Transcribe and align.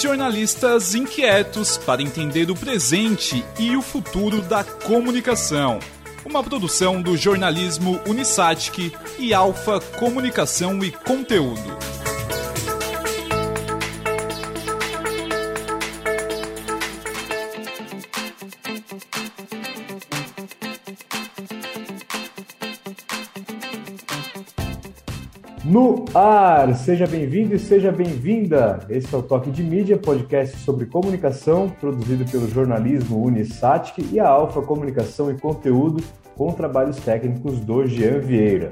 Jornalistas 0.00 0.94
inquietos 0.94 1.78
para 1.78 2.02
entender 2.02 2.50
o 2.50 2.54
presente 2.54 3.44
e 3.58 3.76
o 3.76 3.82
futuro 3.82 4.42
da 4.42 4.62
comunicação. 4.62 5.78
Uma 6.24 6.42
produção 6.42 7.00
do 7.00 7.16
jornalismo 7.16 7.98
Unisatic 8.06 8.92
e 9.18 9.32
Alfa 9.32 9.80
Comunicação 9.80 10.84
e 10.84 10.90
Conteúdo. 10.90 11.95
No 25.76 26.06
ar! 26.14 26.74
Seja 26.74 27.06
bem-vindo 27.06 27.54
e 27.54 27.58
seja 27.58 27.92
bem-vinda! 27.92 28.78
Esse 28.88 29.14
é 29.14 29.18
o 29.18 29.22
Toque 29.22 29.50
de 29.50 29.62
Mídia, 29.62 29.98
podcast 29.98 30.56
sobre 30.60 30.86
comunicação, 30.86 31.68
produzido 31.68 32.24
pelo 32.24 32.48
jornalismo 32.48 33.22
Unisatic 33.22 33.98
e 34.10 34.18
a 34.18 34.26
Alfa 34.26 34.62
Comunicação 34.62 35.30
e 35.30 35.38
Conteúdo, 35.38 36.02
com 36.34 36.50
trabalhos 36.50 36.96
técnicos 36.96 37.60
do 37.60 37.86
Jean 37.86 38.20
Vieira. 38.20 38.70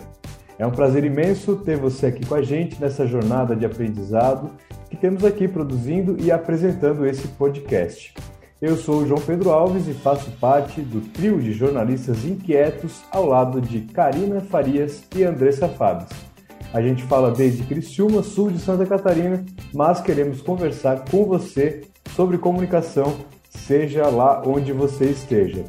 É 0.58 0.66
um 0.66 0.70
prazer 0.70 1.04
imenso 1.04 1.56
ter 1.56 1.76
você 1.76 2.06
aqui 2.06 2.24
com 2.24 2.36
a 2.36 2.42
gente 2.42 2.80
nessa 2.80 3.06
jornada 3.06 3.54
de 3.54 3.66
aprendizado 3.66 4.52
que 4.88 4.96
temos 4.96 5.26
aqui 5.26 5.46
produzindo 5.46 6.16
e 6.18 6.32
apresentando 6.32 7.04
esse 7.04 7.28
podcast. 7.28 8.14
Eu 8.62 8.76
sou 8.76 9.02
o 9.02 9.06
João 9.06 9.20
Pedro 9.20 9.50
Alves 9.50 9.86
e 9.88 9.92
faço 9.92 10.30
parte 10.40 10.80
do 10.80 11.02
trio 11.02 11.38
de 11.38 11.52
jornalistas 11.52 12.24
inquietos 12.24 13.02
ao 13.10 13.26
lado 13.26 13.60
de 13.60 13.82
Karina 13.82 14.40
Farias 14.40 15.04
e 15.14 15.22
Andressa 15.22 15.68
Fabes. 15.68 16.33
A 16.74 16.82
gente 16.82 17.04
fala 17.04 17.30
desde 17.30 17.62
Criciúma, 17.62 18.20
sul 18.20 18.50
de 18.50 18.58
Santa 18.58 18.84
Catarina, 18.84 19.44
mas 19.72 20.00
queremos 20.00 20.42
conversar 20.42 21.04
com 21.08 21.24
você 21.24 21.82
sobre 22.16 22.36
comunicação, 22.36 23.16
seja 23.48 24.08
lá 24.08 24.42
onde 24.44 24.72
você 24.72 25.04
esteja. 25.04 25.64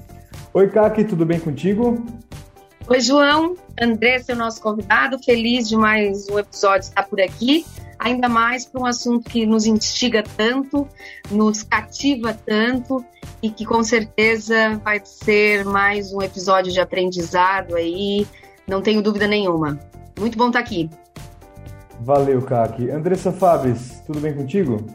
Oi, 0.51 0.67
Kaki, 0.67 1.03
tudo 1.03 1.23
bem 1.23 1.39
contigo? 1.39 2.03
Oi, 2.87 2.99
João. 3.01 3.55
André, 3.79 4.17
seu 4.17 4.35
nosso 4.35 4.59
convidado, 4.59 5.21
feliz 5.23 5.69
de 5.69 5.77
mais 5.77 6.27
um 6.27 6.39
episódio 6.39 6.87
estar 6.87 7.03
por 7.03 7.21
aqui, 7.21 7.63
ainda 7.99 8.27
mais 8.27 8.65
para 8.65 8.81
um 8.81 8.85
assunto 8.87 9.29
que 9.29 9.45
nos 9.45 9.67
instiga 9.67 10.23
tanto, 10.35 10.87
nos 11.29 11.61
cativa 11.61 12.33
tanto 12.33 13.05
e 13.43 13.51
que 13.51 13.63
com 13.63 13.83
certeza 13.83 14.81
vai 14.83 14.99
ser 15.05 15.65
mais 15.65 16.11
um 16.11 16.19
episódio 16.23 16.71
de 16.71 16.79
aprendizado 16.79 17.75
aí, 17.75 18.25
não 18.67 18.81
tenho 18.81 19.03
dúvida 19.03 19.27
nenhuma. 19.27 19.79
Muito 20.19 20.37
bom 20.37 20.47
estar 20.47 20.59
aqui. 20.59 20.89
Valeu, 22.01 22.41
Kaki. 22.41 22.89
Andressa 22.89 23.31
Fabes, 23.31 24.01
tudo 24.05 24.19
bem 24.19 24.33
contigo? 24.33 24.85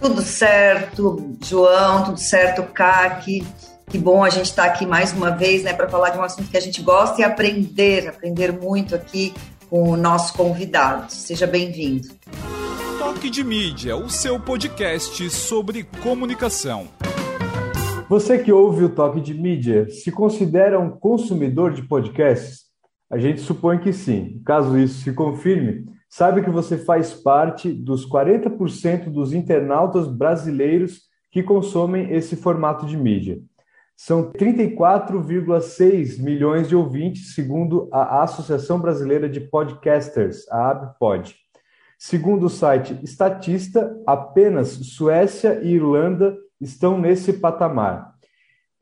Tudo 0.00 0.20
certo, 0.20 1.36
João, 1.42 2.04
tudo 2.04 2.18
certo, 2.18 2.62
Kaki. 2.64 3.46
Que 3.88 3.98
bom 3.98 4.24
a 4.24 4.30
gente 4.30 4.46
estar 4.46 4.64
tá 4.64 4.68
aqui 4.68 4.84
mais 4.84 5.12
uma 5.12 5.30
vez, 5.30 5.62
né, 5.62 5.72
para 5.72 5.88
falar 5.88 6.10
de 6.10 6.18
um 6.18 6.22
assunto 6.22 6.50
que 6.50 6.56
a 6.56 6.60
gente 6.60 6.82
gosta 6.82 7.20
e 7.20 7.24
aprender, 7.24 8.08
aprender 8.08 8.52
muito 8.52 8.94
aqui 8.94 9.32
com 9.70 9.90
o 9.90 9.96
nosso 9.96 10.34
convidado. 10.34 11.10
Seja 11.12 11.46
bem-vindo. 11.46 12.08
Toque 12.98 13.30
de 13.30 13.44
Mídia, 13.44 13.96
o 13.96 14.10
seu 14.10 14.38
podcast 14.38 15.30
sobre 15.30 15.84
comunicação. 16.02 16.88
Você 18.08 18.38
que 18.38 18.52
ouve 18.52 18.84
o 18.84 18.88
Toque 18.88 19.20
de 19.20 19.32
Mídia 19.32 19.88
se 19.88 20.12
considera 20.12 20.78
um 20.78 20.90
consumidor 20.90 21.72
de 21.72 21.82
podcasts? 21.82 22.65
A 23.10 23.18
gente 23.18 23.40
supõe 23.40 23.78
que 23.78 23.92
sim. 23.92 24.42
Caso 24.44 24.76
isso 24.78 25.02
se 25.02 25.12
confirme, 25.12 25.86
saiba 26.08 26.40
que 26.40 26.50
você 26.50 26.76
faz 26.76 27.14
parte 27.14 27.72
dos 27.72 28.08
40% 28.08 29.10
dos 29.10 29.32
internautas 29.32 30.08
brasileiros 30.08 31.02
que 31.30 31.42
consomem 31.42 32.12
esse 32.12 32.34
formato 32.34 32.86
de 32.86 32.96
mídia. 32.96 33.40
São 33.96 34.30
34,6 34.32 36.22
milhões 36.22 36.68
de 36.68 36.76
ouvintes, 36.76 37.34
segundo 37.34 37.88
a 37.92 38.22
Associação 38.22 38.78
Brasileira 38.78 39.28
de 39.28 39.40
Podcasters, 39.40 40.46
a 40.50 40.70
ABPOD. 40.70 41.34
Segundo 41.98 42.46
o 42.46 42.50
site 42.50 42.98
Estatista, 43.02 43.98
apenas 44.06 44.68
Suécia 44.68 45.60
e 45.62 45.74
Irlanda 45.74 46.36
estão 46.60 46.98
nesse 46.98 47.32
patamar. 47.34 48.14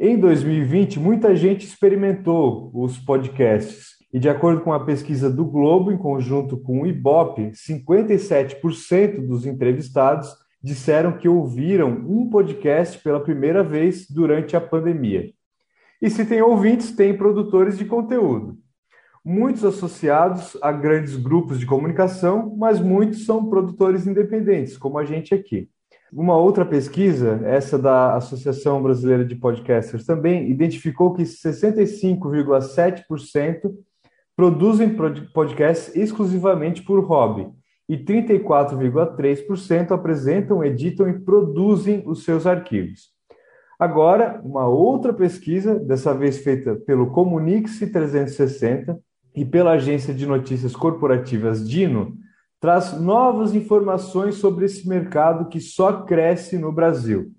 Em 0.01 0.19
2020, 0.19 0.99
muita 0.99 1.37
gente 1.37 1.65
experimentou 1.65 2.73
os 2.75 2.99
podcasts 2.99 3.94
e 4.15 4.19
de 4.21 4.29
acordo 4.29 4.61
com 4.61 4.73
a 4.73 4.79
pesquisa 4.79 5.29
do 5.29 5.45
Globo, 5.45 5.91
em 5.91 5.99
conjunto 5.99 6.57
com 6.57 6.83
o 6.83 6.87
Ibope, 6.87 7.51
57% 7.51 9.27
dos 9.27 9.45
entrevistados 9.45 10.33
disseram 10.63 11.19
que 11.19 11.29
ouviram 11.29 11.91
um 11.91 12.31
podcast 12.31 13.03
pela 13.03 13.19
primeira 13.19 13.65
vez 13.65 14.09
durante 14.09 14.57
a 14.57 14.61
pandemia. 14.61 15.33
E 16.01 16.09
se 16.09 16.25
tem 16.25 16.41
ouvintes, 16.41 16.93
tem 16.93 17.17
produtores 17.17 17.77
de 17.77 17.87
conteúdo. 17.87 18.57
Muitos 19.25 19.65
associados 19.65 20.57
a 20.63 20.71
grandes 20.71 21.17
grupos 21.17 21.59
de 21.59 21.67
comunicação, 21.67 22.55
mas 22.57 22.81
muitos 22.81 23.27
são 23.27 23.51
produtores 23.51 24.07
independentes, 24.07 24.77
como 24.77 24.97
a 24.97 25.05
gente 25.05 25.35
aqui. 25.35 25.69
Uma 26.13 26.37
outra 26.37 26.65
pesquisa, 26.65 27.41
essa 27.45 27.77
da 27.77 28.15
Associação 28.15 28.81
Brasileira 28.81 29.25
de 29.25 29.35
Podcasters 29.35 30.07
também, 30.07 30.49
identificou 30.49 31.13
que 31.13 31.25
65,7% 31.25 33.75
produzem 34.37 34.97
podcasts 35.33 35.95
exclusivamente 35.95 36.83
por 36.83 37.01
hobby 37.01 37.49
e 37.89 37.97
34,3% 37.97 39.93
apresentam, 39.93 40.65
editam 40.65 41.09
e 41.09 41.19
produzem 41.19 42.03
os 42.07 42.25
seus 42.25 42.47
arquivos. 42.47 43.13
Agora, 43.79 44.41
uma 44.45 44.67
outra 44.67 45.13
pesquisa, 45.13 45.79
dessa 45.79 46.15
vez 46.15 46.39
feita 46.39 46.75
pelo 46.75 47.11
Comunix 47.11 47.79
360 47.79 48.99
e 49.35 49.45
pela 49.45 49.73
agência 49.73 50.15
de 50.15 50.25
notícias 50.27 50.75
corporativas 50.75 51.69
Dino, 51.69 52.17
traz 52.61 52.99
novas 52.99 53.55
informações 53.55 54.37
sobre 54.37 54.65
esse 54.65 54.89
mercado 54.89 55.49
que 55.49 55.61
só 55.61 56.05
cresce 56.05 56.57
no 56.57 56.73
Brasil. 56.73 57.33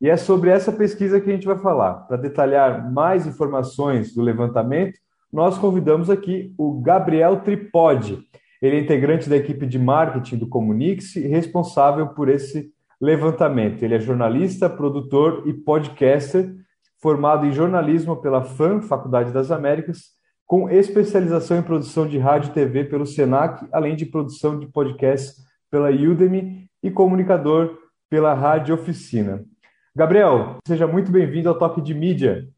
E 0.00 0.08
é 0.08 0.16
sobre 0.16 0.50
essa 0.50 0.72
pesquisa 0.72 1.20
que 1.20 1.28
a 1.28 1.32
gente 1.32 1.46
vai 1.46 1.58
falar. 1.58 2.06
Para 2.06 2.16
detalhar 2.16 2.90
mais 2.90 3.26
informações 3.26 4.14
do 4.14 4.22
levantamento, 4.22 4.98
nós 5.34 5.58
convidamos 5.58 6.08
aqui 6.10 6.54
o 6.56 6.80
Gabriel 6.80 7.40
Tripode. 7.40 8.20
Ele 8.62 8.76
é 8.76 8.80
integrante 8.80 9.28
da 9.28 9.36
equipe 9.36 9.66
de 9.66 9.80
marketing 9.80 10.36
do 10.36 10.46
Comunix 10.46 11.16
e 11.16 11.26
responsável 11.26 12.06
por 12.06 12.28
esse 12.28 12.70
levantamento. 13.00 13.82
Ele 13.82 13.96
é 13.96 13.98
jornalista, 13.98 14.70
produtor 14.70 15.42
e 15.44 15.52
podcaster, 15.52 16.54
formado 17.02 17.46
em 17.46 17.52
jornalismo 17.52 18.14
pela 18.16 18.44
FAM, 18.44 18.80
Faculdade 18.80 19.32
das 19.32 19.50
Américas, 19.50 20.10
com 20.46 20.70
especialização 20.70 21.58
em 21.58 21.62
produção 21.62 22.06
de 22.06 22.16
rádio 22.16 22.50
e 22.50 22.54
TV 22.54 22.84
pelo 22.84 23.04
Senac, 23.04 23.66
além 23.72 23.96
de 23.96 24.06
produção 24.06 24.56
de 24.56 24.68
podcasts 24.68 25.42
pela 25.68 25.90
Udemy 25.90 26.70
e 26.80 26.92
comunicador 26.92 27.76
pela 28.08 28.34
Rádio 28.34 28.76
Oficina. 28.76 29.44
Gabriel, 29.96 30.58
seja 30.64 30.86
muito 30.86 31.10
bem-vindo 31.10 31.48
ao 31.48 31.58
Toque 31.58 31.80
de 31.80 31.92
Mídia. 31.92 32.53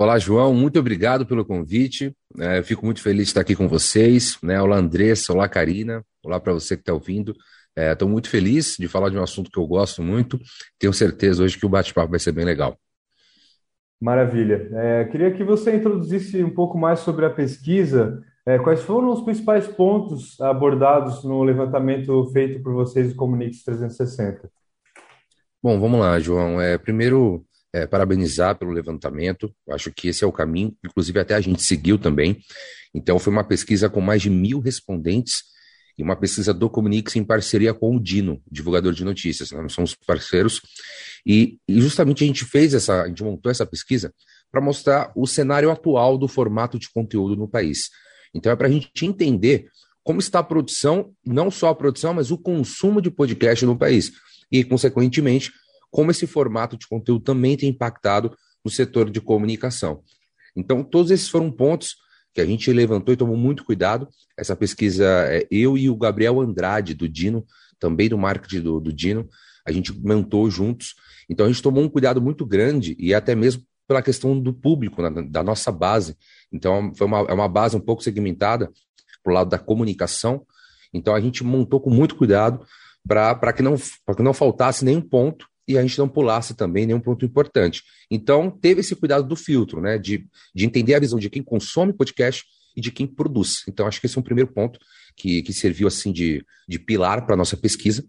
Olá, 0.00 0.16
João, 0.16 0.54
muito 0.54 0.78
obrigado 0.78 1.26
pelo 1.26 1.44
convite. 1.44 2.16
É, 2.38 2.62
fico 2.62 2.86
muito 2.86 3.02
feliz 3.02 3.24
de 3.24 3.30
estar 3.30 3.40
aqui 3.40 3.56
com 3.56 3.66
vocês. 3.66 4.38
Né? 4.40 4.62
Olá, 4.62 4.76
Andressa, 4.76 5.32
olá, 5.32 5.48
Karina, 5.48 6.04
olá 6.22 6.38
para 6.38 6.52
você 6.52 6.76
que 6.76 6.82
está 6.82 6.94
ouvindo. 6.94 7.34
Estou 7.76 8.06
é, 8.06 8.10
muito 8.12 8.30
feliz 8.30 8.76
de 8.78 8.86
falar 8.86 9.08
de 9.08 9.18
um 9.18 9.22
assunto 9.24 9.50
que 9.50 9.58
eu 9.58 9.66
gosto 9.66 10.00
muito. 10.00 10.38
Tenho 10.78 10.92
certeza 10.92 11.42
hoje 11.42 11.58
que 11.58 11.66
o 11.66 11.68
bate-papo 11.68 12.12
vai 12.12 12.20
ser 12.20 12.30
bem 12.30 12.44
legal. 12.44 12.78
Maravilha. 14.00 14.70
É, 14.72 15.04
queria 15.06 15.32
que 15.32 15.42
você 15.42 15.74
introduzisse 15.74 16.44
um 16.44 16.54
pouco 16.54 16.78
mais 16.78 17.00
sobre 17.00 17.26
a 17.26 17.30
pesquisa. 17.30 18.22
É, 18.46 18.56
quais 18.56 18.80
foram 18.82 19.12
os 19.12 19.22
principais 19.22 19.66
pontos 19.66 20.40
abordados 20.40 21.24
no 21.24 21.42
levantamento 21.42 22.24
feito 22.32 22.62
por 22.62 22.72
vocês 22.72 23.08
do 23.08 23.16
Comunix 23.16 23.64
360? 23.64 24.48
Bom, 25.60 25.80
vamos 25.80 25.98
lá, 25.98 26.20
João. 26.20 26.60
É, 26.60 26.78
primeiro, 26.78 27.44
é, 27.78 27.86
parabenizar 27.86 28.56
pelo 28.58 28.70
levantamento. 28.70 29.54
Acho 29.70 29.92
que 29.92 30.08
esse 30.08 30.24
é 30.24 30.26
o 30.26 30.32
caminho, 30.32 30.76
inclusive 30.84 31.18
até 31.20 31.34
a 31.34 31.40
gente 31.40 31.62
seguiu 31.62 31.98
também. 31.98 32.38
Então, 32.94 33.18
foi 33.18 33.32
uma 33.32 33.44
pesquisa 33.44 33.88
com 33.88 34.00
mais 34.00 34.22
de 34.22 34.30
mil 34.30 34.60
respondentes 34.60 35.42
e 35.96 36.02
uma 36.02 36.16
pesquisa 36.16 36.54
do 36.54 36.70
Comunix 36.70 37.16
em 37.16 37.24
parceria 37.24 37.74
com 37.74 37.96
o 37.96 38.00
Dino, 38.00 38.40
divulgador 38.50 38.92
de 38.92 39.04
notícias. 39.04 39.50
Né? 39.50 39.60
Nós 39.60 39.72
somos 39.72 39.94
parceiros 40.06 40.60
e, 41.26 41.58
e 41.68 41.80
justamente 41.80 42.24
a 42.24 42.26
gente 42.26 42.44
fez 42.44 42.72
essa, 42.74 43.02
a 43.02 43.08
gente 43.08 43.22
montou 43.22 43.50
essa 43.50 43.66
pesquisa 43.66 44.12
para 44.50 44.60
mostrar 44.60 45.12
o 45.14 45.26
cenário 45.26 45.70
atual 45.70 46.16
do 46.16 46.28
formato 46.28 46.78
de 46.78 46.88
conteúdo 46.90 47.36
no 47.36 47.48
país. 47.48 47.90
Então, 48.34 48.50
é 48.50 48.56
para 48.56 48.68
a 48.68 48.70
gente 48.70 49.04
entender 49.04 49.68
como 50.02 50.20
está 50.20 50.38
a 50.38 50.44
produção, 50.44 51.12
não 51.24 51.50
só 51.50 51.68
a 51.68 51.74
produção, 51.74 52.14
mas 52.14 52.30
o 52.30 52.38
consumo 52.38 53.02
de 53.02 53.10
podcast 53.10 53.66
no 53.66 53.76
país. 53.76 54.12
E, 54.50 54.64
consequentemente, 54.64 55.52
como 55.90 56.10
esse 56.10 56.26
formato 56.26 56.76
de 56.76 56.86
conteúdo 56.86 57.24
também 57.24 57.56
tem 57.56 57.68
impactado 57.68 58.36
no 58.64 58.70
setor 58.70 59.10
de 59.10 59.20
comunicação. 59.20 60.02
Então, 60.54 60.82
todos 60.82 61.10
esses 61.10 61.28
foram 61.28 61.50
pontos 61.50 61.96
que 62.34 62.40
a 62.40 62.46
gente 62.46 62.72
levantou 62.72 63.12
e 63.12 63.16
tomou 63.16 63.36
muito 63.36 63.64
cuidado. 63.64 64.08
Essa 64.36 64.54
pesquisa, 64.54 65.04
é 65.28 65.46
eu 65.50 65.76
e 65.76 65.88
o 65.88 65.96
Gabriel 65.96 66.40
Andrade, 66.40 66.94
do 66.94 67.08
Dino, 67.08 67.44
também 67.78 68.08
do 68.08 68.18
marketing 68.18 68.60
do, 68.60 68.80
do 68.80 68.92
Dino, 68.92 69.28
a 69.64 69.72
gente 69.72 69.92
montou 69.92 70.50
juntos. 70.50 70.94
Então 71.28 71.46
a 71.46 71.48
gente 71.48 71.62
tomou 71.62 71.82
um 71.82 71.88
cuidado 71.88 72.20
muito 72.20 72.44
grande 72.46 72.96
e 72.98 73.14
até 73.14 73.34
mesmo 73.34 73.62
pela 73.86 74.02
questão 74.02 74.38
do 74.38 74.52
público, 74.52 75.02
né, 75.02 75.22
da 75.30 75.42
nossa 75.42 75.72
base. 75.72 76.16
Então 76.52 76.92
foi 76.94 77.06
uma, 77.06 77.20
é 77.20 77.32
uma 77.32 77.48
base 77.48 77.76
um 77.76 77.80
pouco 77.80 78.02
segmentada 78.02 78.70
para 79.22 79.30
o 79.30 79.34
lado 79.34 79.50
da 79.50 79.58
comunicação. 79.58 80.46
Então 80.92 81.14
a 81.14 81.20
gente 81.20 81.42
montou 81.42 81.80
com 81.80 81.90
muito 81.90 82.16
cuidado 82.16 82.64
para 83.06 83.52
que, 83.52 83.62
não, 83.62 83.76
que 83.76 84.22
não 84.22 84.34
faltasse 84.34 84.84
nenhum 84.84 85.00
ponto 85.00 85.47
e 85.68 85.76
a 85.76 85.82
gente 85.82 85.98
não 85.98 86.08
pulasse 86.08 86.54
também 86.54 86.86
nenhum 86.86 86.98
ponto 86.98 87.26
importante. 87.26 87.82
Então, 88.10 88.50
teve 88.50 88.80
esse 88.80 88.96
cuidado 88.96 89.28
do 89.28 89.36
filtro, 89.36 89.82
né? 89.82 89.98
De, 89.98 90.26
de 90.54 90.64
entender 90.64 90.94
a 90.94 90.98
visão 90.98 91.18
de 91.18 91.28
quem 91.28 91.42
consome 91.42 91.92
podcast 91.92 92.44
e 92.74 92.80
de 92.80 92.90
quem 92.90 93.06
produz. 93.06 93.64
Então, 93.68 93.86
acho 93.86 94.00
que 94.00 94.06
esse 94.06 94.16
é 94.16 94.20
um 94.20 94.24
primeiro 94.24 94.50
ponto 94.50 94.80
que, 95.14 95.42
que 95.42 95.52
serviu 95.52 95.86
assim 95.86 96.10
de, 96.10 96.42
de 96.66 96.78
pilar 96.78 97.26
para 97.26 97.34
a 97.34 97.36
nossa 97.36 97.56
pesquisa. 97.56 98.02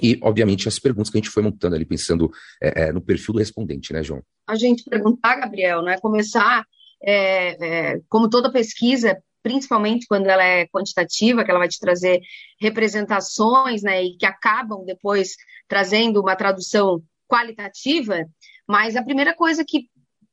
E, 0.00 0.18
obviamente, 0.22 0.68
as 0.68 0.78
perguntas 0.78 1.10
que 1.10 1.18
a 1.18 1.20
gente 1.20 1.30
foi 1.30 1.42
montando 1.42 1.74
ali, 1.74 1.84
pensando 1.84 2.30
é, 2.62 2.84
é, 2.84 2.92
no 2.92 3.00
perfil 3.00 3.34
do 3.34 3.40
respondente, 3.40 3.92
né, 3.92 4.04
João? 4.04 4.22
A 4.46 4.54
gente 4.54 4.84
perguntar, 4.84 5.36
Gabriel, 5.36 5.82
né? 5.82 5.98
Começar, 5.98 6.64
é, 7.02 7.92
é 7.92 8.00
como 8.08 8.30
toda 8.30 8.52
pesquisa, 8.52 9.20
principalmente 9.42 10.06
quando 10.06 10.26
ela 10.26 10.44
é 10.44 10.66
quantitativa, 10.66 11.44
que 11.44 11.50
ela 11.50 11.60
vai 11.60 11.68
te 11.68 11.78
trazer 11.78 12.20
representações, 12.60 13.82
né, 13.82 14.02
e 14.02 14.16
que 14.16 14.26
acabam 14.26 14.84
depois 14.84 15.36
trazendo 15.68 16.20
uma 16.20 16.36
tradução 16.36 17.02
qualitativa, 17.28 18.26
mas 18.66 18.96
a 18.96 19.02
primeira 19.02 19.34
coisa 19.34 19.64
que, 19.64 19.88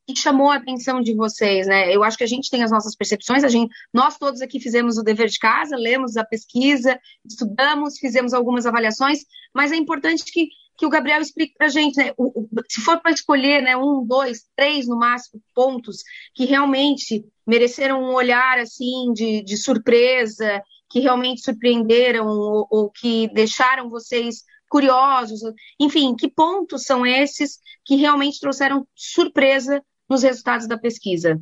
que, 0.08 0.16
chamou 0.16 0.50
a 0.50 0.56
atenção 0.56 1.00
de 1.00 1.14
vocês, 1.14 1.68
né? 1.68 1.96
Eu 1.96 2.04
acho 2.04 2.18
que 2.18 2.24
a 2.24 2.28
gente 2.28 2.50
tem 2.50 2.64
as 2.64 2.72
nossas 2.72 2.96
percepções, 2.96 3.44
a 3.44 3.48
gente, 3.48 3.72
nós 3.94 4.18
todos 4.18 4.42
aqui 4.42 4.60
fizemos 4.60 4.98
o 4.98 5.04
dever 5.04 5.30
de 5.30 5.38
casa, 5.38 5.76
lemos 5.76 6.18
a 6.18 6.26
pesquisa, 6.26 7.00
estudamos, 7.24 8.00
fizemos 8.00 8.34
algumas 8.34 8.66
avaliações, 8.66 9.20
mas 9.54 9.72
é 9.72 9.76
importante 9.76 10.24
que, 10.26 10.50
que 10.76 10.86
o 10.86 10.90
Gabriel 10.90 11.22
explique 11.22 11.54
para 11.56 11.68
a 11.68 11.70
gente, 11.70 11.98
né? 11.98 12.14
O, 12.18 12.42
o, 12.42 12.50
se 12.68 12.82
for 12.82 13.00
para 13.00 13.12
escolher, 13.12 13.62
né, 13.62 13.78
um, 13.78 14.04
dois, 14.04 14.46
três 14.56 14.88
no 14.88 14.98
máximo 14.98 15.42
pontos 15.54 16.04
que 16.34 16.46
realmente 16.46 17.24
mereceram 17.48 18.04
um 18.04 18.14
olhar 18.14 18.60
assim 18.60 19.14
de, 19.14 19.42
de 19.42 19.56
surpresa, 19.56 20.62
que 20.90 21.00
realmente 21.00 21.42
surpreenderam 21.42 22.28
ou, 22.28 22.68
ou 22.70 22.90
que 22.90 23.28
deixaram 23.34 23.90
vocês 23.90 24.44
curiosos, 24.70 25.40
enfim, 25.80 26.16
que 26.16 26.30
pontos 26.30 26.84
são 26.84 27.06
esses 27.06 27.60
que 27.86 27.96
realmente 27.96 28.40
trouxeram 28.40 28.86
surpresa 28.94 29.82
nos 30.10 30.24
resultados 30.24 30.68
da 30.68 30.78
pesquisa? 30.78 31.40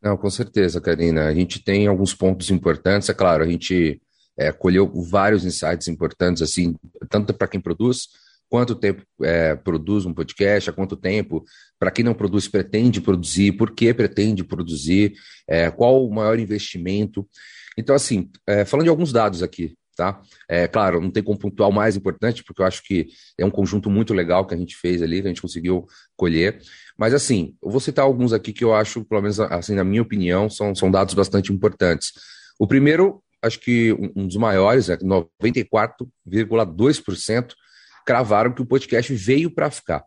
Não, 0.00 0.16
com 0.16 0.30
certeza, 0.30 0.80
Karina. 0.80 1.26
A 1.26 1.34
gente 1.34 1.62
tem 1.62 1.86
alguns 1.86 2.14
pontos 2.14 2.50
importantes. 2.50 3.08
É 3.08 3.14
claro, 3.14 3.42
a 3.42 3.46
gente 3.46 4.00
é, 4.36 4.52
colheu 4.52 4.90
vários 5.10 5.44
insights 5.44 5.88
importantes, 5.88 6.42
assim, 6.42 6.74
tanto 7.10 7.34
para 7.34 7.48
quem 7.48 7.60
produz, 7.60 8.08
quanto 8.48 8.74
tempo 8.74 9.02
é, 9.22 9.56
produz 9.56 10.06
um 10.06 10.14
podcast, 10.14 10.70
há 10.70 10.72
quanto 10.72 10.96
tempo, 10.96 11.44
para 11.78 11.90
quem 11.90 12.04
não 12.04 12.14
produz, 12.14 12.48
pretende 12.48 13.00
produzir, 13.00 13.52
por 13.52 13.70
que 13.70 13.94
pretende 13.94 14.44
produzir, 14.44 15.14
é, 15.46 15.70
qual 15.70 16.06
o 16.06 16.12
maior 16.12 16.38
investimento. 16.38 17.26
Então, 17.76 17.94
assim, 17.94 18.30
é, 18.46 18.64
falando 18.64 18.84
de 18.84 18.90
alguns 18.90 19.12
dados 19.12 19.42
aqui, 19.42 19.76
tá? 19.96 20.20
É 20.48 20.68
claro, 20.68 21.00
não 21.00 21.10
tem 21.10 21.22
como 21.22 21.38
pontuar 21.38 21.68
o 21.68 21.72
mais 21.72 21.96
importante, 21.96 22.42
porque 22.44 22.62
eu 22.62 22.66
acho 22.66 22.82
que 22.84 23.08
é 23.36 23.44
um 23.44 23.50
conjunto 23.50 23.90
muito 23.90 24.14
legal 24.14 24.46
que 24.46 24.54
a 24.54 24.56
gente 24.56 24.76
fez 24.76 25.02
ali, 25.02 25.20
que 25.20 25.26
a 25.26 25.30
gente 25.30 25.42
conseguiu 25.42 25.86
colher. 26.16 26.60
Mas 26.96 27.12
assim, 27.12 27.56
eu 27.62 27.70
vou 27.70 27.80
citar 27.80 28.04
alguns 28.04 28.32
aqui 28.32 28.52
que 28.52 28.64
eu 28.64 28.74
acho, 28.74 29.04
pelo 29.04 29.22
menos 29.22 29.40
assim, 29.40 29.74
na 29.74 29.84
minha 29.84 30.02
opinião, 30.02 30.48
são, 30.48 30.74
são 30.74 30.90
dados 30.90 31.14
bastante 31.14 31.52
importantes. 31.52 32.12
O 32.58 32.66
primeiro, 32.66 33.22
acho 33.42 33.60
que 33.60 33.92
um 34.16 34.26
dos 34.26 34.36
maiores, 34.36 34.88
é 34.88 34.96
94,2% 34.96 37.52
cravaram 38.06 38.52
que 38.52 38.62
o 38.62 38.66
podcast 38.66 39.14
veio 39.14 39.50
para 39.50 39.70
ficar. 39.70 40.02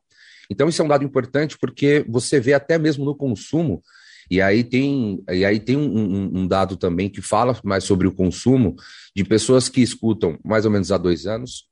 Então, 0.52 0.68
isso 0.68 0.82
é 0.82 0.86
um 0.86 0.90
dado 0.90 1.06
importante 1.06 1.58
porque 1.58 2.06
você 2.10 2.38
vê 2.38 2.52
até 2.52 2.78
mesmo 2.78 3.06
no 3.06 3.16
consumo, 3.16 3.82
e 4.30 4.42
aí 4.42 4.66
tem, 4.66 5.24
e 5.30 5.46
aí 5.46 5.62
tem 5.62 5.78
um, 5.78 6.40
um, 6.40 6.46
dado 6.46 6.76
também 6.76 7.10
que 7.10 7.22
fala 7.22 7.58
mais 7.64 7.86
sobre 7.86 8.06
o 8.06 8.12
consumo 8.12 8.76
de 9.16 9.24
pessoas 9.24 9.70
que 9.70 9.82
escutam 9.82 10.38
mais 10.44 10.66
ou 10.66 10.72
menos 10.72 10.92
há 10.92 10.98
dois 10.98 11.26
anos, 11.26 11.64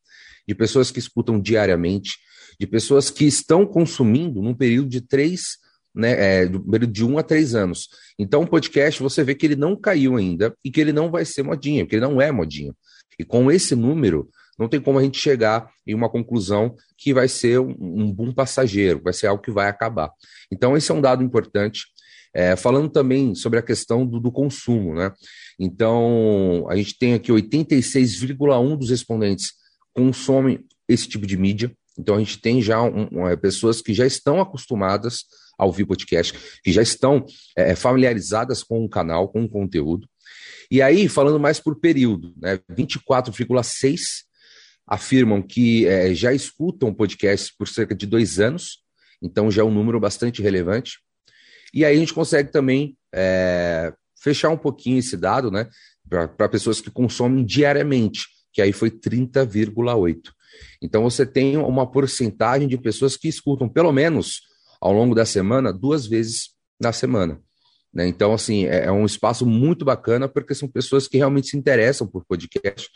de 0.48 0.56
pessoas 0.56 0.92
que 0.92 1.00
escutam 1.00 1.42
diariamente, 1.42 2.12
de 2.58 2.66
pessoas 2.66 3.10
que 3.10 3.26
estão 3.26 3.66
consumindo 3.66 4.42
num 4.42 4.56
período 4.56 4.88
de 4.88 5.02
três, 5.02 5.58
né, 5.94 6.44
é, 6.44 6.46
de 6.46 7.04
um 7.04 7.18
a 7.18 7.24
três 7.24 7.56
anos. 7.56 7.90
Então, 8.18 8.44
o 8.44 8.48
podcast, 8.48 9.04
você 9.04 9.26
vê 9.26 9.36
que 9.36 9.46
ele 9.46 9.58
não 9.58 9.76
caiu 9.76 10.16
ainda 10.16 10.56
e 10.64 10.72
que 10.72 10.80
ele 10.80 10.94
não 10.94 11.12
vai 11.12 11.26
ser 11.26 11.44
modinha, 11.44 11.86
que 11.86 11.96
ele 11.96 12.06
não 12.06 12.22
é 12.22 12.32
modinha. 12.32 12.74
E 13.18 13.26
com 13.26 13.52
esse 13.52 13.76
número, 13.76 14.30
não 14.60 14.68
tem 14.68 14.82
como 14.82 15.00
a 15.00 15.04
gente 15.04 15.18
chegar 15.18 15.72
em 15.88 15.96
uma 15.96 16.10
conclusão 16.10 16.76
que 16.98 17.14
vai 17.14 17.30
ser 17.30 17.60
um, 17.60 17.76
um 17.80 18.12
boom 18.12 18.34
passageiro, 18.34 19.02
vai 19.02 19.14
ser 19.14 19.28
algo 19.28 19.42
que 19.42 19.52
vai 19.52 19.70
acabar. 19.70 20.12
Então, 20.52 20.76
esse 20.76 20.92
é 20.92 20.94
um 20.94 21.02
dado 21.02 21.24
importante. 21.24 21.86
É, 22.32 22.56
falando 22.56 22.90
também 22.90 23.34
sobre 23.34 23.58
a 23.58 23.62
questão 23.64 24.06
do, 24.06 24.20
do, 24.20 24.32
consumo, 24.32 24.94
né? 24.94 25.12
Então, 25.60 26.68
a 26.70 26.76
gente 26.76 26.96
tem 26.96 27.16
aqui 27.16 27.32
86,1% 27.32 28.78
dos 28.78 28.92
respondentes 28.92 29.54
consomem 29.96 30.64
esse 30.88 31.08
tipo 31.08 31.26
de 31.26 31.36
mídia. 31.36 31.72
Então, 31.98 32.16
a 32.16 32.20
gente 32.20 32.40
tem 32.40 32.62
já 32.62 32.84
um, 32.84 33.08
um, 33.12 33.28
é, 33.28 33.36
pessoas 33.36 33.82
que 33.82 33.96
já 33.96 34.06
estão 34.06 34.40
acostumadas 34.40 35.24
a 35.58 35.66
ouvir 35.66 35.86
podcast, 35.86 36.34
que 36.64 36.72
já 36.72 36.84
estão 36.84 37.26
é, 37.58 37.76
familiarizadas 37.76 38.64
com 38.64 38.86
o 38.86 38.90
canal, 38.90 39.28
com 39.28 39.44
o 39.44 39.50
conteúdo. 39.50 40.08
E 40.70 40.84
aí, 40.84 41.10
falando 41.10 41.40
mais 41.40 41.60
por 41.60 41.80
período, 41.80 42.32
né? 42.38 42.60
24,6% 42.72 44.29
afirmam 44.90 45.40
que 45.40 45.86
é, 45.86 46.16
já 46.16 46.34
escutam 46.34 46.92
podcast 46.92 47.54
por 47.56 47.68
cerca 47.68 47.94
de 47.94 48.08
dois 48.08 48.40
anos, 48.40 48.80
então 49.22 49.52
já 49.52 49.62
é 49.62 49.66
um 49.66 49.72
número 49.72 50.00
bastante 50.00 50.42
relevante. 50.42 50.98
E 51.72 51.86
aí 51.86 51.96
a 51.96 52.00
gente 52.00 52.14
consegue 52.14 52.52
também 52.52 52.98
é, 53.14 53.94
fechar 54.20 54.50
um 54.50 54.58
pouquinho 54.58 54.98
esse 54.98 55.16
dado, 55.16 55.52
né, 55.52 55.70
para 56.10 56.50
pessoas 56.50 56.82
que 56.82 56.90
consomem 56.90 57.46
diariamente, 57.46 58.26
que 58.52 58.64
aí 58.64 58.74
foi 58.74 58.90
30,8. 58.90 60.32
Então 60.82 61.04
você 61.04 61.24
tem 61.24 61.56
uma 61.56 61.90
porcentagem 61.90 62.68
de 62.68 62.76
pessoas 62.76 63.16
que 63.16 63.28
escutam 63.28 63.70
pelo 63.70 63.92
menos 63.92 64.42
ao 64.82 64.92
longo 64.92 65.14
da 65.14 65.24
semana 65.24 65.72
duas 65.72 66.08
vezes 66.08 66.50
na 66.82 66.92
semana. 66.92 67.40
Né? 67.94 68.08
Então, 68.08 68.34
assim, 68.34 68.66
é, 68.66 68.86
é 68.86 68.92
um 68.92 69.06
espaço 69.06 69.46
muito 69.46 69.86
bacana 69.86 70.28
porque 70.28 70.56
são 70.56 70.68
pessoas 70.68 71.08
que 71.08 71.18
realmente 71.18 71.50
se 71.50 71.58
interessam 71.58 72.08
por 72.08 72.26
podcast 72.26 72.90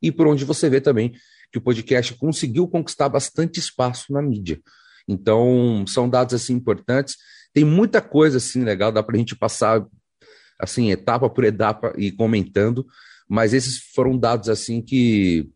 e 0.00 0.10
por 0.12 0.28
onde 0.28 0.44
você 0.44 0.70
vê 0.70 0.80
também 0.80 1.12
que 1.50 1.58
o 1.58 1.60
podcast 1.60 2.14
conseguiu 2.14 2.68
conquistar 2.68 3.08
bastante 3.08 3.58
espaço 3.58 4.12
na 4.12 4.22
mídia. 4.22 4.60
Então, 5.08 5.84
são 5.86 6.08
dados 6.08 6.34
assim 6.34 6.54
importantes. 6.54 7.16
Tem 7.52 7.64
muita 7.64 8.00
coisa 8.00 8.36
assim 8.38 8.62
legal, 8.62 8.92
dá 8.92 9.02
para 9.02 9.16
a 9.16 9.18
gente 9.18 9.34
passar 9.34 9.84
assim 10.58 10.90
etapa 10.90 11.28
por 11.28 11.44
etapa 11.44 11.92
e 11.96 12.12
comentando, 12.12 12.86
mas 13.28 13.54
esses 13.54 13.78
foram 13.94 14.16
dados 14.18 14.48
assim 14.48 14.82
que 14.82 15.48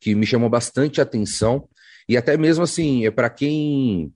que 0.00 0.14
me 0.14 0.26
chamam 0.26 0.48
bastante 0.48 1.00
atenção 1.00 1.68
e 2.08 2.16
até 2.16 2.36
mesmo 2.36 2.64
assim 2.64 3.04
é 3.04 3.10
para 3.10 3.28
quem 3.28 4.12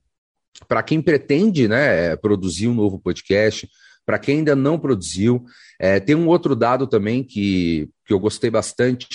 para 0.67 0.83
quem 0.83 1.01
pretende 1.01 1.69
né 1.69 2.17
produzir 2.17 2.69
um 2.69 2.75
novo 2.75 2.99
podcast 2.99 3.69
para 4.07 4.19
quem 4.19 4.39
ainda 4.39 4.57
não 4.57 4.79
produziu 4.79 5.45
é, 5.79 6.01
tem 6.01 6.15
um 6.15 6.27
outro 6.27 6.57
dado 6.57 6.87
também 6.87 7.23
que, 7.23 7.89
que 8.07 8.15
eu 8.15 8.19
gostei 8.19 8.49
bastante 8.51 9.07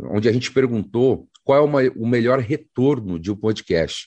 onde 0.00 0.28
a 0.28 0.32
gente 0.32 0.50
perguntou 0.50 1.28
qual 1.50 1.58
é 1.58 1.62
uma, 1.62 1.80
o 1.96 2.06
melhor 2.06 2.38
retorno 2.38 3.18
de 3.18 3.32
um 3.32 3.34
podcast. 3.34 4.06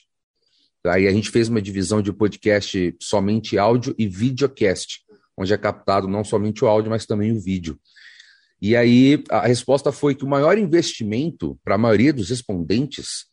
Aí 0.86 1.06
a 1.06 1.12
gente 1.12 1.28
fez 1.28 1.46
uma 1.50 1.60
divisão 1.60 2.00
de 2.00 2.10
podcast 2.10 2.96
somente 2.98 3.58
áudio 3.58 3.94
e 3.98 4.08
videocast, 4.08 5.02
onde 5.36 5.52
é 5.52 5.58
captado 5.58 6.08
não 6.08 6.24
somente 6.24 6.64
o 6.64 6.66
áudio, 6.66 6.90
mas 6.90 7.04
também 7.04 7.32
o 7.32 7.38
vídeo. 7.38 7.78
E 8.62 8.74
aí 8.74 9.22
a 9.28 9.46
resposta 9.46 9.92
foi 9.92 10.14
que 10.14 10.24
o 10.24 10.26
maior 10.26 10.56
investimento 10.56 11.60
para 11.62 11.74
a 11.74 11.78
maioria 11.78 12.14
dos 12.14 12.30
respondentes 12.30 13.26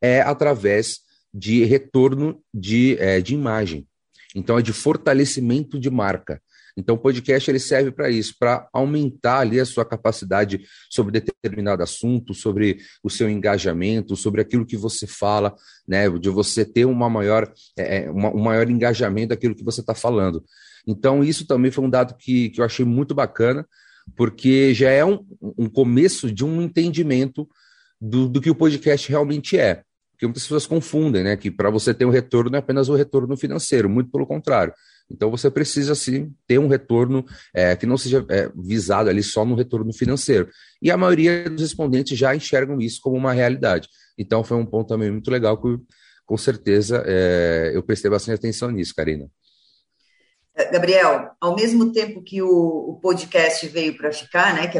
é 0.00 0.20
através 0.20 1.00
de 1.34 1.64
retorno 1.64 2.40
de, 2.54 2.96
é, 3.00 3.20
de 3.20 3.34
imagem. 3.34 3.88
Então 4.36 4.56
é 4.56 4.62
de 4.62 4.72
fortalecimento 4.72 5.80
de 5.80 5.90
marca. 5.90 6.40
Então, 6.78 6.94
o 6.94 6.98
podcast 6.98 7.50
ele 7.50 7.58
serve 7.58 7.90
para 7.90 8.08
isso, 8.08 8.36
para 8.38 8.68
aumentar 8.72 9.40
ali 9.40 9.58
a 9.58 9.64
sua 9.64 9.84
capacidade 9.84 10.60
sobre 10.88 11.20
determinado 11.20 11.82
assunto, 11.82 12.32
sobre 12.32 12.78
o 13.02 13.10
seu 13.10 13.28
engajamento, 13.28 14.14
sobre 14.14 14.40
aquilo 14.40 14.64
que 14.64 14.76
você 14.76 15.04
fala, 15.04 15.52
né? 15.86 16.08
De 16.08 16.30
você 16.30 16.64
ter 16.64 16.84
uma 16.84 17.10
maior, 17.10 17.52
é, 17.76 18.04
é 18.04 18.10
uma, 18.10 18.30
um 18.32 18.38
maior 18.38 18.70
engajamento 18.70 19.30
daquilo 19.30 19.56
que 19.56 19.64
você 19.64 19.80
está 19.80 19.92
falando. 19.92 20.44
Então, 20.86 21.24
isso 21.24 21.44
também 21.48 21.72
foi 21.72 21.84
um 21.84 21.90
dado 21.90 22.16
que, 22.16 22.50
que 22.50 22.60
eu 22.60 22.64
achei 22.64 22.84
muito 22.84 23.12
bacana, 23.12 23.66
porque 24.14 24.72
já 24.72 24.88
é 24.88 25.04
um, 25.04 25.26
um 25.58 25.68
começo 25.68 26.32
de 26.32 26.44
um 26.44 26.62
entendimento 26.62 27.48
do, 28.00 28.28
do 28.28 28.40
que 28.40 28.50
o 28.50 28.54
podcast 28.54 29.08
realmente 29.08 29.58
é. 29.58 29.82
Porque 30.12 30.26
muitas 30.26 30.44
pessoas 30.44 30.66
confundem, 30.66 31.24
né? 31.24 31.36
Que 31.36 31.50
para 31.50 31.70
você 31.70 31.92
ter 31.92 32.04
um 32.04 32.10
retorno 32.10 32.50
não 32.50 32.56
é 32.56 32.60
apenas 32.60 32.88
o 32.88 32.94
retorno 32.94 33.36
financeiro, 33.36 33.88
muito 33.88 34.12
pelo 34.12 34.26
contrário. 34.26 34.72
Então 35.10 35.30
você 35.30 35.50
precisa 35.50 35.94
sim 35.94 36.34
ter 36.46 36.58
um 36.58 36.68
retorno 36.68 37.24
é, 37.54 37.74
que 37.74 37.86
não 37.86 37.96
seja 37.96 38.24
é, 38.28 38.50
visado 38.54 39.08
ali 39.08 39.22
só 39.22 39.44
no 39.44 39.54
retorno 39.54 39.92
financeiro. 39.92 40.48
E 40.82 40.90
a 40.90 40.96
maioria 40.96 41.48
dos 41.48 41.62
respondentes 41.62 42.18
já 42.18 42.34
enxergam 42.36 42.80
isso 42.80 43.00
como 43.02 43.16
uma 43.16 43.32
realidade. 43.32 43.88
Então 44.18 44.44
foi 44.44 44.56
um 44.56 44.66
ponto 44.66 44.88
também 44.88 45.10
muito 45.10 45.30
legal 45.30 45.60
que, 45.60 45.78
com 46.26 46.36
certeza, 46.36 47.02
é, 47.06 47.72
eu 47.74 47.82
prestei 47.82 48.10
bastante 48.10 48.36
atenção 48.36 48.70
nisso, 48.70 48.94
Karina. 48.94 49.30
É, 50.54 50.70
Gabriel, 50.70 51.30
ao 51.40 51.54
mesmo 51.54 51.92
tempo 51.92 52.22
que 52.22 52.42
o, 52.42 52.48
o 52.48 53.00
podcast 53.00 53.66
veio 53.68 53.96
para 53.96 54.12
ficar, 54.12 54.54
né, 54.54 54.66
que 54.66 54.78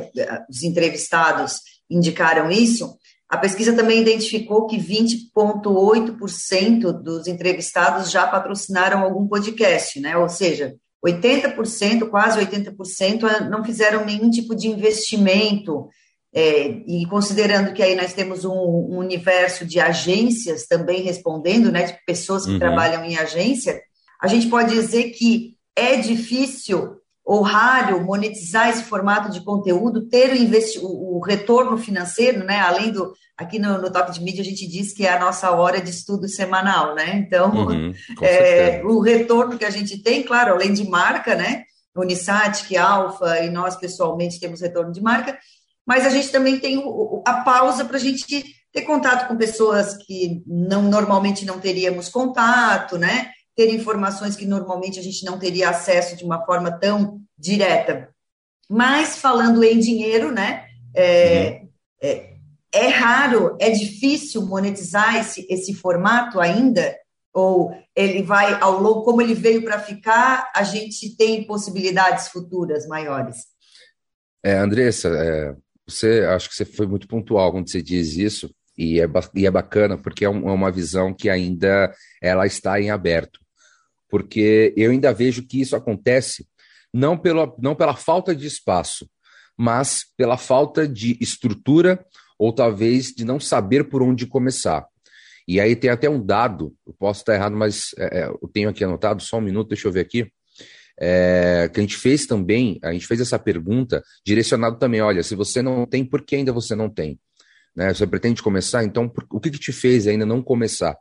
os 0.51 0.63
entrevistados 0.63 1.61
indicaram 1.89 2.51
isso, 2.51 2.99
a 3.29 3.37
pesquisa 3.37 3.75
também 3.75 4.01
identificou 4.01 4.67
que 4.67 4.79
20,8% 4.79 6.93
dos 6.93 7.27
entrevistados 7.27 8.11
já 8.11 8.27
patrocinaram 8.27 9.03
algum 9.03 9.29
podcast, 9.29 10.01
né? 10.01 10.17
Ou 10.17 10.31
seja, 10.31 10.75
80%, 11.05 12.09
quase 12.09 12.41
80%, 12.41 13.51
não 13.51 13.63
fizeram 13.63 14.03
nenhum 14.05 14.31
tipo 14.31 14.57
de 14.57 14.69
investimento. 14.69 15.89
É, 16.35 16.69
e 16.87 17.07
considerando 17.07 17.73
que 17.73 17.83
aí 17.83 17.95
nós 17.95 18.13
temos 18.13 18.45
um, 18.45 18.53
um, 18.53 18.99
universo 18.99 19.65
de 19.65 19.81
agências 19.81 20.67
também 20.67 21.03
respondendo, 21.03 21.73
né, 21.73 21.85
de 21.85 21.97
pessoas 22.07 22.45
que 22.45 22.53
uhum. 22.53 22.59
trabalham 22.59 23.03
em 23.05 23.17
agência, 23.17 23.81
a 24.21 24.27
gente 24.27 24.49
pode 24.49 24.75
dizer 24.75 25.11
que 25.11 25.57
é 25.75 25.97
difícil 25.97 26.98
ou 27.29 27.43
raro 27.43 28.03
monetizar 28.03 28.71
esse 28.71 28.85
formato 28.85 29.31
de 29.31 29.43
conteúdo, 29.43 30.09
ter 30.09 30.33
o, 30.33 30.87
o, 30.87 31.19
o 31.19 31.21
retorno 31.21 31.77
financeiro, 31.77 32.43
né? 32.43 32.59
Além 32.59 32.91
do 32.91 33.13
aqui 33.37 33.59
no, 33.59 33.77
no 33.77 33.93
Toque 33.93 34.13
de 34.13 34.23
Mídia 34.23 34.41
a 34.41 34.45
gente 34.45 34.67
diz 34.67 34.95
que 34.95 35.07
é 35.07 35.13
a 35.13 35.21
nossa 35.21 35.51
hora 35.51 35.79
de 35.79 35.91
estudo 35.91 36.27
semanal, 36.27 36.95
né? 36.95 37.17
Então, 37.17 37.55
uhum, 37.55 37.93
é, 38.23 38.81
o 38.83 39.01
retorno 39.01 39.59
que 39.59 39.65
a 39.67 39.71
gente 39.71 40.03
tem, 40.03 40.23
claro, 40.23 40.55
além 40.55 40.73
de 40.73 40.89
marca, 40.89 41.35
né? 41.35 41.65
Unisat, 41.95 42.67
que 42.67 42.79
Alfa 42.79 43.41
e 43.41 43.51
nós 43.51 43.77
pessoalmente 43.77 44.41
temos 44.41 44.63
retorno 44.63 44.91
de 44.91 45.03
marca, 45.03 45.39
mas 45.87 46.07
a 46.07 46.11
gente 46.11 46.31
também 46.31 46.59
tem 46.59 46.79
o, 46.79 47.23
a 47.27 47.43
pausa 47.43 47.85
para 47.85 47.99
a 47.99 48.01
gente 48.01 48.25
ter 48.73 48.83
contato 48.83 49.29
com 49.29 49.37
pessoas 49.37 49.99
que 49.99 50.43
não 50.47 50.85
normalmente 50.85 51.45
não 51.45 51.61
teríamos 51.61 52.09
contato, 52.09 52.97
né? 52.97 53.33
Ter 53.59 53.75
informações 53.75 54.37
que 54.37 54.47
normalmente 54.47 55.01
a 55.01 55.03
gente 55.03 55.25
não 55.25 55.37
teria 55.37 55.71
acesso 55.71 56.15
de 56.15 56.23
uma 56.25 56.47
forma 56.47 56.71
tão 56.71 57.21
direta. 57.37 58.09
Mas 58.71 59.19
falando 59.19 59.65
em 59.65 59.81
dinheiro, 59.81 60.31
né? 60.31 60.65
É, 60.95 61.63
uhum. 61.63 61.69
é, 62.01 62.35
é 62.73 62.87
raro, 62.87 63.57
é 63.61 63.69
difícil 63.71 64.47
monetizar 64.47 65.17
esse, 65.17 65.45
esse 65.51 65.75
formato 65.75 66.39
ainda, 66.39 66.97
ou 67.35 67.73
ele 67.97 68.23
vai 68.23 68.61
ao 68.61 68.81
longo, 68.81 69.03
como 69.03 69.21
ele 69.21 69.35
veio 69.35 69.65
para 69.65 69.81
ficar, 69.81 70.53
a 70.55 70.63
gente 70.63 71.17
tem 71.17 71.45
possibilidades 71.45 72.29
futuras 72.29 72.87
maiores. 72.87 73.39
É, 74.41 74.57
Andressa, 74.57 75.09
é, 75.09 75.57
você 75.85 76.21
acho 76.31 76.49
que 76.49 76.55
você 76.55 76.65
foi 76.65 76.87
muito 76.87 77.09
pontual 77.09 77.51
quando 77.51 77.69
você 77.69 77.83
diz 77.83 78.17
isso, 78.17 78.55
e 78.77 79.01
é, 79.01 79.07
e 79.35 79.47
é 79.47 79.51
bacana 79.51 79.99
porque 79.99 80.25
é, 80.25 80.31
um, 80.31 80.49
é 80.49 80.53
uma 80.53 80.71
visão 80.71 81.13
que 81.13 81.29
ainda 81.29 81.93
ela 82.23 82.47
está 82.47 82.81
em 82.81 82.91
aberto 82.91 83.41
porque 84.09 84.73
eu 84.77 84.91
ainda 84.91 85.13
vejo 85.13 85.43
que 85.47 85.61
isso 85.61 85.77
acontece 85.77 86.47
não 86.93 87.17
pela, 87.17 87.55
não 87.59 87.75
pela 87.75 87.95
falta 87.95 88.35
de 88.35 88.47
espaço, 88.47 89.09
mas 89.57 90.05
pela 90.17 90.37
falta 90.37 90.87
de 90.87 91.17
estrutura 91.21 92.05
ou 92.39 92.53
talvez 92.53 93.09
de 93.09 93.25
não 93.25 93.41
saber 93.41 93.85
por 93.85 94.03
onde 94.03 94.27
começar. 94.27 94.87
E 95.47 95.61
aí 95.61 95.75
tem 95.75 95.91
até 95.91 96.09
um 96.09 96.25
dado, 96.25 96.75
eu 96.87 96.93
posso 96.93 97.21
estar 97.21 97.35
errado, 97.35 97.57
mas 97.57 97.91
é, 97.99 98.21
é 98.21 98.29
eu 98.29 98.49
tenho 98.53 98.69
aqui 98.69 98.85
anotado, 98.85 99.23
só 99.23 99.39
um 99.39 99.43
minuto, 99.43 99.69
deixa 99.69 99.89
eu 99.89 99.93
ver 99.93 100.01
aqui. 100.01 100.31
É, 101.01 101.71
que 101.73 101.79
a 101.79 101.83
gente 101.83 101.97
fez 101.97 102.27
também, 102.27 102.79
a 102.83 102.93
gente 102.93 103.07
fez 103.07 103.21
essa 103.21 103.39
pergunta 103.39 104.03
direcionado 104.27 104.79
também, 104.79 105.01
olha, 105.01 105.23
se 105.23 105.35
você 105.37 105.63
não 105.63 105.87
tem, 105.87 106.05
por 106.05 106.23
que 106.23 106.37
ainda 106.37 106.53
você 106.53 106.75
não 106.75 106.91
tem? 106.91 107.19
Né? 107.75 107.95
Você 107.95 108.07
pretende 108.07 108.43
começar, 108.43 108.85
então 108.85 109.09
por, 109.09 109.25
o 109.31 109.41
que, 109.41 109.51
que 109.51 109.59
te 109.59 109.73
fez 109.73 110.07
ainda 110.07 110.27
não 110.27 110.43
começar? 110.43 110.97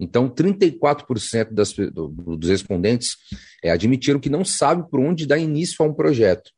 Então, 0.00 0.28
34% 0.28 1.52
das, 1.52 1.72
do, 1.72 2.08
dos 2.08 2.48
respondentes 2.48 3.16
é, 3.62 3.70
admitiram 3.70 4.20
que 4.20 4.30
não 4.30 4.44
sabe 4.44 4.88
por 4.88 5.00
onde 5.00 5.26
dar 5.26 5.38
início 5.38 5.84
a 5.84 5.88
um 5.88 5.92
projeto. 5.92 6.50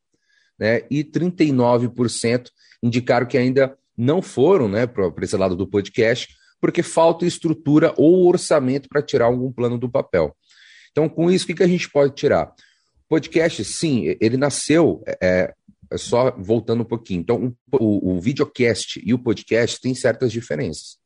Né? 0.59 0.83
E 0.91 1.03
39% 1.03 2.49
indicaram 2.83 3.25
que 3.25 3.37
ainda 3.37 3.75
não 3.97 4.21
foram 4.21 4.67
né, 4.67 4.85
para 4.85 5.11
esse 5.23 5.35
lado 5.35 5.55
do 5.55 5.67
podcast, 5.67 6.27
porque 6.59 6.83
falta 6.83 7.25
estrutura 7.25 7.93
ou 7.97 8.27
orçamento 8.27 8.87
para 8.87 9.01
tirar 9.01 9.25
algum 9.25 9.51
plano 9.51 9.77
do 9.77 9.89
papel. 9.89 10.35
Então, 10.91 11.09
com 11.09 11.31
isso, 11.31 11.45
o 11.45 11.47
que, 11.47 11.55
que 11.55 11.63
a 11.63 11.67
gente 11.67 11.89
pode 11.89 12.13
tirar? 12.13 12.47
O 13.05 13.09
podcast, 13.09 13.63
sim, 13.65 14.15
ele 14.21 14.37
nasceu, 14.37 15.03
é, 15.07 15.53
é 15.89 15.97
só 15.97 16.31
voltando 16.37 16.81
um 16.81 16.85
pouquinho. 16.85 17.21
Então, 17.21 17.55
o, 17.73 18.13
o 18.13 18.21
videocast 18.21 19.01
e 19.03 19.13
o 19.13 19.19
podcast 19.19 19.81
têm 19.81 19.95
certas 19.95 20.31
diferenças. 20.31 21.00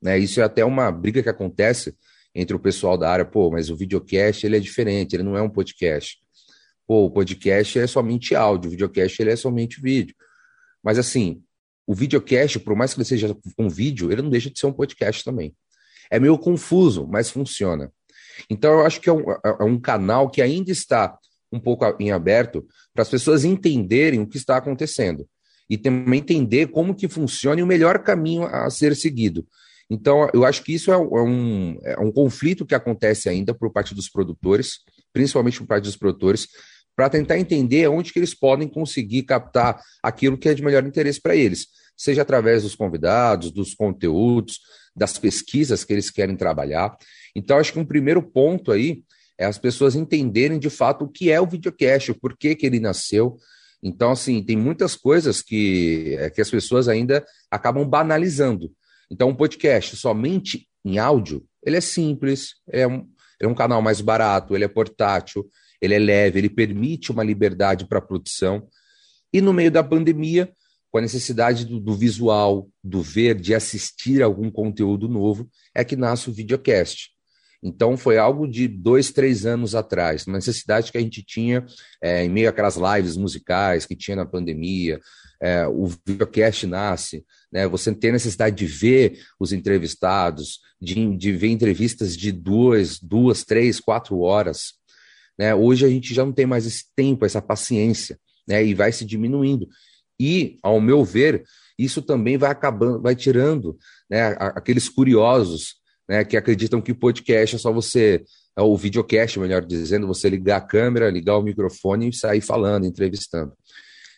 Né? 0.00 0.18
Isso 0.18 0.40
é 0.40 0.44
até 0.44 0.64
uma 0.64 0.90
briga 0.90 1.22
que 1.22 1.28
acontece 1.28 1.94
entre 2.34 2.54
o 2.54 2.60
pessoal 2.60 2.96
da 2.96 3.10
área. 3.10 3.24
Pô, 3.24 3.50
mas 3.50 3.70
o 3.70 3.76
videocast 3.76 4.44
ele 4.44 4.56
é 4.56 4.60
diferente, 4.60 5.14
ele 5.14 5.22
não 5.22 5.36
é 5.36 5.42
um 5.42 5.50
podcast. 5.50 6.18
Pô, 6.86 7.04
o 7.04 7.10
podcast 7.10 7.78
é 7.78 7.86
somente 7.86 8.34
áudio, 8.34 8.68
o 8.68 8.70
videocast 8.70 9.20
ele 9.20 9.30
é 9.30 9.36
somente 9.36 9.80
vídeo. 9.80 10.14
Mas 10.82 10.98
assim, 10.98 11.42
o 11.86 11.94
videocast, 11.94 12.58
por 12.60 12.74
mais 12.74 12.94
que 12.94 13.00
ele 13.00 13.04
seja 13.04 13.36
com 13.56 13.68
vídeo, 13.68 14.10
ele 14.10 14.22
não 14.22 14.30
deixa 14.30 14.50
de 14.50 14.58
ser 14.58 14.66
um 14.66 14.72
podcast 14.72 15.24
também. 15.24 15.54
É 16.10 16.18
meio 16.18 16.36
confuso, 16.38 17.06
mas 17.06 17.30
funciona. 17.30 17.92
Então 18.48 18.72
eu 18.72 18.86
acho 18.86 19.00
que 19.00 19.08
é 19.08 19.12
um, 19.12 19.24
é 19.30 19.64
um 19.64 19.78
canal 19.78 20.30
que 20.30 20.40
ainda 20.40 20.70
está 20.70 21.18
um 21.52 21.58
pouco 21.58 21.84
em 22.00 22.12
aberto 22.12 22.66
para 22.94 23.02
as 23.02 23.08
pessoas 23.08 23.44
entenderem 23.44 24.20
o 24.20 24.26
que 24.26 24.36
está 24.36 24.56
acontecendo 24.56 25.28
e 25.68 25.76
também 25.76 26.20
entender 26.20 26.68
como 26.68 26.94
que 26.94 27.08
funciona 27.08 27.60
e 27.60 27.62
o 27.62 27.66
melhor 27.66 28.00
caminho 28.00 28.44
a 28.44 28.68
ser 28.70 28.96
seguido. 28.96 29.46
Então, 29.90 30.28
eu 30.32 30.44
acho 30.44 30.62
que 30.62 30.72
isso 30.72 30.92
é, 30.92 30.94
é 30.94 30.98
um, 30.98 31.78
é 31.82 32.00
um 32.00 32.12
conflito 32.12 32.64
que 32.64 32.76
acontece 32.76 33.28
ainda 33.28 33.52
por 33.52 33.72
parte 33.72 33.92
dos 33.92 34.08
produtores, 34.08 34.78
principalmente 35.12 35.58
por 35.58 35.66
parte 35.66 35.84
dos 35.84 35.96
produtores, 35.96 36.46
para 36.94 37.10
tentar 37.10 37.38
entender 37.38 37.88
onde 37.88 38.12
que 38.12 38.18
eles 38.18 38.34
podem 38.34 38.68
conseguir 38.68 39.24
captar 39.24 39.80
aquilo 40.02 40.38
que 40.38 40.48
é 40.48 40.54
de 40.54 40.62
melhor 40.62 40.86
interesse 40.86 41.20
para 41.20 41.34
eles, 41.34 41.66
seja 41.96 42.22
através 42.22 42.62
dos 42.62 42.76
convidados, 42.76 43.50
dos 43.50 43.74
conteúdos, 43.74 44.60
das 44.94 45.18
pesquisas 45.18 45.82
que 45.82 45.92
eles 45.92 46.10
querem 46.10 46.36
trabalhar. 46.36 46.96
Então, 47.34 47.58
acho 47.58 47.72
que 47.72 47.78
um 47.78 47.84
primeiro 47.84 48.22
ponto 48.22 48.70
aí 48.70 49.02
é 49.38 49.46
as 49.46 49.58
pessoas 49.58 49.94
entenderem 49.96 50.58
de 50.58 50.70
fato 50.70 51.04
o 51.04 51.08
que 51.08 51.30
é 51.30 51.40
o 51.40 51.46
videocast, 51.46 52.10
o 52.10 52.20
porquê 52.20 52.54
que 52.54 52.66
ele 52.66 52.78
nasceu. 52.78 53.38
Então, 53.82 54.12
assim, 54.12 54.42
tem 54.42 54.56
muitas 54.56 54.94
coisas 54.94 55.40
que, 55.40 56.16
é, 56.18 56.28
que 56.28 56.40
as 56.40 56.50
pessoas 56.50 56.86
ainda 56.86 57.24
acabam 57.50 57.88
banalizando. 57.88 58.70
Então, 59.10 59.30
um 59.30 59.34
podcast 59.34 59.96
somente 59.96 60.68
em 60.84 60.98
áudio, 60.98 61.44
ele 61.64 61.76
é 61.76 61.80
simples, 61.80 62.54
é 62.68 62.86
um, 62.86 63.06
é 63.40 63.46
um 63.46 63.54
canal 63.54 63.82
mais 63.82 64.00
barato, 64.00 64.54
ele 64.54 64.64
é 64.64 64.68
portátil, 64.68 65.48
ele 65.80 65.94
é 65.94 65.98
leve, 65.98 66.38
ele 66.38 66.50
permite 66.50 67.10
uma 67.10 67.24
liberdade 67.24 67.86
para 67.86 67.98
a 67.98 68.02
produção. 68.02 68.66
E 69.32 69.40
no 69.40 69.52
meio 69.52 69.70
da 69.70 69.82
pandemia, 69.82 70.52
com 70.90 70.98
a 70.98 71.00
necessidade 71.00 71.64
do, 71.64 71.80
do, 71.80 71.94
visual, 71.94 72.68
do 72.82 73.00
ver, 73.00 73.40
de 73.40 73.54
assistir 73.54 74.22
algum 74.22 74.50
conteúdo 74.50 75.08
novo, 75.08 75.48
é 75.74 75.84
que 75.84 75.96
nasce 75.96 76.28
o 76.28 76.32
videocast. 76.32 77.10
Então, 77.62 77.96
foi 77.96 78.16
algo 78.16 78.48
de 78.48 78.66
dois, 78.66 79.10
três 79.10 79.44
anos 79.44 79.74
atrás, 79.74 80.26
uma 80.26 80.38
necessidade 80.38 80.90
que 80.90 80.96
a 80.96 81.00
gente 81.00 81.22
tinha 81.22 81.64
é, 82.02 82.24
em 82.24 82.28
meio 82.28 82.48
àquelas 82.48 82.76
lives 82.76 83.16
musicais 83.16 83.84
que 83.84 83.94
tinha 83.94 84.16
na 84.16 84.24
pandemia, 84.24 84.98
é, 85.40 85.66
o 85.66 85.86
videocast 86.06 86.66
nasce, 86.66 87.24
né? 87.50 87.66
Você 87.66 87.94
tem 87.94 88.12
necessidade 88.12 88.56
de 88.56 88.66
ver 88.66 89.20
os 89.38 89.52
entrevistados, 89.52 90.60
de, 90.80 91.16
de 91.16 91.32
ver 91.32 91.48
entrevistas 91.48 92.16
de 92.16 92.30
duas, 92.30 92.98
duas, 92.98 93.44
três, 93.44 93.80
quatro 93.80 94.20
horas. 94.20 94.74
Né? 95.38 95.54
Hoje 95.54 95.86
a 95.86 95.88
gente 95.88 96.12
já 96.12 96.24
não 96.24 96.32
tem 96.32 96.46
mais 96.46 96.66
esse 96.66 96.84
tempo, 96.94 97.24
essa 97.24 97.40
paciência, 97.40 98.18
né? 98.46 98.64
E 98.64 98.74
vai 98.74 98.92
se 98.92 99.04
diminuindo. 99.04 99.68
E, 100.20 100.58
ao 100.62 100.78
meu 100.80 101.02
ver, 101.02 101.44
isso 101.78 102.02
também 102.02 102.36
vai 102.36 102.50
acabando, 102.50 103.00
vai 103.00 103.16
tirando 103.16 103.78
né, 104.10 104.36
aqueles 104.38 104.86
curiosos 104.86 105.76
né, 106.06 106.24
que 106.24 106.36
acreditam 106.36 106.82
que 106.82 106.92
o 106.92 106.96
podcast 106.96 107.56
é 107.56 107.58
só 107.58 107.72
você, 107.72 108.22
é 108.54 108.60
o 108.60 108.76
videocast, 108.76 109.38
melhor 109.38 109.64
dizendo, 109.64 110.06
você 110.06 110.28
ligar 110.28 110.58
a 110.58 110.60
câmera, 110.60 111.08
ligar 111.08 111.38
o 111.38 111.42
microfone 111.42 112.10
e 112.10 112.12
sair 112.12 112.42
falando, 112.42 112.84
entrevistando. 112.84 113.54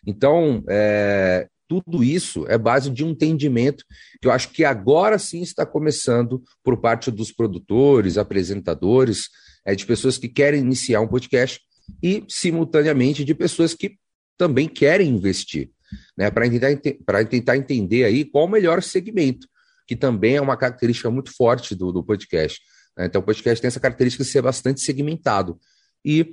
Então, 0.06 0.62
é, 0.68 1.46
tudo 1.68 2.04
isso 2.04 2.44
é 2.48 2.58
base 2.58 2.90
de 2.90 3.04
um 3.04 3.10
entendimento 3.10 3.84
que 4.20 4.28
eu 4.28 4.32
acho 4.32 4.50
que 4.50 4.64
agora 4.64 5.18
sim 5.18 5.40
está 5.40 5.64
começando 5.64 6.42
por 6.62 6.80
parte 6.80 7.10
dos 7.10 7.32
produtores, 7.32 8.18
apresentadores, 8.18 9.28
é, 9.64 9.74
de 9.74 9.86
pessoas 9.86 10.18
que 10.18 10.28
querem 10.28 10.60
iniciar 10.60 11.00
um 11.00 11.08
podcast 11.08 11.60
e, 12.02 12.24
simultaneamente, 12.28 13.24
de 13.24 13.34
pessoas 13.34 13.74
que 13.74 13.96
também 14.36 14.68
querem 14.68 15.08
investir, 15.08 15.70
né, 16.16 16.30
para 16.30 16.48
tentar, 16.48 17.24
tentar 17.26 17.56
entender 17.56 18.04
aí 18.04 18.24
qual 18.24 18.46
o 18.46 18.50
melhor 18.50 18.82
segmento, 18.82 19.46
que 19.86 19.94
também 19.94 20.36
é 20.36 20.40
uma 20.40 20.56
característica 20.56 21.10
muito 21.10 21.34
forte 21.34 21.74
do, 21.74 21.92
do 21.92 22.02
podcast. 22.04 22.60
Né? 22.96 23.06
Então, 23.06 23.20
o 23.20 23.24
podcast 23.24 23.60
tem 23.60 23.68
essa 23.68 23.80
característica 23.80 24.24
de 24.24 24.30
ser 24.30 24.42
bastante 24.42 24.80
segmentado. 24.80 25.58
E, 26.04 26.32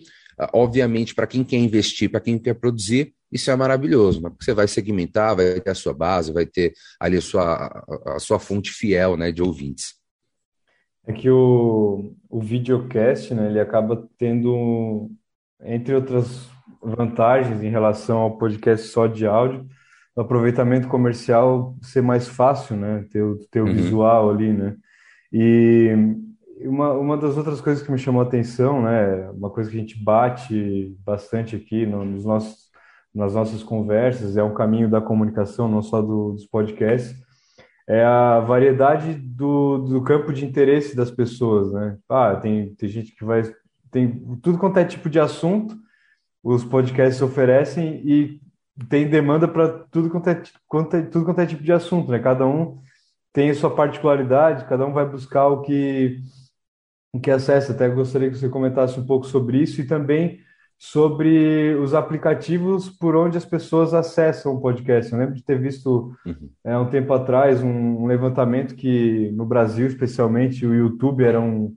obviamente, 0.53 1.13
para 1.13 1.27
quem 1.27 1.43
quer 1.43 1.57
investir, 1.57 2.09
para 2.09 2.19
quem 2.19 2.38
quer 2.39 2.55
produzir, 2.55 3.13
isso 3.31 3.51
é 3.51 3.55
maravilhoso, 3.55 4.21
né? 4.21 4.29
porque 4.29 4.45
você 4.45 4.53
vai 4.53 4.67
segmentar, 4.67 5.36
vai 5.36 5.59
ter 5.59 5.69
a 5.69 5.75
sua 5.75 5.93
base, 5.93 6.33
vai 6.33 6.45
ter 6.45 6.74
ali 7.00 7.17
a 7.17 7.21
sua, 7.21 7.43
a, 7.43 8.15
a 8.15 8.19
sua 8.19 8.39
fonte 8.39 8.71
fiel 8.71 9.15
né, 9.15 9.31
de 9.31 9.41
ouvintes. 9.41 10.00
É 11.05 11.13
que 11.13 11.29
o, 11.29 12.13
o 12.29 12.39
videocast, 12.39 13.33
né, 13.33 13.50
ele 13.50 13.59
acaba 13.59 14.07
tendo, 14.17 15.09
entre 15.63 15.95
outras 15.95 16.48
vantagens 16.81 17.63
em 17.63 17.69
relação 17.69 18.17
ao 18.19 18.38
podcast 18.38 18.88
só 18.88 19.07
de 19.07 19.25
áudio, 19.25 19.67
o 20.15 20.21
aproveitamento 20.21 20.88
comercial 20.88 21.75
ser 21.81 22.01
mais 22.01 22.27
fácil, 22.27 22.75
né, 22.75 23.05
ter, 23.12 23.24
ter 23.51 23.62
o 23.62 23.65
uhum. 23.65 23.74
visual 23.74 24.29
ali, 24.29 24.53
né, 24.53 24.75
e 25.31 25.95
uma, 26.62 26.93
uma 26.93 27.17
das 27.17 27.38
outras 27.38 27.62
coisas 27.62 27.83
que 27.83 27.91
me 27.91 27.98
chamou 27.98 28.21
a 28.21 28.25
atenção, 28.25 28.81
né, 28.81 29.29
uma 29.31 29.50
coisa 29.50 29.69
que 29.69 29.77
a 29.77 29.79
gente 29.79 30.03
bate 30.03 30.95
bastante 31.05 31.55
aqui 31.55 31.86
nos 31.86 32.25
nossos, 32.25 32.68
nas 33.13 33.34
nossas 33.34 33.63
conversas, 33.63 34.38
é 34.38 34.44
um 34.44 34.54
caminho 34.54 34.89
da 34.89 35.01
comunicação, 35.01 35.68
não 35.68 35.82
só 35.82 36.01
do, 36.01 36.34
dos 36.34 36.46
podcasts, 36.46 37.16
é 37.88 38.04
a 38.04 38.39
variedade 38.39 39.13
do, 39.13 39.80
do 39.80 40.04
campo 40.04 40.32
de 40.32 40.46
interesse 40.46 40.96
das 40.96 41.10
pessoas, 41.10 41.72
né? 41.72 41.98
Ah, 42.08 42.36
tem, 42.36 42.75
tem 42.75 42.88
gente 42.88 43.16
que 43.16 43.25
vai... 43.25 43.42
Tem 43.92 44.38
tudo 44.44 44.60
quanto 44.60 44.78
é 44.78 44.86
tipo 44.86 45.10
de 45.10 45.20
assunto, 45.20 45.75
os 46.44 46.63
podcasts 46.63 47.22
oferecem 47.22 48.01
e 48.06 48.39
tem 48.88 49.10
demanda 49.10 49.48
para 49.48 49.68
tudo 49.92 50.10
quanto 50.10 50.30
é, 50.30 50.42
quanto 50.68 50.96
é, 50.96 51.01
tudo 51.01 51.25
quanto 51.25 51.42
é 51.42 51.46
tipo 51.46 51.63
de 51.63 51.72
assunto, 51.72 52.12
né? 52.12 52.20
Cada 52.20 52.46
um 52.46 52.80
tem 53.34 53.50
a 53.50 53.56
sua 53.56 53.74
particularidade, 53.74 54.66
cada 54.66 54.86
um 54.86 54.94
vai 54.94 55.06
buscar 55.06 55.48
o 55.48 55.62
que 55.62 56.20
o 57.12 57.20
que 57.20 57.32
acessa. 57.32 57.74
Até 57.74 57.89
gostaria 57.89 58.30
que 58.30 58.38
você 58.38 58.48
comentasse 58.48 59.00
um 59.00 59.06
pouco 59.06 59.25
sobre 59.25 59.62
isso 59.62 59.82
e 59.82 59.88
também 59.88 60.39
sobre 60.81 61.75
os 61.75 61.93
aplicativos 61.93 62.89
por 62.89 63.13
onde 63.13 63.38
as 63.38 63.43
pessoas 63.43 63.93
acessam 63.93 64.55
o 64.55 64.62
podcast. 64.62 65.12
Eu 65.12 65.19
lembro 65.19 65.36
de 65.36 65.43
ter 65.43 65.59
visto 65.59 66.13
uhum. 66.25 66.50
é, 66.63 66.77
um 66.77 66.89
tempo 66.89 67.13
atrás 67.13 67.62
um, 67.62 68.05
levantamento 68.05 68.75
que 68.75 69.29
no 69.33 69.45
Brasil, 69.45 69.86
especialmente, 69.88 70.65
o 70.65 70.74
YouTube 70.74 71.25
era 71.25 71.39
um, 71.39 71.75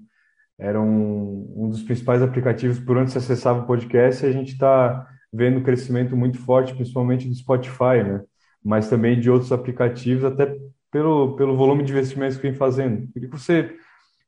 era 0.56 0.80
um, 0.80 1.52
um 1.56 1.68
dos 1.68 1.82
principais 1.82 2.22
aplicativos 2.22 2.78
por 2.78 2.96
onde 2.96 3.10
se 3.10 3.18
acessava 3.18 3.62
o 3.62 3.66
podcast 3.66 4.24
e 4.24 4.28
a 4.28 4.32
gente 4.32 4.52
está 4.52 5.04
vendo 5.32 5.58
um 5.58 5.64
crescimento 5.64 6.16
muito 6.16 6.38
forte, 6.38 6.72
principalmente 6.72 7.28
do 7.28 7.34
Spotify, 7.34 8.04
né? 8.04 8.22
mas 8.64 8.88
também 8.88 9.18
de 9.18 9.28
outros 9.28 9.50
aplicativos, 9.50 10.24
até 10.24 10.56
pelo, 10.92 11.34
pelo 11.34 11.56
volume 11.56 11.82
de 11.82 11.90
investimentos 11.90 12.36
que 12.36 12.44
vem 12.44 12.54
fazendo. 12.54 13.08
Queria 13.12 13.28
que 13.28 13.36
você 13.36 13.74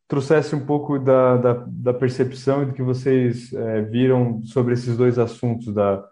trouxesse 0.09 0.55
um 0.55 0.65
pouco 0.65 0.99
da, 0.99 1.37
da, 1.37 1.53
da 1.67 1.95
percepção 1.95 2.63
e 2.63 2.67
do 2.67 2.73
que 2.73 2.83
vocês 2.83 3.53
é, 3.53 3.83
viram 3.83 4.43
sobre 4.45 4.75
esses 4.75 4.97
dois 4.97 5.19
assuntos, 5.19 5.73
da, 5.73 6.05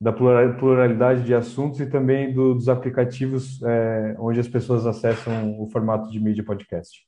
da 0.00 0.12
pluralidade 0.12 1.24
de 1.24 1.34
assuntos 1.34 1.80
e 1.80 1.86
também 1.86 2.32
do, 2.32 2.54
dos 2.54 2.68
aplicativos 2.68 3.62
é, 3.62 4.16
onde 4.18 4.40
as 4.40 4.48
pessoas 4.48 4.86
acessam 4.86 5.60
o 5.60 5.68
formato 5.70 6.10
de 6.10 6.20
mídia 6.20 6.44
podcast. 6.44 7.00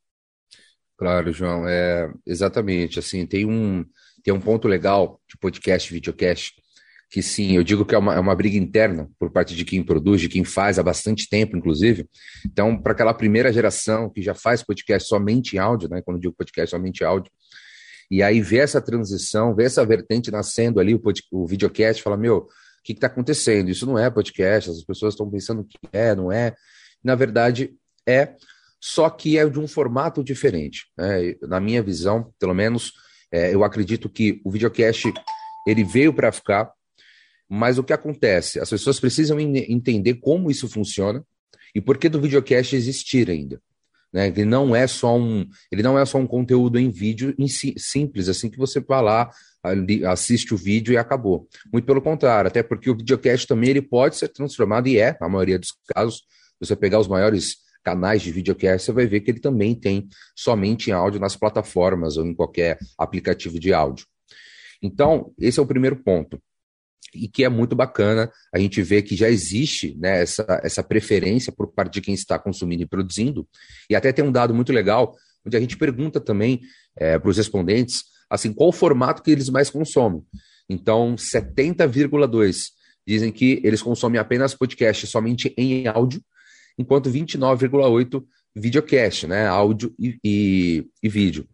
Claro, 0.97 1.33
João, 1.33 1.69
é 1.69 2.13
exatamente 2.27 2.99
assim. 2.99 3.25
Tem 3.25 3.47
um 3.47 3.85
tem 4.23 4.35
um 4.35 4.41
ponto 4.41 4.67
legal 4.67 5.21
de 5.29 5.39
podcast, 5.39 5.93
videocast, 5.93 6.61
que 7.11 7.23
sim, 7.23 7.57
eu 7.57 7.65
digo 7.65 7.87
que 7.87 7.95
é 7.95 7.99
uma, 7.99 8.15
é 8.15 8.21
uma 8.21 8.35
briga 8.35 8.57
interna 8.57 9.09
por 9.19 9.31
parte 9.31 9.55
de 9.55 9.65
quem 9.65 9.83
produz, 9.83 10.21
de 10.21 10.29
quem 10.29 10.45
faz 10.45 10.79
há 10.79 10.83
bastante 10.83 11.29
tempo, 11.29 11.57
inclusive. 11.57 12.07
Então, 12.45 12.81
para 12.81 12.93
aquela 12.93 13.15
primeira 13.15 13.53
geração 13.53 14.11
que 14.11 14.21
já 14.21 14.35
faz 14.35 14.63
podcast 14.63 15.09
somente 15.09 15.57
em 15.57 15.59
áudio, 15.59 15.89
né? 15.89 16.03
Quando 16.03 16.19
eu 16.19 16.21
digo 16.21 16.35
podcast 16.37 16.71
somente 16.71 17.03
áudio, 17.03 17.33
e 18.11 18.23
aí 18.23 18.41
ver 18.41 18.59
essa 18.59 18.81
transição, 18.81 19.55
ver 19.55 19.65
essa 19.65 19.85
vertente 19.85 20.31
nascendo 20.31 20.81
ali, 20.81 20.95
o, 20.95 20.99
pod, 20.99 21.23
o 21.31 21.47
videocast, 21.47 22.03
fala, 22.03 22.17
meu, 22.17 22.37
o 22.39 22.49
que 22.85 22.93
está 22.93 23.07
acontecendo? 23.07 23.71
Isso 23.71 23.87
não 23.87 23.99
é 23.99 24.11
podcast, 24.11 24.71
as 24.71 24.85
pessoas 24.85 25.15
estão 25.15 25.31
pensando 25.31 25.65
que 25.65 25.79
é, 25.93 26.15
não 26.15 26.31
é. 26.31 26.55
Na 27.03 27.15
verdade, 27.15 27.75
é, 28.07 28.35
só 28.81 29.09
que 29.11 29.39
é 29.39 29.49
de 29.49 29.59
um 29.59 29.67
formato 29.67 30.23
diferente. 30.23 30.87
Né? 30.97 31.35
Na 31.43 31.61
minha 31.61 31.83
visão, 31.83 32.33
pelo 32.39 32.55
menos, 32.55 32.93
é, 33.33 33.55
eu 33.55 33.65
acredito 33.65 34.09
que 34.09 34.41
o 34.45 34.51
videocast 34.51 35.13
ele 35.67 35.85
veio 35.85 36.15
para 36.15 36.33
ficar, 36.33 36.73
mas 37.49 37.79
o 37.79 37.85
que 37.85 37.93
acontece? 37.93 38.61
As 38.61 38.69
pessoas 38.69 39.01
precisam 39.01 39.41
entender 39.41 40.15
como 40.15 40.51
isso 40.51 40.69
funciona 40.69 41.25
e 41.75 41.81
por 41.81 41.97
que 41.97 42.09
do 42.09 42.21
videocast 42.21 42.75
existir 42.75 43.31
ainda. 43.31 43.61
Né? 44.13 44.29
Ele 44.29 44.45
não 44.45 44.75
é 44.75 44.87
só 44.87 45.17
um, 45.17 45.47
ele 45.71 45.83
não 45.83 45.99
é 45.99 46.05
só 46.05 46.19
um 46.19 46.27
conteúdo 46.27 46.79
em 46.79 46.91
vídeo 46.91 47.35
em 47.39 47.49
si, 47.49 47.75
simples, 47.79 48.29
assim 48.29 48.51
que 48.51 48.59
você 48.59 48.81
vai 48.81 49.03
lá, 49.03 49.31
assiste 50.11 50.53
o 50.53 50.57
vídeo 50.57 50.93
e 50.93 50.97
acabou. 50.97 51.49
Muito 51.73 51.85
pelo 51.85 52.03
contrário, 52.03 52.49
até 52.49 52.63
porque 52.63 52.91
o 52.91 52.97
videocast 52.97 53.47
também 53.47 53.71
ele 53.71 53.83
pode 53.83 54.17
ser 54.17 54.29
transformado 54.29 54.89
e 54.89 54.99
é, 54.99 55.17
na 55.21 55.29
maioria 55.29 55.59
dos 55.59 55.75
casos, 55.95 56.23
você 56.61 56.75
pegar 56.75 56.99
os 56.99 57.09
maiores 57.09 57.57
canais 57.85 58.21
de 58.23 58.33
videocast, 58.33 58.85
você 58.85 58.93
vai 58.93 59.07
ver 59.07 59.21
que 59.21 59.31
ele 59.31 59.41
também 59.41 59.75
tem 59.75 60.09
somente 60.37 60.91
em 60.91 60.93
áudio 60.93 61.21
nas 61.21 61.37
plataformas 61.37 62.17
ou 62.17 62.27
em 62.27 62.35
qualquer 62.35 62.79
aplicativo 62.99 63.59
de 63.59 63.73
áudio. 63.73 64.07
Então, 64.83 65.33
esse 65.39 65.59
é 65.59 65.63
o 65.63 65.67
primeiro 65.67 65.97
ponto 65.97 66.41
e 67.15 67.29
que 67.29 67.45
é 67.45 67.49
muito 67.49 67.75
bacana 67.75 68.31
a 68.53 68.59
gente 68.59 68.83
ver 68.83 69.03
que 69.03 69.17
já 69.17 69.29
existe 69.29 69.97
né, 69.99 70.23
essa, 70.23 70.61
essa 70.63 70.83
preferência 70.83 71.53
por 71.53 71.69
parte 71.73 71.95
de 71.95 72.01
quem 72.01 72.15
está 72.15 72.39
consumindo 72.39 72.83
e 72.83 72.87
produzindo. 72.87 73.49
E 73.89 73.97
até 73.97 74.13
tem 74.13 74.25
um 74.25 74.33
dado 74.33 74.55
muito 74.55 74.73
legal, 74.73 75.17
onde 75.47 75.57
a 75.57 75.61
gente 75.61 75.77
pergunta 75.77 76.21
também 76.21 76.61
é, 76.97 77.19
para 77.19 77.31
os 77.31 77.37
respondentes 77.37 78.05
assim, 78.29 78.53
qual 78.53 78.69
o 78.69 78.73
formato 78.73 79.23
que 79.23 79.31
eles 79.31 79.49
mais 79.49 79.71
consomem. 79.71 80.23
Então, 80.69 81.15
70,2% 81.15 82.55
dizem 83.07 83.33
que 83.33 83.61
eles 83.65 83.81
consomem 83.81 84.21
apenas 84.21 84.55
podcast 84.55 85.07
somente 85.07 85.55
em 85.57 85.87
áudio, 85.87 86.21
enquanto 86.79 87.11
29,8% 87.11 88.23
videocast, 88.55 89.27
né, 89.27 89.47
áudio 89.47 89.95
e, 89.99 90.19
e, 90.25 90.87
e 91.03 91.09
vídeo. 91.09 91.47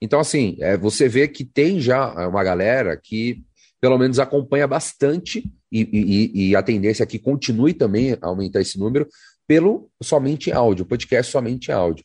Então, 0.00 0.20
assim, 0.20 0.56
é, 0.60 0.76
você 0.76 1.08
vê 1.08 1.26
que 1.26 1.44
tem 1.44 1.80
já 1.80 2.28
uma 2.28 2.42
galera 2.44 2.96
que 2.96 3.42
pelo 3.82 3.98
menos 3.98 4.20
acompanha 4.20 4.64
bastante, 4.68 5.52
e, 5.70 5.80
e, 5.82 6.50
e 6.50 6.56
a 6.56 6.62
tendência 6.62 7.02
é 7.02 7.06
que 7.06 7.18
continue 7.18 7.74
também 7.74 8.12
a 8.12 8.28
aumentar 8.28 8.60
esse 8.60 8.78
número, 8.78 9.08
pelo 9.44 9.90
somente 10.00 10.52
áudio, 10.52 10.86
podcast 10.86 11.32
somente 11.32 11.72
áudio. 11.72 12.04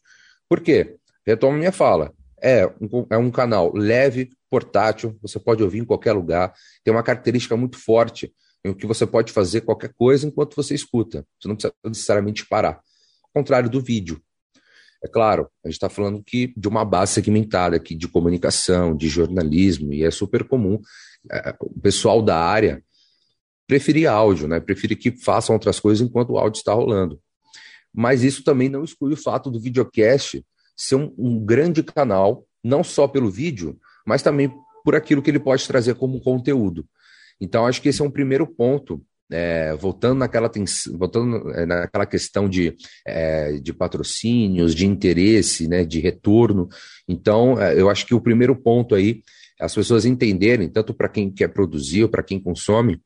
Por 0.50 0.60
quê? 0.60 0.96
Retomo 1.24 1.56
minha 1.56 1.72
fala. 1.72 2.12
É 2.42 2.66
um, 2.66 3.06
é 3.12 3.18
um 3.18 3.30
canal 3.30 3.72
leve, 3.76 4.32
portátil, 4.50 5.16
você 5.22 5.40
pode 5.40 5.62
ouvir 5.62 5.78
em 5.78 5.86
qualquer 5.86 6.14
lugar, 6.14 6.52
tem 6.84 6.92
uma 6.92 7.04
característica 7.04 7.56
muito 7.56 7.78
forte 7.78 8.34
em 8.66 8.74
que 8.74 8.88
você 8.88 9.06
pode 9.06 9.32
fazer 9.32 9.62
qualquer 9.62 9.94
coisa 9.94 10.26
enquanto 10.26 10.56
você 10.56 10.74
escuta. 10.74 11.24
Você 11.40 11.48
não 11.48 11.56
precisa 11.56 11.74
necessariamente 11.86 12.48
parar. 12.48 12.82
Ao 13.24 13.32
contrário 13.36 13.70
do 13.70 13.80
vídeo. 13.80 14.20
É 15.04 15.08
claro, 15.08 15.50
a 15.64 15.68
gente 15.68 15.76
está 15.76 15.90
falando 15.90 16.24
que 16.24 16.54
de 16.58 16.68
uma 16.68 16.84
base 16.84 17.14
segmentada 17.14 17.76
aqui 17.76 17.96
de 17.96 18.08
comunicação, 18.08 18.96
de 18.96 19.08
jornalismo, 19.08 19.94
e 19.94 20.04
é 20.04 20.12
super 20.12 20.44
comum 20.44 20.80
é, 21.32 21.56
o 21.60 21.80
pessoal 21.80 22.22
da 22.22 22.38
área 22.38 22.84
preferir 23.68 24.10
áudio, 24.10 24.48
né? 24.48 24.60
Preferir 24.60 24.98
que 24.98 25.12
façam 25.12 25.54
outras 25.54 25.80
coisas 25.80 26.06
enquanto 26.06 26.32
o 26.32 26.38
áudio 26.38 26.58
está 26.58 26.74
rolando. 26.74 27.20
Mas 27.94 28.24
isso 28.24 28.44
também 28.44 28.70
não 28.70 28.84
exclui 28.84 29.14
o 29.14 29.18
fato 29.18 29.52
do 29.52 29.60
videocast 29.60 30.44
ser 30.76 30.96
um, 30.96 31.14
um 31.18 31.44
grande 31.44 31.84
canal, 31.84 32.46
não 32.64 32.84
só 32.84 33.08
pelo 33.08 33.30
vídeo, 33.30 33.78
mas 34.06 34.22
também 34.22 34.52
por 34.84 34.96
aquilo 34.96 35.22
que 35.22 35.30
ele 35.30 35.40
pode 35.40 35.68
trazer 35.68 35.96
como 35.96 36.22
conteúdo. 36.22 36.88
Então, 37.42 37.66
acho 37.66 37.82
que 37.82 37.90
esse 37.90 38.02
é 38.02 38.06
um 38.06 38.12
primeiro 38.12 38.48
ponto 38.48 39.04
é, 39.32 39.76
voltando 39.76 40.20
naquela, 40.20 40.50
voltando 40.98 41.52
é, 41.52 41.66
naquela 41.66 42.06
questão 42.06 42.48
de, 42.48 42.76
é, 43.06 43.54
de 43.54 43.74
patrocínios, 43.74 44.74
de 44.74 44.86
interesse, 44.86 45.68
né, 45.68 45.84
de 45.84 46.00
retorno. 46.00 46.68
Então, 47.08 47.60
é, 47.62 47.80
eu 47.80 47.90
acho 47.90 48.06
que 48.06 48.16
o 48.16 48.22
primeiro 48.22 48.56
ponto 48.56 48.96
aí 48.96 49.22
as 49.60 49.74
pessoas 49.74 50.06
entenderem, 50.06 50.70
tanto 50.70 50.94
para 50.94 51.10
quem 51.10 51.32
quer 51.32 51.48
produzir 51.48 52.04
ou 52.04 52.10
para 52.10 52.24
quem 52.24 52.40
consome, 52.40 53.02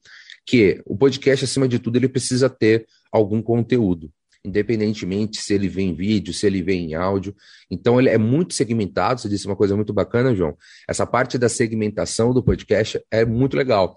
que 0.45 0.81
o 0.85 0.97
podcast, 0.97 1.45
acima 1.45 1.67
de 1.67 1.79
tudo, 1.79 1.95
ele 1.95 2.09
precisa 2.09 2.49
ter 2.49 2.85
algum 3.11 3.41
conteúdo, 3.41 4.11
independentemente 4.43 5.41
se 5.41 5.53
ele 5.53 5.69
vem 5.69 5.91
em 5.91 5.95
vídeo, 5.95 6.33
se 6.33 6.45
ele 6.45 6.61
vem 6.61 6.91
em 6.91 6.93
áudio. 6.93 7.33
Então, 7.69 7.99
ele 7.99 8.09
é 8.09 8.17
muito 8.17 8.53
segmentado. 8.53 9.21
Você 9.21 9.29
disse 9.29 9.45
uma 9.45 9.55
coisa 9.55 9.75
muito 9.75 9.93
bacana, 9.93 10.35
João. 10.35 10.57
Essa 10.89 11.05
parte 11.05 11.37
da 11.37 11.47
segmentação 11.47 12.33
do 12.33 12.43
podcast 12.43 13.01
é 13.09 13.23
muito 13.23 13.55
legal, 13.55 13.95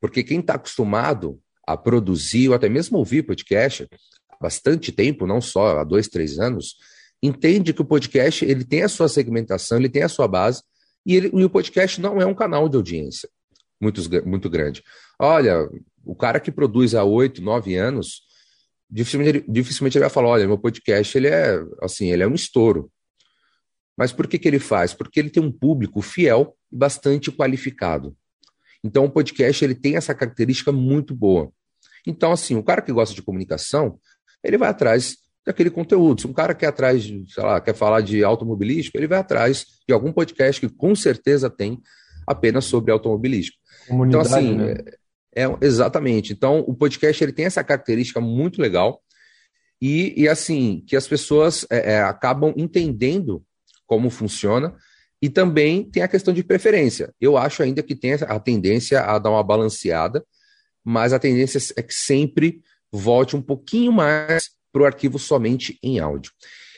porque 0.00 0.22
quem 0.22 0.40
está 0.40 0.54
acostumado 0.54 1.40
a 1.66 1.76
produzir 1.76 2.48
ou 2.48 2.54
até 2.54 2.68
mesmo 2.68 2.98
ouvir 2.98 3.22
podcast 3.24 3.88
há 4.30 4.36
bastante 4.40 4.92
tempo, 4.92 5.26
não 5.26 5.40
só 5.40 5.78
há 5.78 5.84
dois, 5.84 6.08
três 6.08 6.38
anos, 6.38 6.76
entende 7.22 7.72
que 7.72 7.82
o 7.82 7.86
podcast 7.86 8.44
ele 8.44 8.64
tem 8.64 8.82
a 8.82 8.88
sua 8.88 9.08
segmentação, 9.08 9.78
ele 9.78 9.88
tem 9.88 10.02
a 10.02 10.08
sua 10.08 10.28
base 10.28 10.62
e, 11.04 11.16
ele, 11.16 11.30
e 11.34 11.44
o 11.44 11.50
podcast 11.50 12.00
não 12.00 12.20
é 12.20 12.26
um 12.26 12.34
canal 12.34 12.68
de 12.68 12.76
audiência 12.76 13.28
muito, 13.80 14.00
muito 14.26 14.50
grande. 14.50 14.82
Olha, 15.18 15.68
o 16.04 16.14
cara 16.14 16.40
que 16.40 16.50
produz 16.50 16.94
há 16.94 17.04
oito, 17.04 17.42
nove 17.42 17.76
anos, 17.76 18.22
dificilmente, 18.90 19.44
dificilmente 19.48 19.98
ele 19.98 20.04
vai 20.04 20.10
falar, 20.10 20.28
olha, 20.28 20.46
meu 20.46 20.58
podcast 20.58 21.16
ele 21.16 21.28
é 21.28 21.62
assim, 21.82 22.10
ele 22.10 22.22
é 22.22 22.26
um 22.26 22.34
estouro. 22.34 22.90
Mas 23.96 24.12
por 24.12 24.26
que, 24.26 24.38
que 24.38 24.46
ele 24.46 24.58
faz? 24.58 24.92
Porque 24.92 25.18
ele 25.18 25.30
tem 25.30 25.42
um 25.42 25.50
público 25.50 26.02
fiel 26.02 26.54
e 26.70 26.76
bastante 26.76 27.32
qualificado. 27.32 28.14
Então 28.84 29.04
o 29.04 29.10
podcast 29.10 29.64
ele 29.64 29.74
tem 29.74 29.96
essa 29.96 30.14
característica 30.14 30.72
muito 30.72 31.14
boa. 31.14 31.50
Então, 32.06 32.30
assim, 32.32 32.54
o 32.54 32.62
cara 32.62 32.80
que 32.80 32.92
gosta 32.92 33.14
de 33.14 33.22
comunicação, 33.22 33.98
ele 34.42 34.56
vai 34.56 34.68
atrás 34.68 35.16
daquele 35.44 35.70
conteúdo. 35.70 36.20
Se 36.20 36.26
um 36.26 36.32
cara 36.32 36.54
quer 36.54 36.66
atrás, 36.66 37.04
sei 37.04 37.42
lá, 37.42 37.60
quer 37.60 37.74
falar 37.74 38.00
de 38.00 38.22
automobilístico, 38.22 38.96
ele 38.96 39.08
vai 39.08 39.18
atrás 39.18 39.66
de 39.86 39.92
algum 39.92 40.12
podcast 40.12 40.60
que 40.60 40.72
com 40.72 40.94
certeza 40.94 41.50
tem 41.50 41.80
apenas 42.26 42.64
sobre 42.64 42.92
automobilístico. 42.92 43.58
então, 43.90 44.20
assim, 44.20 44.56
né? 44.56 44.74
é, 45.34 45.44
é, 45.44 45.56
exatamente. 45.60 46.32
Então, 46.32 46.60
o 46.60 46.74
podcast 46.74 47.22
ele 47.22 47.32
tem 47.32 47.44
essa 47.44 47.62
característica 47.62 48.20
muito 48.20 48.60
legal 48.60 49.02
e, 49.80 50.14
e 50.16 50.28
assim, 50.28 50.82
que 50.86 50.96
as 50.96 51.06
pessoas 51.06 51.66
é, 51.70 51.94
é, 51.94 52.02
acabam 52.02 52.52
entendendo 52.56 53.44
como 53.86 54.10
funciona 54.10 54.74
e 55.20 55.28
também 55.28 55.84
tem 55.84 56.02
a 56.02 56.08
questão 56.08 56.32
de 56.32 56.44
preferência. 56.44 57.12
Eu 57.20 57.36
acho 57.36 57.62
ainda 57.62 57.82
que 57.82 57.94
tem 57.94 58.14
a 58.14 58.38
tendência 58.38 59.00
a 59.00 59.18
dar 59.18 59.30
uma 59.30 59.42
balanceada, 59.42 60.24
mas 60.84 61.12
a 61.12 61.18
tendência 61.18 61.58
é 61.76 61.82
que 61.82 61.94
sempre 61.94 62.62
volte 62.92 63.36
um 63.36 63.42
pouquinho 63.42 63.92
mais 63.92 64.50
para 64.72 64.82
o 64.82 64.86
arquivo 64.86 65.18
somente 65.18 65.78
em 65.82 65.98
áudio. 65.98 66.32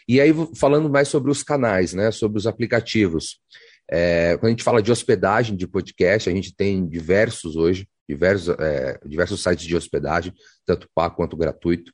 E 0.08 0.20
aí, 0.20 0.32
falando 0.54 0.88
mais 0.88 1.08
sobre 1.08 1.30
os 1.30 1.42
canais, 1.42 1.92
né, 1.92 2.10
sobre 2.10 2.38
os 2.38 2.46
aplicativos. 2.46 3.40
É, 3.90 4.36
quando 4.36 4.46
a 4.46 4.50
gente 4.50 4.62
fala 4.62 4.82
de 4.82 4.90
hospedagem 4.90 5.56
de 5.56 5.66
podcast, 5.66 6.28
a 6.28 6.32
gente 6.32 6.54
tem 6.54 6.86
diversos 6.88 7.56
hoje, 7.56 7.86
diversos, 8.08 8.54
é, 8.58 8.98
diversos 9.04 9.42
sites 9.42 9.66
de 9.66 9.76
hospedagem, 9.76 10.32
tanto 10.64 10.88
pago 10.94 11.16
quanto 11.16 11.36
gratuito. 11.36 11.92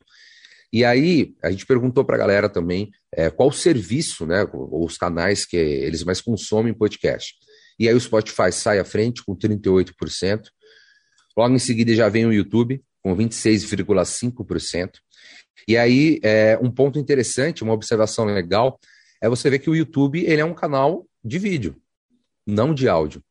E 0.74 0.84
aí, 0.84 1.36
a 1.40 1.52
gente 1.52 1.64
perguntou 1.64 2.04
para 2.04 2.16
a 2.16 2.18
galera 2.18 2.48
também 2.48 2.90
é, 3.12 3.30
qual 3.30 3.48
o 3.48 3.52
serviço, 3.52 4.26
né, 4.26 4.44
os 4.52 4.98
canais 4.98 5.46
que 5.46 5.56
eles 5.56 6.02
mais 6.02 6.20
consomem 6.20 6.74
podcast. 6.74 7.32
E 7.78 7.88
aí 7.88 7.94
o 7.94 8.00
Spotify 8.00 8.50
sai 8.50 8.80
à 8.80 8.84
frente 8.84 9.22
com 9.24 9.36
38%. 9.36 9.94
Logo 11.36 11.54
em 11.54 11.60
seguida 11.60 11.94
já 11.94 12.08
vem 12.08 12.26
o 12.26 12.32
YouTube 12.32 12.82
com 13.00 13.16
26,5%. 13.16 14.94
E 15.68 15.76
aí, 15.76 16.18
é, 16.24 16.58
um 16.60 16.72
ponto 16.72 16.98
interessante, 16.98 17.62
uma 17.62 17.72
observação 17.72 18.24
legal, 18.24 18.80
é 19.22 19.28
você 19.28 19.48
ver 19.48 19.60
que 19.60 19.70
o 19.70 19.76
YouTube 19.76 20.24
ele 20.26 20.40
é 20.40 20.44
um 20.44 20.54
canal 20.54 21.06
de 21.24 21.38
vídeo, 21.38 21.76
não 22.44 22.74
de 22.74 22.88
áudio. 22.88 23.22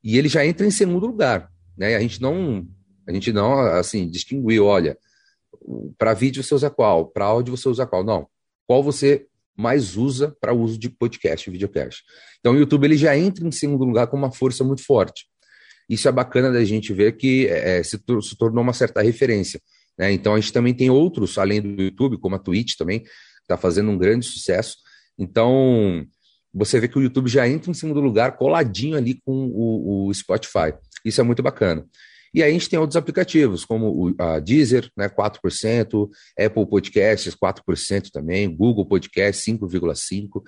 E 0.00 0.16
ele 0.16 0.28
já 0.28 0.46
entra 0.46 0.64
em 0.64 0.70
segundo 0.70 1.08
lugar. 1.08 1.50
Né? 1.76 1.96
A 1.96 2.00
gente 2.00 2.22
não, 2.22 2.64
a 3.04 3.12
gente 3.12 3.32
não 3.32 3.58
assim, 3.58 4.08
distinguiu, 4.08 4.66
olha, 4.66 4.96
para 5.98 6.14
vídeo 6.14 6.42
você 6.42 6.54
usa 6.54 6.70
qual, 6.70 7.06
para 7.06 7.24
áudio 7.24 7.56
você 7.56 7.68
usa 7.68 7.86
qual. 7.86 8.04
Não. 8.04 8.26
Qual 8.66 8.82
você 8.82 9.26
mais 9.56 9.96
usa 9.96 10.36
para 10.40 10.52
uso 10.52 10.78
de 10.78 10.88
podcast 10.88 11.48
videocast. 11.48 12.02
Então 12.40 12.54
o 12.54 12.58
YouTube 12.58 12.84
ele 12.84 12.96
já 12.96 13.16
entra 13.16 13.46
em 13.46 13.52
segundo 13.52 13.84
lugar 13.84 14.08
com 14.08 14.16
uma 14.16 14.32
força 14.32 14.64
muito 14.64 14.84
forte. 14.84 15.26
Isso 15.88 16.08
é 16.08 16.12
bacana 16.12 16.50
da 16.50 16.64
gente 16.64 16.92
ver 16.92 17.16
que 17.16 17.46
é, 17.46 17.82
se, 17.82 17.98
se 18.22 18.36
tornou 18.36 18.62
uma 18.62 18.72
certa 18.72 19.02
referência. 19.02 19.60
Né? 19.98 20.12
Então 20.12 20.34
a 20.34 20.40
gente 20.40 20.52
também 20.52 20.74
tem 20.74 20.90
outros, 20.90 21.38
além 21.38 21.60
do 21.60 21.82
YouTube, 21.82 22.18
como 22.18 22.34
a 22.34 22.38
Twitch 22.38 22.74
também, 22.76 23.04
está 23.42 23.56
fazendo 23.56 23.90
um 23.90 23.98
grande 23.98 24.26
sucesso. 24.26 24.76
Então 25.18 26.04
você 26.52 26.80
vê 26.80 26.88
que 26.88 26.98
o 26.98 27.02
YouTube 27.02 27.28
já 27.28 27.48
entra 27.48 27.70
em 27.70 27.74
segundo 27.74 28.00
lugar, 28.00 28.36
coladinho 28.36 28.96
ali 28.96 29.20
com 29.24 29.46
o, 29.52 30.08
o 30.08 30.14
Spotify. 30.14 30.74
Isso 31.04 31.20
é 31.20 31.24
muito 31.24 31.42
bacana. 31.42 31.84
E 32.34 32.42
aí 32.42 32.50
a 32.50 32.52
gente 32.52 32.68
tem 32.68 32.78
outros 32.78 32.96
aplicativos, 32.96 33.64
como 33.64 34.08
o 34.08 34.14
a 34.18 34.40
Deezer, 34.40 34.90
né, 34.96 35.08
4%, 35.08 36.08
Apple 36.38 36.66
Podcasts, 36.66 37.34
4% 37.34 38.10
também, 38.12 38.54
Google 38.54 38.84
Podcasts, 38.86 39.44
5,5%. 39.44 40.42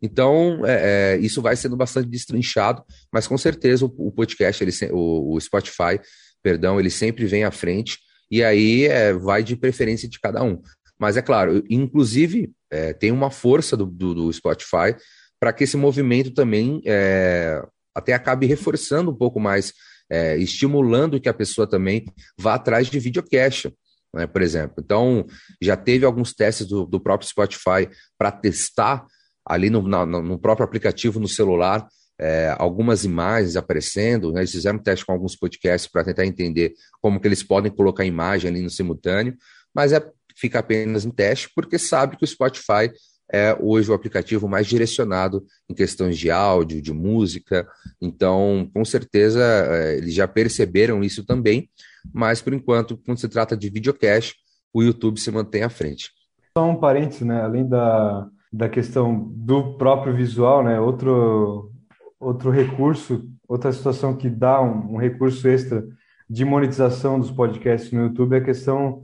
Então, 0.00 0.64
é, 0.64 1.14
é, 1.14 1.18
isso 1.18 1.42
vai 1.42 1.54
sendo 1.56 1.76
bastante 1.76 2.08
destrinchado, 2.08 2.82
mas 3.12 3.26
com 3.26 3.36
certeza 3.36 3.84
o, 3.84 4.08
o 4.08 4.12
podcast, 4.12 4.62
ele, 4.62 4.72
o, 4.92 5.34
o 5.34 5.40
Spotify, 5.40 6.00
perdão, 6.42 6.78
ele 6.78 6.90
sempre 6.90 7.24
vem 7.24 7.44
à 7.44 7.50
frente 7.50 7.98
e 8.30 8.42
aí 8.42 8.86
é, 8.86 9.12
vai 9.12 9.42
de 9.44 9.54
preferência 9.54 10.08
de 10.08 10.18
cada 10.18 10.42
um. 10.42 10.60
Mas 10.98 11.16
é 11.16 11.22
claro, 11.22 11.62
inclusive 11.68 12.50
é, 12.70 12.92
tem 12.92 13.10
uma 13.12 13.30
força 13.30 13.76
do, 13.76 13.86
do, 13.86 14.14
do 14.14 14.32
Spotify 14.32 14.96
para 15.38 15.52
que 15.52 15.64
esse 15.64 15.76
movimento 15.76 16.32
também 16.32 16.80
é, 16.86 17.60
até 17.94 18.12
acabe 18.12 18.46
reforçando 18.46 19.10
um 19.10 19.14
pouco 19.14 19.38
mais, 19.38 19.72
é, 20.12 20.36
estimulando 20.36 21.18
que 21.18 21.28
a 21.28 21.34
pessoa 21.34 21.66
também 21.66 22.04
vá 22.38 22.54
atrás 22.54 22.88
de 22.88 23.00
videocast, 23.00 23.72
né, 24.14 24.26
por 24.26 24.42
exemplo. 24.42 24.74
Então, 24.78 25.26
já 25.60 25.74
teve 25.74 26.04
alguns 26.04 26.34
testes 26.34 26.66
do, 26.66 26.84
do 26.84 27.00
próprio 27.00 27.26
Spotify 27.26 27.88
para 28.18 28.30
testar 28.30 29.06
ali 29.46 29.70
no, 29.70 29.88
na, 29.88 30.04
no 30.04 30.38
próprio 30.38 30.66
aplicativo 30.66 31.18
no 31.18 31.26
celular 31.26 31.88
é, 32.20 32.54
algumas 32.58 33.04
imagens 33.04 33.56
aparecendo, 33.56 34.32
né? 34.32 34.40
eles 34.40 34.52
fizeram 34.52 34.78
um 34.78 34.82
teste 34.82 35.04
com 35.04 35.12
alguns 35.12 35.34
podcasts 35.34 35.90
para 35.90 36.04
tentar 36.04 36.26
entender 36.26 36.74
como 37.00 37.18
que 37.18 37.26
eles 37.26 37.42
podem 37.42 37.72
colocar 37.72 38.04
imagem 38.04 38.50
ali 38.50 38.60
no 38.60 38.70
simultâneo, 38.70 39.34
mas 39.74 39.92
é, 39.92 40.06
fica 40.36 40.58
apenas 40.58 41.04
em 41.04 41.10
teste, 41.10 41.50
porque 41.54 41.78
sabe 41.78 42.16
que 42.16 42.24
o 42.24 42.28
Spotify 42.28 42.92
é 43.32 43.56
hoje 43.58 43.90
o 43.90 43.94
aplicativo 43.94 44.46
mais 44.46 44.66
direcionado 44.66 45.44
em 45.68 45.74
questões 45.74 46.18
de 46.18 46.30
áudio, 46.30 46.82
de 46.82 46.92
música, 46.92 47.66
então 48.00 48.70
com 48.74 48.84
certeza 48.84 49.42
é, 49.42 49.96
eles 49.96 50.14
já 50.14 50.28
perceberam 50.28 51.02
isso 51.02 51.24
também, 51.24 51.70
mas 52.12 52.42
por 52.42 52.52
enquanto, 52.52 52.96
quando 52.96 53.18
se 53.18 53.28
trata 53.28 53.56
de 53.56 53.70
videocast, 53.70 54.36
o 54.72 54.82
YouTube 54.82 55.20
se 55.20 55.30
mantém 55.30 55.62
à 55.62 55.68
frente. 55.68 56.10
Só 56.56 56.68
um 56.68 56.76
parênteses, 56.76 57.22
né? 57.22 57.42
Além 57.42 57.66
da, 57.66 58.28
da 58.52 58.68
questão 58.68 59.30
do 59.34 59.76
próprio 59.76 60.14
visual, 60.14 60.62
né? 60.62 60.80
Outro, 60.80 61.70
outro 62.18 62.50
recurso, 62.50 63.28
outra 63.48 63.72
situação 63.72 64.16
que 64.16 64.28
dá 64.28 64.60
um, 64.60 64.94
um, 64.94 64.96
recurso 64.96 65.46
extra 65.48 65.84
de 66.28 66.44
monetização 66.44 67.18
dos 67.18 67.30
podcasts 67.30 67.92
no 67.92 68.04
YouTube 68.04 68.34
é 68.34 68.38
a 68.38 68.44
questão 68.44 69.02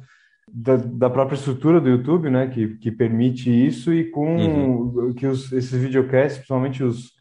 da, 0.53 0.77
da 0.77 1.11
própria 1.11 1.37
estrutura 1.37 1.81
do 1.81 1.89
YouTube, 1.89 2.31
né, 2.31 2.49
que, 2.49 2.77
que 2.77 2.91
permite 2.91 3.51
isso 3.51 3.93
e 3.93 4.05
com 4.05 4.37
uhum. 4.37 5.13
que 5.15 5.27
os, 5.27 5.53
esses 5.53 5.81
videocasts, 5.81 6.39
principalmente 6.39 6.83
os, 6.83 7.13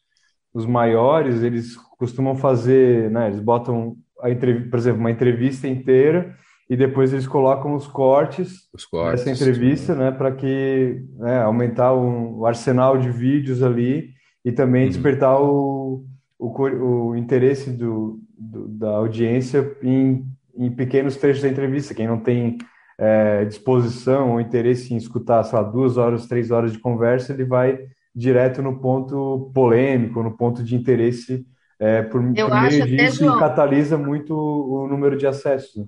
os 0.53 0.65
maiores, 0.65 1.43
eles 1.43 1.75
costumam 1.97 2.35
fazer, 2.35 3.09
né, 3.11 3.27
eles 3.27 3.39
botam 3.39 3.95
a 4.19 4.29
por 4.69 4.79
exemplo, 4.79 4.99
uma 4.99 5.11
entrevista 5.11 5.67
inteira 5.67 6.35
e 6.69 6.75
depois 6.75 7.13
eles 7.13 7.27
colocam 7.27 7.75
os 7.75 7.87
cortes, 7.87 8.67
os 8.73 8.85
cortes 8.85 9.23
dessa 9.23 9.43
entrevista, 9.43 9.93
sim. 9.93 9.99
né, 9.99 10.11
para 10.11 10.31
que 10.31 11.03
né, 11.17 11.39
aumentar 11.41 11.93
o, 11.93 12.39
o 12.39 12.45
arsenal 12.45 12.97
de 12.97 13.09
vídeos 13.09 13.63
ali 13.63 14.09
e 14.43 14.51
também 14.51 14.83
uhum. 14.83 14.89
despertar 14.89 15.41
o, 15.41 16.05
o, 16.37 17.09
o 17.09 17.15
interesse 17.15 17.71
do, 17.71 18.19
do, 18.37 18.67
da 18.67 18.89
audiência 18.89 19.75
em, 19.81 20.25
em 20.55 20.71
pequenos 20.71 21.15
trechos 21.17 21.41
da 21.41 21.49
entrevista. 21.49 21.93
Quem 21.93 22.07
não 22.07 22.19
tem 22.19 22.57
é, 22.97 23.45
disposição 23.45 24.33
ou 24.33 24.41
interesse 24.41 24.93
em 24.93 24.97
escutar, 24.97 25.43
sei 25.43 25.57
lá, 25.57 25.63
duas 25.63 25.97
horas, 25.97 26.27
três 26.27 26.51
horas 26.51 26.71
de 26.71 26.79
conversa, 26.79 27.33
ele 27.33 27.45
vai 27.45 27.79
direto 28.13 28.62
no 28.62 28.79
ponto 28.79 29.51
polêmico, 29.53 30.23
no 30.23 30.36
ponto 30.36 30.63
de 30.63 30.75
interesse 30.75 31.45
é, 31.79 32.01
por, 32.01 32.21
Eu 32.36 32.49
por 32.49 32.62
meio 32.62 32.86
disso 32.88 33.17
João, 33.17 33.38
e 33.38 33.39
catalisa 33.39 33.97
muito 33.97 34.33
o 34.33 34.88
número 34.88 35.15
de 35.15 35.27
acessos. 35.27 35.86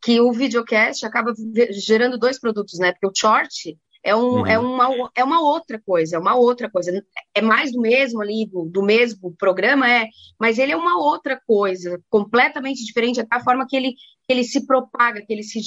Que 0.00 0.20
o 0.20 0.32
videocast 0.32 1.04
acaba 1.04 1.32
gerando 1.70 2.16
dois 2.16 2.38
produtos, 2.38 2.78
né? 2.78 2.92
Porque 2.92 3.06
o 3.06 3.12
short 3.14 3.76
é, 4.04 4.14
um, 4.14 4.40
uhum. 4.40 4.46
é, 4.46 4.58
uma, 4.58 5.10
é 5.16 5.24
uma 5.24 5.40
outra 5.40 5.80
coisa, 5.80 6.16
é 6.16 6.18
uma 6.18 6.36
outra 6.36 6.70
coisa. 6.70 7.02
É 7.34 7.40
mais 7.40 7.72
do 7.72 7.80
mesmo 7.80 8.20
ali, 8.20 8.46
do, 8.46 8.66
do, 8.66 8.82
mesmo 8.82 9.34
programa, 9.38 9.90
é, 9.90 10.08
mas 10.38 10.58
ele 10.58 10.72
é 10.72 10.76
uma 10.76 10.98
outra 10.98 11.40
coisa, 11.46 11.98
completamente 12.10 12.84
diferente, 12.84 13.20
até 13.20 13.36
a 13.36 13.42
forma 13.42 13.66
que 13.66 13.74
ele, 13.74 13.92
que 13.92 14.32
ele 14.32 14.44
se 14.44 14.66
propaga, 14.66 15.24
que 15.24 15.32
ele 15.32 15.42
se 15.42 15.58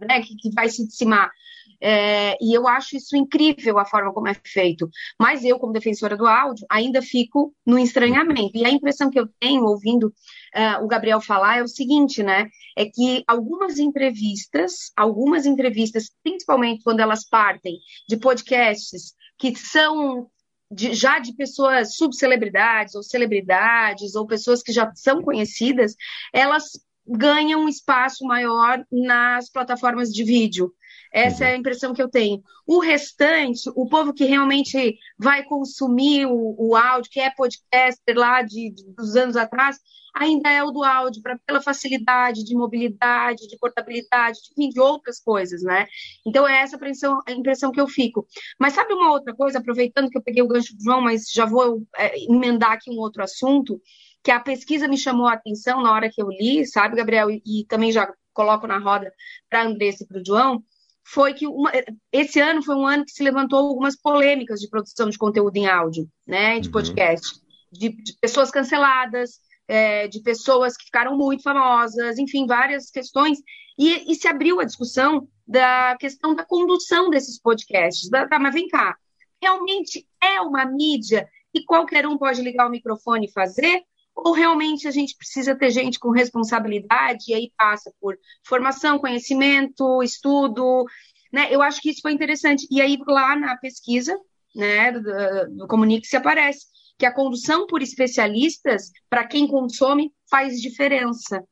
né, 0.00 0.22
que, 0.22 0.34
que 0.36 0.50
vai 0.54 0.70
se 0.70 0.86
dissimar. 0.86 1.30
É, 1.78 2.36
e 2.40 2.56
eu 2.56 2.66
acho 2.66 2.96
isso 2.96 3.14
incrível 3.14 3.78
a 3.78 3.84
forma 3.84 4.12
como 4.12 4.28
é 4.28 4.34
feito. 4.44 4.88
Mas 5.20 5.44
eu, 5.44 5.58
como 5.58 5.72
defensora 5.72 6.16
do 6.16 6.26
áudio, 6.26 6.66
ainda 6.70 7.02
fico 7.02 7.54
no 7.66 7.78
estranhamento. 7.78 8.52
E 8.54 8.64
a 8.64 8.70
impressão 8.70 9.10
que 9.10 9.20
eu 9.20 9.28
tenho 9.38 9.64
ouvindo 9.64 10.12
uh, 10.56 10.82
o 10.84 10.88
Gabriel 10.88 11.20
falar 11.20 11.58
é 11.58 11.62
o 11.62 11.68
seguinte, 11.68 12.22
né? 12.22 12.48
É 12.76 12.86
que 12.86 13.22
algumas 13.26 13.78
entrevistas, 13.78 14.90
algumas 14.96 15.46
entrevistas, 15.46 16.10
principalmente 16.22 16.82
quando 16.82 17.00
elas 17.00 17.24
partem 17.28 17.78
de 18.08 18.16
podcasts 18.16 19.14
que 19.38 19.54
são 19.54 20.28
de, 20.70 20.94
já 20.94 21.18
de 21.18 21.34
pessoas 21.34 21.96
subcelebridades 21.96 22.94
ou 22.94 23.02
celebridades 23.02 24.14
ou 24.14 24.26
pessoas 24.26 24.62
que 24.62 24.72
já 24.72 24.90
são 24.94 25.22
conhecidas, 25.22 25.94
elas 26.32 26.70
ganham 27.06 27.64
um 27.64 27.68
espaço 27.68 28.24
maior 28.24 28.84
nas 28.90 29.48
plataformas 29.50 30.10
de 30.10 30.24
vídeo. 30.24 30.72
Essa 31.16 31.46
é 31.46 31.54
a 31.54 31.56
impressão 31.56 31.94
que 31.94 32.02
eu 32.02 32.10
tenho. 32.10 32.42
O 32.66 32.78
restante, 32.78 33.70
o 33.74 33.88
povo 33.88 34.12
que 34.12 34.26
realmente 34.26 34.98
vai 35.18 35.42
consumir 35.44 36.26
o, 36.26 36.54
o 36.58 36.76
áudio, 36.76 37.10
que 37.10 37.18
é 37.18 37.30
podcaster 37.30 38.14
lá 38.14 38.42
de, 38.42 38.70
de, 38.70 38.84
dos 38.92 39.16
anos 39.16 39.34
atrás, 39.34 39.78
ainda 40.14 40.50
é 40.50 40.62
o 40.62 40.70
do 40.70 40.84
áudio, 40.84 41.22
pra, 41.22 41.38
pela 41.46 41.62
facilidade 41.62 42.44
de 42.44 42.54
mobilidade, 42.54 43.48
de 43.48 43.56
portabilidade, 43.56 44.38
de, 44.54 44.68
de 44.68 44.78
outras 44.78 45.18
coisas, 45.18 45.62
né? 45.62 45.86
Então 46.26 46.46
é 46.46 46.60
essa 46.60 46.76
a 46.76 46.78
impressão, 46.78 47.22
a 47.26 47.32
impressão 47.32 47.72
que 47.72 47.80
eu 47.80 47.88
fico. 47.88 48.26
Mas 48.60 48.74
sabe 48.74 48.92
uma 48.92 49.10
outra 49.10 49.34
coisa, 49.34 49.58
aproveitando 49.58 50.10
que 50.10 50.18
eu 50.18 50.22
peguei 50.22 50.42
o 50.42 50.48
gancho 50.48 50.76
do 50.76 50.84
João, 50.84 51.00
mas 51.00 51.30
já 51.32 51.46
vou 51.46 51.82
é, 51.96 52.12
emendar 52.30 52.72
aqui 52.72 52.90
um 52.90 52.98
outro 52.98 53.22
assunto, 53.22 53.80
que 54.22 54.30
a 54.30 54.38
pesquisa 54.38 54.86
me 54.86 54.98
chamou 54.98 55.28
a 55.28 55.32
atenção 55.32 55.82
na 55.82 55.94
hora 55.94 56.10
que 56.12 56.22
eu 56.22 56.28
li, 56.28 56.66
sabe, 56.66 56.94
Gabriel? 56.94 57.30
E, 57.30 57.42
e 57.46 57.64
também 57.64 57.90
já 57.90 58.06
coloco 58.34 58.66
na 58.66 58.76
roda 58.78 59.10
para 59.48 59.62
a 59.62 59.64
Andressa 59.64 60.04
e 60.04 60.06
para 60.06 60.20
o 60.20 60.22
João, 60.22 60.62
foi 61.08 61.34
que 61.34 61.46
uma, 61.46 61.70
esse 62.12 62.40
ano 62.40 62.62
foi 62.62 62.74
um 62.74 62.86
ano 62.86 63.04
que 63.04 63.12
se 63.12 63.22
levantou 63.22 63.60
algumas 63.60 63.96
polêmicas 63.96 64.58
de 64.58 64.68
produção 64.68 65.08
de 65.08 65.16
conteúdo 65.16 65.56
em 65.56 65.66
áudio, 65.66 66.08
né, 66.26 66.58
de 66.58 66.66
uhum. 66.68 66.72
podcast, 66.72 67.40
de, 67.70 67.90
de, 67.90 68.12
pessoas 68.20 68.50
canceladas, 68.50 69.38
é, 69.68 70.08
de 70.08 70.20
pessoas 70.20 70.76
que 70.76 70.84
ficaram 70.84 71.16
muito 71.16 71.44
famosas, 71.44 72.18
enfim, 72.18 72.44
várias 72.46 72.90
questões, 72.90 73.38
e, 73.78 74.10
e, 74.10 74.14
se 74.16 74.26
abriu 74.26 74.58
a 74.58 74.64
discussão 74.64 75.28
da 75.46 75.96
questão 76.00 76.34
da 76.34 76.44
condução 76.44 77.08
desses 77.08 77.40
podcasts. 77.40 78.08
Da, 78.10 78.26
tá, 78.26 78.38
mas 78.38 78.54
vem 78.54 78.66
cá, 78.68 78.96
realmente 79.40 80.06
é 80.20 80.40
uma 80.40 80.64
mídia 80.64 81.28
que 81.54 81.64
qualquer 81.64 82.06
um 82.06 82.18
pode 82.18 82.42
ligar 82.42 82.66
o 82.66 82.70
microfone 82.70 83.26
e 83.26 83.32
fazer? 83.32 83.82
Ou 84.16 84.32
realmente 84.32 84.88
a 84.88 84.90
gente 84.90 85.14
precisa 85.16 85.54
ter 85.54 85.70
gente 85.70 85.98
com 85.98 86.10
responsabilidade 86.10 87.24
e 87.28 87.34
aí 87.34 87.52
passa 87.56 87.92
por 88.00 88.16
formação, 88.44 88.98
conhecimento, 88.98 90.02
estudo, 90.02 90.84
né? 91.32 91.48
Eu 91.50 91.60
acho 91.60 91.80
que 91.82 91.90
isso 91.90 92.00
foi 92.00 92.12
interessante. 92.12 92.66
E 92.70 92.80
aí 92.80 92.98
lá 93.06 93.36
na 93.36 93.56
pesquisa, 93.58 94.18
né, 94.54 94.90
do, 94.90 95.56
do 95.56 95.68
Comunique-se 95.68 96.16
aparece 96.16 96.66
que 96.98 97.04
a 97.04 97.12
condução 97.12 97.66
por 97.66 97.82
especialistas, 97.82 98.90
para 99.10 99.26
quem 99.26 99.46
consome, 99.46 100.12
faz 100.30 100.60
diferença. 100.60 101.44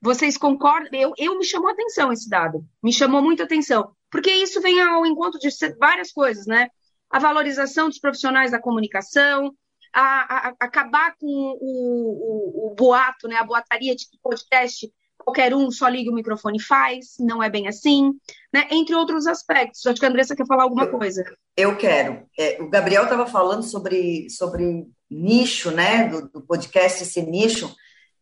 Vocês 0.00 0.36
concordam? 0.36 0.90
Eu, 0.92 1.12
eu 1.16 1.38
me 1.38 1.44
chamou 1.44 1.70
atenção 1.70 2.12
esse 2.12 2.28
dado, 2.28 2.64
me 2.82 2.92
chamou 2.92 3.22
muito 3.22 3.42
atenção, 3.42 3.92
porque 4.10 4.30
isso 4.30 4.60
vem 4.60 4.80
ao 4.80 5.06
encontro 5.06 5.38
de 5.38 5.48
várias 5.78 6.12
coisas, 6.12 6.46
né? 6.46 6.68
A 7.10 7.18
valorização 7.18 7.88
dos 7.88 7.98
profissionais 7.98 8.50
da 8.50 8.60
comunicação, 8.60 9.54
a, 9.92 10.48
a, 10.48 10.54
acabar 10.60 11.14
com 11.18 11.26
o, 11.26 11.56
o, 11.60 12.66
o, 12.66 12.74
boato, 12.74 13.28
né, 13.28 13.36
a 13.36 13.44
boataria 13.44 13.94
de 13.94 14.08
que 14.08 14.18
podcast 14.22 14.90
qualquer 15.18 15.54
um 15.54 15.70
só 15.70 15.88
liga 15.88 16.10
o 16.10 16.14
microfone 16.14 16.58
e 16.58 16.62
faz, 16.62 17.16
não 17.18 17.42
é 17.42 17.50
bem 17.50 17.68
assim, 17.68 18.12
né? 18.52 18.66
entre 18.70 18.94
outros 18.94 19.26
aspectos. 19.26 19.84
Acho 19.84 20.00
que 20.00 20.06
a 20.06 20.08
Andressa 20.08 20.34
quer 20.34 20.46
falar 20.46 20.62
alguma 20.62 20.86
coisa. 20.86 21.24
Eu 21.56 21.76
quero. 21.76 22.22
É, 22.38 22.62
o 22.62 22.70
Gabriel 22.70 23.02
estava 23.02 23.26
falando 23.26 23.62
sobre, 23.62 24.30
sobre 24.30 24.86
nicho, 25.10 25.70
né, 25.70 26.08
do, 26.08 26.28
do 26.28 26.40
podcast, 26.40 27.02
esse 27.02 27.20
nicho, 27.20 27.74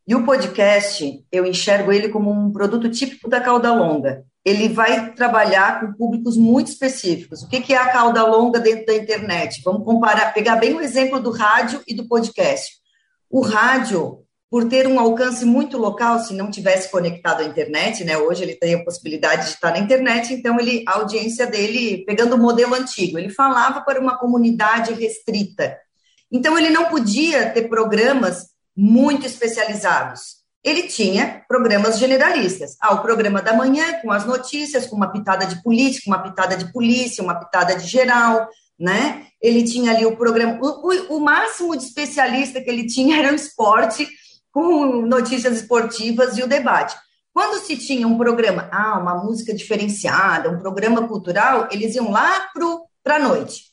e 0.06 0.14
o 0.14 0.24
podcast, 0.24 1.24
eu 1.32 1.44
enxergo 1.44 1.92
ele 1.92 2.08
como 2.08 2.30
um 2.30 2.52
produto 2.52 2.88
típico 2.88 3.28
da 3.28 3.40
cauda 3.40 3.74
longa. 3.74 4.24
Ele 4.46 4.68
vai 4.68 5.12
trabalhar 5.12 5.80
com 5.80 5.92
públicos 5.92 6.36
muito 6.36 6.68
específicos. 6.68 7.42
O 7.42 7.48
que 7.48 7.74
é 7.74 7.76
a 7.76 7.90
cauda 7.90 8.24
longa 8.24 8.60
dentro 8.60 8.86
da 8.86 8.94
internet? 8.94 9.60
Vamos 9.64 9.84
comparar, 9.84 10.32
pegar 10.32 10.54
bem 10.54 10.72
o 10.72 10.80
exemplo 10.80 11.18
do 11.18 11.32
rádio 11.32 11.82
e 11.84 11.92
do 11.92 12.06
podcast. 12.06 12.76
O 13.28 13.40
rádio, 13.40 14.20
por 14.48 14.68
ter 14.68 14.86
um 14.86 15.00
alcance 15.00 15.44
muito 15.44 15.76
local, 15.76 16.20
se 16.20 16.32
não 16.32 16.48
tivesse 16.48 16.88
conectado 16.92 17.40
à 17.40 17.44
internet, 17.44 18.04
né? 18.04 18.16
Hoje 18.16 18.44
ele 18.44 18.54
tem 18.54 18.74
a 18.74 18.84
possibilidade 18.84 19.46
de 19.46 19.54
estar 19.54 19.72
na 19.72 19.80
internet, 19.80 20.32
então 20.32 20.60
ele, 20.60 20.84
a 20.86 20.98
audiência 20.98 21.44
dele, 21.44 22.04
pegando 22.06 22.36
o 22.36 22.38
modelo 22.38 22.76
antigo, 22.76 23.18
ele 23.18 23.30
falava 23.30 23.80
para 23.80 24.00
uma 24.00 24.16
comunidade 24.16 24.92
restrita. 24.92 25.76
Então 26.30 26.56
ele 26.56 26.70
não 26.70 26.84
podia 26.84 27.50
ter 27.50 27.68
programas 27.68 28.46
muito 28.76 29.26
especializados. 29.26 30.35
Ele 30.66 30.82
tinha 30.88 31.44
programas 31.46 31.96
generalistas. 31.96 32.76
Ah, 32.82 32.92
o 32.92 33.00
programa 33.00 33.40
da 33.40 33.54
manhã, 33.54 34.00
com 34.02 34.10
as 34.10 34.26
notícias, 34.26 34.84
com 34.84 34.96
uma 34.96 35.12
pitada 35.12 35.46
de 35.46 35.62
política, 35.62 36.10
uma 36.10 36.18
pitada 36.18 36.56
de 36.56 36.72
polícia, 36.72 37.22
uma 37.22 37.36
pitada 37.36 37.76
de 37.76 37.86
geral, 37.86 38.48
né? 38.76 39.26
Ele 39.40 39.62
tinha 39.62 39.92
ali 39.92 40.04
o 40.04 40.16
programa. 40.16 40.58
O, 40.60 40.66
o, 40.66 41.18
o 41.18 41.20
máximo 41.20 41.76
de 41.76 41.84
especialista 41.84 42.60
que 42.60 42.68
ele 42.68 42.84
tinha 42.84 43.16
era 43.22 43.30
o 43.30 43.36
esporte, 43.36 44.08
com 44.50 45.02
notícias 45.02 45.60
esportivas 45.60 46.36
e 46.36 46.42
o 46.42 46.48
debate. 46.48 46.96
Quando 47.32 47.62
se 47.62 47.76
tinha 47.76 48.08
um 48.08 48.18
programa, 48.18 48.68
ah, 48.72 48.98
uma 48.98 49.22
música 49.22 49.54
diferenciada, 49.54 50.50
um 50.50 50.58
programa 50.58 51.06
cultural, 51.06 51.68
eles 51.70 51.94
iam 51.94 52.10
lá 52.10 52.48
para 53.04 53.16
a 53.16 53.20
noite. 53.20 53.66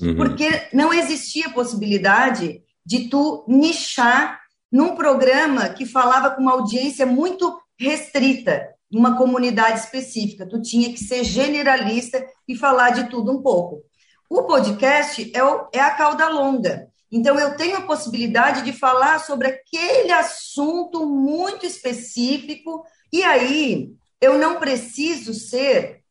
Uhum. 0.00 0.16
Porque 0.16 0.48
não 0.72 0.92
existia 0.92 1.50
possibilidade 1.50 2.60
de 2.84 3.08
tu 3.08 3.44
nichar 3.46 4.40
num 4.70 4.94
programa 4.94 5.68
que 5.68 5.84
falava 5.84 6.30
com 6.30 6.42
uma 6.42 6.52
audiência 6.52 7.04
muito 7.04 7.60
restrita, 7.78 8.68
uma 8.92 9.16
comunidade 9.16 9.80
específica. 9.80 10.46
Tu 10.46 10.60
tinha 10.62 10.92
que 10.92 10.98
ser 10.98 11.24
generalista 11.24 12.24
e 12.46 12.56
falar 12.56 12.90
de 12.90 13.08
tudo 13.08 13.32
um 13.32 13.42
pouco. 13.42 13.82
O 14.28 14.44
podcast 14.44 15.30
é, 15.34 15.42
o, 15.42 15.68
é 15.72 15.80
a 15.80 15.90
cauda 15.90 16.28
longa. 16.28 16.88
Então, 17.10 17.36
eu 17.38 17.56
tenho 17.56 17.78
a 17.78 17.82
possibilidade 17.82 18.62
de 18.62 18.72
falar 18.72 19.18
sobre 19.18 19.48
aquele 19.48 20.12
assunto 20.12 21.04
muito 21.06 21.66
específico, 21.66 22.84
e 23.12 23.24
aí 23.24 23.90
eu 24.20 24.38
não 24.38 24.60
preciso 24.60 25.34
ser 25.34 26.02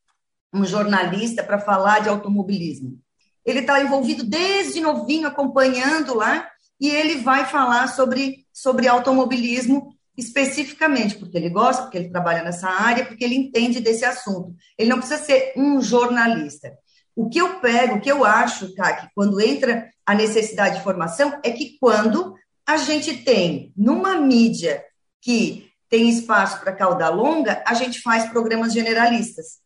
um 0.54 0.65
jornalista 0.65 1.41
para 1.43 1.60
falar 1.60 2.00
de 2.00 2.10
automobilismo. 2.10 3.00
Ele 3.45 3.60
está 3.60 3.82
envolvido 3.82 4.24
desde 4.24 4.82
novinho, 4.82 5.28
acompanhando 5.28 6.15
lá, 6.15 6.50
e 6.80 6.89
ele 6.89 7.15
vai 7.18 7.46
falar 7.46 7.88
sobre, 7.88 8.46
sobre 8.54 8.88
automobilismo 8.88 9.94
especificamente, 10.18 11.15
porque 11.15 11.38
ele 11.38 11.50
gosta, 11.50 11.84
porque 11.84 11.98
ele 11.98 12.10
trabalha 12.10 12.44
nessa 12.44 12.70
área, 12.70 13.06
porque 13.06 13.24
ele 13.24 13.36
entende 13.36 13.80
desse 13.80 14.04
assunto. 14.06 14.54
Ele 14.78 14.89
não 14.89 15.00
precisa 15.00 15.24
ser 15.24 15.54
um 15.56 15.82
jornalista. 15.82 16.72
O 17.15 17.30
que 17.30 17.39
eu 17.39 17.60
pego, 17.60 17.96
o 17.96 18.02
que 18.02 18.12
eu 18.12 18.24
acho, 18.26 18.74
tá, 18.76 18.94
que 18.94 19.08
quando 19.15 19.42
entra 19.42 19.89
a 20.06 20.13
necessidade 20.13 20.78
de 20.78 20.84
formação, 20.84 21.39
é 21.44 21.52
que 21.52 21.78
quando 21.80 22.36
a 22.65 22.78
gente 22.78 23.24
tem 23.24 23.74
numa 23.76 24.15
mídia 24.15 24.84
que 25.22 25.70
tem 25.89 26.08
espaço 26.08 26.60
para 26.60 26.76
cauda 26.76 27.10
longa, 27.10 27.63
a 27.65 27.74
gente 27.74 28.02
faz 28.02 28.30
programas 28.30 28.74
generalistas, 28.74 29.58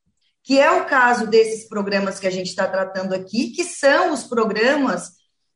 que 0.44 0.60
é 0.60 0.72
o 0.72 0.86
caso 0.86 1.28
desses 1.28 1.68
programas 1.68 2.20
que 2.20 2.28
a 2.28 2.32
gente 2.32 2.48
está 2.48 2.68
tratando 2.68 3.14
aqui, 3.14 3.52
que 3.52 3.64
são 3.64 4.14
os 4.14 4.24
programas 4.24 5.12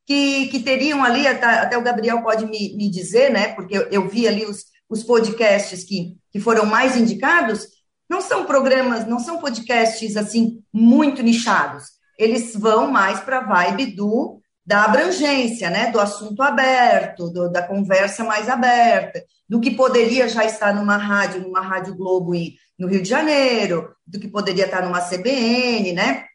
que, 0.08 0.48
que 0.48 0.60
teriam 0.62 1.04
ali, 1.04 1.28
até, 1.28 1.46
até 1.46 1.78
o 1.78 1.84
Gabriel 1.84 2.24
pode 2.24 2.46
me, 2.46 2.76
me 2.78 2.90
dizer, 2.90 3.30
né? 3.30 3.50
Porque 3.50 3.78
eu, 3.78 3.90
eu 3.92 4.08
vi 4.08 4.26
ali 4.26 4.46
os, 4.46 4.64
os 4.90 5.04
podcasts 5.04 5.84
que, 5.84 6.16
que 6.32 6.40
foram 6.40 6.66
mais 6.66 6.96
indicados, 6.96 7.68
não 8.10 8.22
são 8.22 8.46
programas, 8.46 9.06
não 9.06 9.20
são 9.20 9.40
podcasts 9.40 10.16
assim 10.16 10.64
muito 10.72 11.22
nichados. 11.22 11.98
Eles 12.18 12.56
vão 12.56 12.90
mais 12.90 13.20
para 13.20 13.40
a 13.40 13.46
vibe 13.46 13.88
do 13.88 14.40
da 14.66 14.84
abrangência, 14.84 15.70
né, 15.70 15.92
do 15.92 16.00
assunto 16.00 16.42
aberto, 16.44 17.30
do, 17.30 17.50
da 17.50 17.66
conversa 17.66 18.26
mais 18.26 18.50
aberta, 18.50 19.24
do 19.48 19.62
que 19.62 19.72
poderia 19.72 20.28
já 20.28 20.44
estar 20.44 20.76
numa 20.76 20.98
rádio, 20.98 21.40
numa 21.40 21.62
rádio 21.62 21.96
Globo 21.96 22.34
no 22.78 22.88
Rio 22.88 23.02
de 23.02 23.08
Janeiro, 23.08 23.96
do 24.06 24.20
que 24.20 24.28
poderia 24.28 24.66
estar 24.66 24.84
numa 24.84 25.00
CBN, 25.00 25.94
né? 25.94 26.26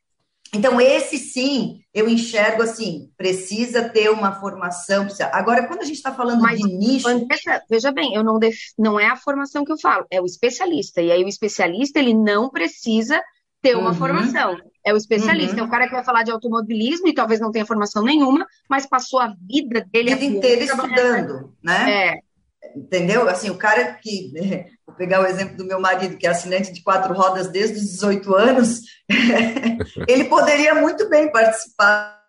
Então, 0.54 0.78
esse 0.78 1.16
sim, 1.16 1.80
eu 1.94 2.06
enxergo 2.06 2.62
assim, 2.62 3.10
precisa 3.16 3.88
ter 3.88 4.10
uma 4.10 4.32
formação. 4.38 5.04
Precisa... 5.04 5.30
Agora, 5.32 5.66
quando 5.66 5.80
a 5.80 5.84
gente 5.84 5.96
está 5.96 6.12
falando 6.12 6.42
Mas, 6.42 6.60
de 6.60 6.70
nicho. 6.70 7.08
Andressa, 7.08 7.62
veja 7.70 7.90
bem, 7.90 8.14
eu 8.14 8.22
não, 8.22 8.38
def... 8.38 8.58
não 8.78 9.00
é 9.00 9.06
a 9.06 9.16
formação 9.16 9.64
que 9.64 9.72
eu 9.72 9.78
falo, 9.78 10.06
é 10.10 10.20
o 10.20 10.26
especialista. 10.26 11.00
E 11.00 11.10
aí, 11.10 11.24
o 11.24 11.28
especialista, 11.28 11.98
ele 11.98 12.12
não 12.12 12.50
precisa 12.50 13.20
ter 13.62 13.76
uma 13.76 13.90
uhum. 13.90 13.96
formação. 13.96 14.58
É 14.84 14.92
o 14.92 14.96
especialista, 14.96 15.56
uhum. 15.56 15.62
é 15.62 15.66
o 15.66 15.70
cara 15.70 15.86
que 15.86 15.94
vai 15.94 16.04
falar 16.04 16.24
de 16.24 16.30
automobilismo 16.30 17.08
e 17.08 17.14
talvez 17.14 17.40
não 17.40 17.52
tenha 17.52 17.64
formação 17.64 18.02
nenhuma, 18.02 18.46
mas 18.68 18.84
passou 18.84 19.20
a 19.20 19.34
vida 19.48 19.86
dele 19.90 20.12
a 20.12 20.16
vida 20.16 20.36
inteira 20.36 20.64
estudando, 20.64 21.54
né? 21.62 21.90
É. 21.90 22.18
Entendeu? 22.76 23.28
Assim, 23.28 23.50
o 23.50 23.56
cara 23.56 23.94
que 23.94 24.32
Vou 24.92 24.98
pegar 24.98 25.22
o 25.22 25.26
exemplo 25.26 25.56
do 25.56 25.64
meu 25.64 25.80
marido, 25.80 26.18
que 26.18 26.26
é 26.26 26.30
assinante 26.30 26.70
de 26.70 26.82
quatro 26.82 27.14
rodas 27.14 27.48
desde 27.48 27.78
os 27.78 27.82
18 27.82 28.34
anos, 28.34 28.80
ele 30.06 30.24
poderia 30.24 30.74
muito 30.74 31.08
bem 31.08 31.32
participar 31.32 32.20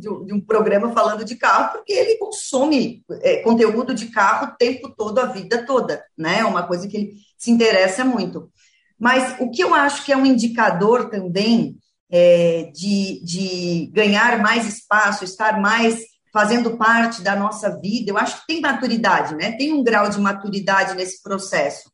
de 0.00 0.34
um 0.34 0.40
programa 0.40 0.92
falando 0.92 1.24
de 1.24 1.36
carro, 1.36 1.70
porque 1.70 1.92
ele 1.92 2.18
consome 2.18 3.04
é, 3.20 3.36
conteúdo 3.42 3.94
de 3.94 4.06
carro 4.08 4.48
o 4.48 4.56
tempo 4.56 4.92
todo, 4.96 5.20
a 5.20 5.26
vida 5.26 5.64
toda, 5.64 6.04
né? 6.18 6.40
É 6.40 6.44
uma 6.44 6.66
coisa 6.66 6.88
que 6.88 6.96
ele 6.96 7.12
se 7.38 7.52
interessa 7.52 8.04
muito. 8.04 8.50
Mas 8.98 9.36
o 9.38 9.48
que 9.48 9.62
eu 9.62 9.72
acho 9.72 10.04
que 10.04 10.12
é 10.12 10.16
um 10.16 10.26
indicador 10.26 11.10
também 11.10 11.76
é, 12.10 12.72
de, 12.74 13.24
de 13.24 13.86
ganhar 13.92 14.42
mais 14.42 14.66
espaço, 14.66 15.22
estar 15.22 15.60
mais 15.60 16.00
fazendo 16.32 16.76
parte 16.76 17.22
da 17.22 17.36
nossa 17.36 17.78
vida, 17.78 18.10
eu 18.10 18.16
acho 18.16 18.40
que 18.40 18.46
tem 18.46 18.60
maturidade, 18.60 19.34
né? 19.34 19.52
Tem 19.52 19.72
um 19.72 19.84
grau 19.84 20.08
de 20.08 20.18
maturidade 20.18 20.94
nesse 20.94 21.22
processo. 21.22 21.92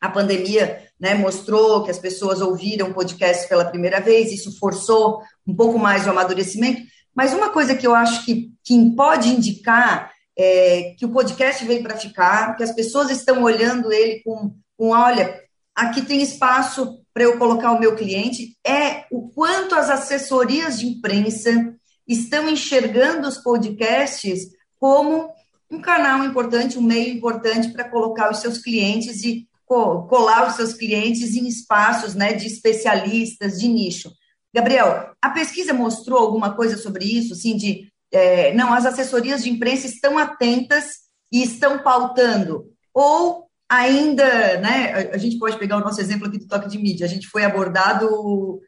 A 0.00 0.10
pandemia 0.10 0.82
né, 1.00 1.14
mostrou 1.14 1.82
que 1.82 1.90
as 1.90 1.98
pessoas 1.98 2.42
ouviram 2.42 2.92
podcast 2.92 3.48
pela 3.48 3.64
primeira 3.64 4.00
vez, 4.00 4.30
isso 4.30 4.58
forçou 4.58 5.22
um 5.46 5.56
pouco 5.56 5.78
mais 5.78 6.06
o 6.06 6.10
amadurecimento. 6.10 6.82
Mas 7.14 7.32
uma 7.32 7.48
coisa 7.48 7.74
que 7.74 7.86
eu 7.86 7.94
acho 7.94 8.24
que, 8.26 8.50
que 8.62 8.94
pode 8.94 9.30
indicar 9.30 10.12
é 10.36 10.94
que 10.98 11.06
o 11.06 11.12
podcast 11.12 11.64
veio 11.64 11.82
para 11.82 11.96
ficar, 11.96 12.56
que 12.56 12.62
as 12.62 12.72
pessoas 12.72 13.08
estão 13.10 13.42
olhando 13.42 13.90
ele 13.90 14.20
com, 14.22 14.54
com 14.76 14.90
olha, 14.90 15.40
aqui 15.74 16.02
tem 16.02 16.20
espaço 16.20 17.00
para 17.14 17.22
eu 17.22 17.38
colocar 17.38 17.72
o 17.72 17.80
meu 17.80 17.94
cliente, 17.94 18.58
é 18.66 19.04
o 19.10 19.28
quanto 19.30 19.74
as 19.74 19.88
assessorias 19.88 20.80
de 20.80 20.86
imprensa 20.86 21.74
estão 22.06 22.48
enxergando 22.48 23.28
os 23.28 23.38
podcasts 23.38 24.48
como 24.78 25.30
um 25.70 25.80
canal 25.80 26.24
importante, 26.24 26.78
um 26.78 26.82
meio 26.82 27.14
importante 27.14 27.68
para 27.68 27.88
colocar 27.88 28.30
os 28.30 28.38
seus 28.38 28.58
clientes 28.58 29.22
e 29.22 29.48
colar 29.66 30.46
os 30.46 30.54
seus 30.54 30.74
clientes 30.74 31.34
em 31.34 31.48
espaços 31.48 32.14
né, 32.14 32.32
de 32.32 32.46
especialistas, 32.46 33.58
de 33.58 33.66
nicho. 33.66 34.12
Gabriel, 34.54 35.10
a 35.20 35.30
pesquisa 35.30 35.72
mostrou 35.72 36.18
alguma 36.18 36.54
coisa 36.54 36.76
sobre 36.76 37.04
isso, 37.04 37.32
assim, 37.32 37.56
de 37.56 37.88
é, 38.12 38.54
não, 38.54 38.72
as 38.72 38.86
assessorias 38.86 39.42
de 39.42 39.50
imprensa 39.50 39.86
estão 39.86 40.16
atentas 40.16 40.98
e 41.32 41.42
estão 41.42 41.82
pautando, 41.82 42.70
ou 42.92 43.48
ainda, 43.68 44.60
né, 44.60 45.10
a, 45.12 45.18
gente 45.18 45.36
pode 45.38 45.58
pegar 45.58 45.78
o 45.78 45.80
nosso 45.80 46.00
exemplo 46.00 46.28
aqui 46.28 46.38
do 46.38 46.46
toque 46.46 46.68
de 46.68 46.78
mídia, 46.78 47.06
a 47.06 47.08
gente 47.08 47.26
foi 47.26 47.44
abordado 47.44 48.60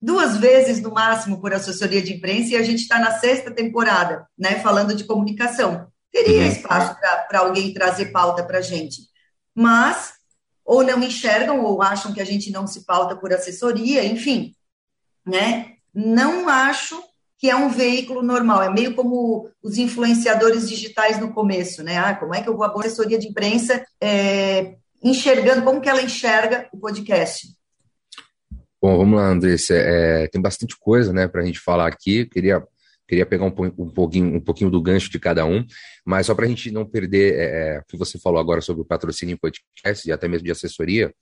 duas 0.00 0.36
vezes 0.36 0.80
no 0.80 0.92
máximo 0.92 1.40
por 1.40 1.52
assessoria 1.52 2.02
de 2.02 2.14
imprensa 2.14 2.52
e 2.52 2.56
a 2.56 2.62
gente 2.62 2.80
está 2.80 2.98
na 2.98 3.18
sexta 3.18 3.50
temporada, 3.50 4.26
né, 4.38 4.60
falando 4.60 4.94
de 4.94 5.04
comunicação. 5.04 5.88
Teria 6.10 6.42
uhum. 6.42 6.48
espaço 6.48 6.96
para 7.28 7.40
alguém 7.40 7.72
trazer 7.72 8.06
pauta 8.06 8.42
para 8.42 8.58
a 8.58 8.62
gente, 8.62 9.02
mas 9.54 10.14
ou 10.64 10.82
não 10.82 11.02
enxergam 11.02 11.64
ou 11.64 11.82
acham 11.82 12.12
que 12.12 12.20
a 12.20 12.24
gente 12.24 12.50
não 12.50 12.66
se 12.66 12.84
pauta 12.84 13.16
por 13.16 13.32
assessoria, 13.32 14.04
enfim, 14.04 14.54
né? 15.26 15.72
Não 15.92 16.48
acho 16.48 17.00
que 17.38 17.48
é 17.48 17.56
um 17.56 17.70
veículo 17.70 18.22
normal, 18.22 18.62
é 18.62 18.70
meio 18.70 18.94
como 18.94 19.50
os 19.62 19.78
influenciadores 19.78 20.68
digitais 20.68 21.18
no 21.18 21.32
começo, 21.32 21.82
né? 21.82 21.98
Ah, 21.98 22.14
como 22.14 22.34
é 22.34 22.42
que 22.42 22.48
eu 22.48 22.56
vou 22.56 22.64
a 22.64 22.80
assessoria 22.80 23.18
de 23.18 23.28
imprensa 23.28 23.84
é, 24.00 24.76
enxergando, 25.02 25.62
como 25.62 25.80
que 25.80 25.88
ela 25.88 26.02
enxerga 26.02 26.68
o 26.72 26.78
podcast? 26.78 27.48
Bom, 28.82 28.96
vamos 28.96 29.18
lá, 29.18 29.28
Andressa. 29.28 29.74
É, 29.74 30.26
tem 30.28 30.40
bastante 30.40 30.74
coisa, 30.78 31.12
né, 31.12 31.28
para 31.28 31.42
a 31.42 31.44
gente 31.44 31.60
falar 31.60 31.86
aqui. 31.86 32.24
Queria 32.26 32.62
queria 33.06 33.26
pegar 33.26 33.44
um, 33.44 33.52
um, 33.76 33.90
pouquinho, 33.90 34.36
um 34.36 34.40
pouquinho 34.40 34.70
do 34.70 34.80
gancho 34.80 35.10
de 35.10 35.18
cada 35.18 35.44
um, 35.44 35.66
mas 36.06 36.26
só 36.26 36.34
para 36.34 36.44
a 36.44 36.48
gente 36.48 36.70
não 36.70 36.86
perder 36.86 37.34
é, 37.34 37.42
é, 37.42 37.78
o 37.80 37.84
que 37.84 37.96
você 37.96 38.20
falou 38.20 38.38
agora 38.38 38.60
sobre 38.60 38.82
o 38.82 38.84
patrocínio 38.84 39.32
em 39.32 39.36
podcast 39.36 40.08
e 40.08 40.12
até 40.12 40.28
mesmo 40.28 40.44
de 40.44 40.52
assessoria. 40.52 41.12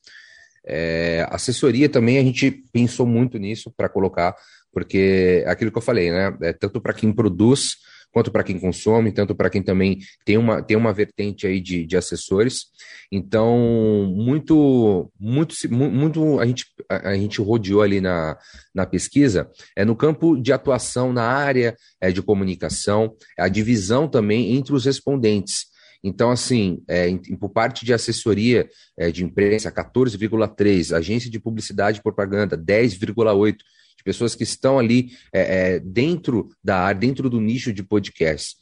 É, 0.66 1.26
assessoria 1.30 1.88
também 1.88 2.18
a 2.18 2.22
gente 2.22 2.62
pensou 2.70 3.06
muito 3.06 3.38
nisso 3.38 3.72
para 3.74 3.88
colocar, 3.88 4.36
porque 4.70 5.42
é 5.46 5.50
aquilo 5.50 5.72
que 5.72 5.78
eu 5.78 5.82
falei, 5.82 6.10
né? 6.10 6.36
É 6.42 6.52
tanto 6.52 6.78
para 6.78 6.92
quem 6.92 7.10
produz 7.10 7.76
quanto 8.18 8.32
para 8.32 8.42
quem 8.42 8.58
consome, 8.58 9.12
tanto 9.12 9.32
para 9.32 9.48
quem 9.48 9.62
também 9.62 10.00
tem 10.24 10.36
uma, 10.36 10.60
tem 10.60 10.76
uma 10.76 10.92
vertente 10.92 11.46
aí 11.46 11.60
de, 11.60 11.86
de 11.86 11.96
assessores. 11.96 12.64
Então, 13.12 14.12
muito, 14.12 15.08
muito, 15.20 15.54
muito 15.70 16.40
a 16.40 16.46
gente, 16.46 16.66
a, 16.88 17.10
a 17.10 17.14
gente 17.14 17.40
rodeou 17.40 17.80
ali 17.80 18.00
na, 18.00 18.36
na 18.74 18.84
pesquisa, 18.84 19.48
é 19.76 19.84
no 19.84 19.94
campo 19.94 20.36
de 20.36 20.52
atuação 20.52 21.12
na 21.12 21.22
área 21.22 21.76
é, 22.00 22.10
de 22.10 22.20
comunicação, 22.20 23.14
a 23.38 23.46
divisão 23.46 24.08
também 24.08 24.56
entre 24.56 24.74
os 24.74 24.84
respondentes. 24.84 25.66
Então, 26.02 26.32
assim, 26.32 26.82
é, 26.88 27.08
em, 27.08 27.18
por 27.36 27.50
parte 27.50 27.84
de 27.84 27.94
assessoria 27.94 28.68
é, 28.98 29.12
de 29.12 29.24
imprensa, 29.24 29.70
14,3%, 29.70 30.92
agência 30.96 31.30
de 31.30 31.38
publicidade 31.38 32.00
e 32.00 32.02
propaganda, 32.02 32.58
10,8%, 32.58 33.58
de 33.98 34.04
pessoas 34.04 34.34
que 34.34 34.44
estão 34.44 34.78
ali 34.78 35.10
é, 35.32 35.74
é, 35.74 35.80
dentro 35.80 36.48
da 36.62 36.78
área, 36.78 37.00
dentro 37.00 37.28
do 37.28 37.40
nicho 37.40 37.72
de 37.72 37.82
podcast. 37.82 38.56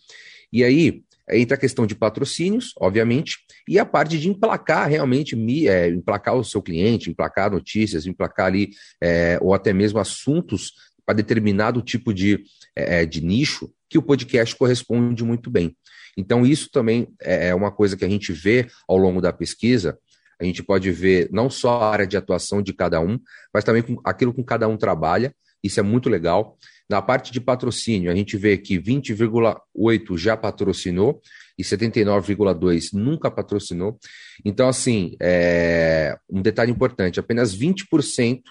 E 0.53 0.64
aí 0.64 1.03
entra 1.31 1.57
a 1.57 1.61
questão 1.61 1.87
de 1.87 1.94
patrocínios, 1.94 2.72
obviamente, 2.79 3.38
e 3.68 3.79
a 3.79 3.85
parte 3.85 4.18
de 4.18 4.29
emplacar 4.29 4.88
realmente, 4.88 5.37
é, 5.68 5.88
emplacar 5.88 6.35
o 6.37 6.44
seu 6.44 6.62
cliente, 6.62 7.11
emplacar 7.11 7.51
notícias, 7.51 8.07
emplacar 8.07 8.46
ali, 8.46 8.70
é, 9.01 9.38
ou 9.42 9.53
até 9.53 9.72
mesmo 9.72 9.99
assuntos 9.99 10.72
para 11.05 11.14
determinado 11.14 11.83
tipo 11.83 12.14
de, 12.14 12.42
é, 12.75 13.05
de 13.05 13.20
nicho 13.20 13.70
que 13.88 13.99
o 13.99 14.03
podcast 14.03 14.57
corresponde 14.57 15.22
muito 15.22 15.51
bem. 15.51 15.77
Então, 16.16 16.46
isso 16.46 16.70
também 16.70 17.09
é 17.20 17.55
uma 17.55 17.70
coisa 17.70 17.94
que 17.94 18.05
a 18.05 18.09
gente 18.09 18.33
vê 18.33 18.66
ao 18.88 18.96
longo 18.96 19.20
da 19.20 19.33
pesquisa, 19.35 19.99
a 20.40 20.44
gente 20.44 20.62
pode 20.62 20.90
ver 20.90 21.29
não 21.33 21.49
só 21.49 21.81
a 21.81 21.90
área 21.90 22.07
de 22.07 22.16
atuação 22.16 22.61
de 22.61 22.72
cada 22.72 23.01
um, 23.01 23.18
mas 23.53 23.64
também 23.64 23.83
com 23.83 24.01
aquilo 24.05 24.33
com 24.33 24.44
cada 24.44 24.68
um 24.68 24.77
trabalha. 24.77 25.35
Isso 25.62 25.81
é 25.81 25.83
muito 25.83 26.09
legal. 26.09 26.57
Na 26.88 27.03
parte 27.03 27.33
de 27.33 27.40
patrocínio, 27.40 28.12
a 28.12 28.14
gente 28.14 28.37
vê 28.37 28.57
que 28.57 28.79
20,8 28.79 30.16
já 30.16 30.37
patrocinou 30.37 31.20
e 31.59 31.64
79,2 31.64 32.92
nunca 32.92 33.31
patrocinou. 33.31 33.99
Então, 34.44 34.68
assim, 34.68 35.16
é... 35.20 36.16
um 36.31 36.40
detalhe 36.40 36.70
importante: 36.70 37.18
apenas 37.18 37.57
20% 37.57 38.42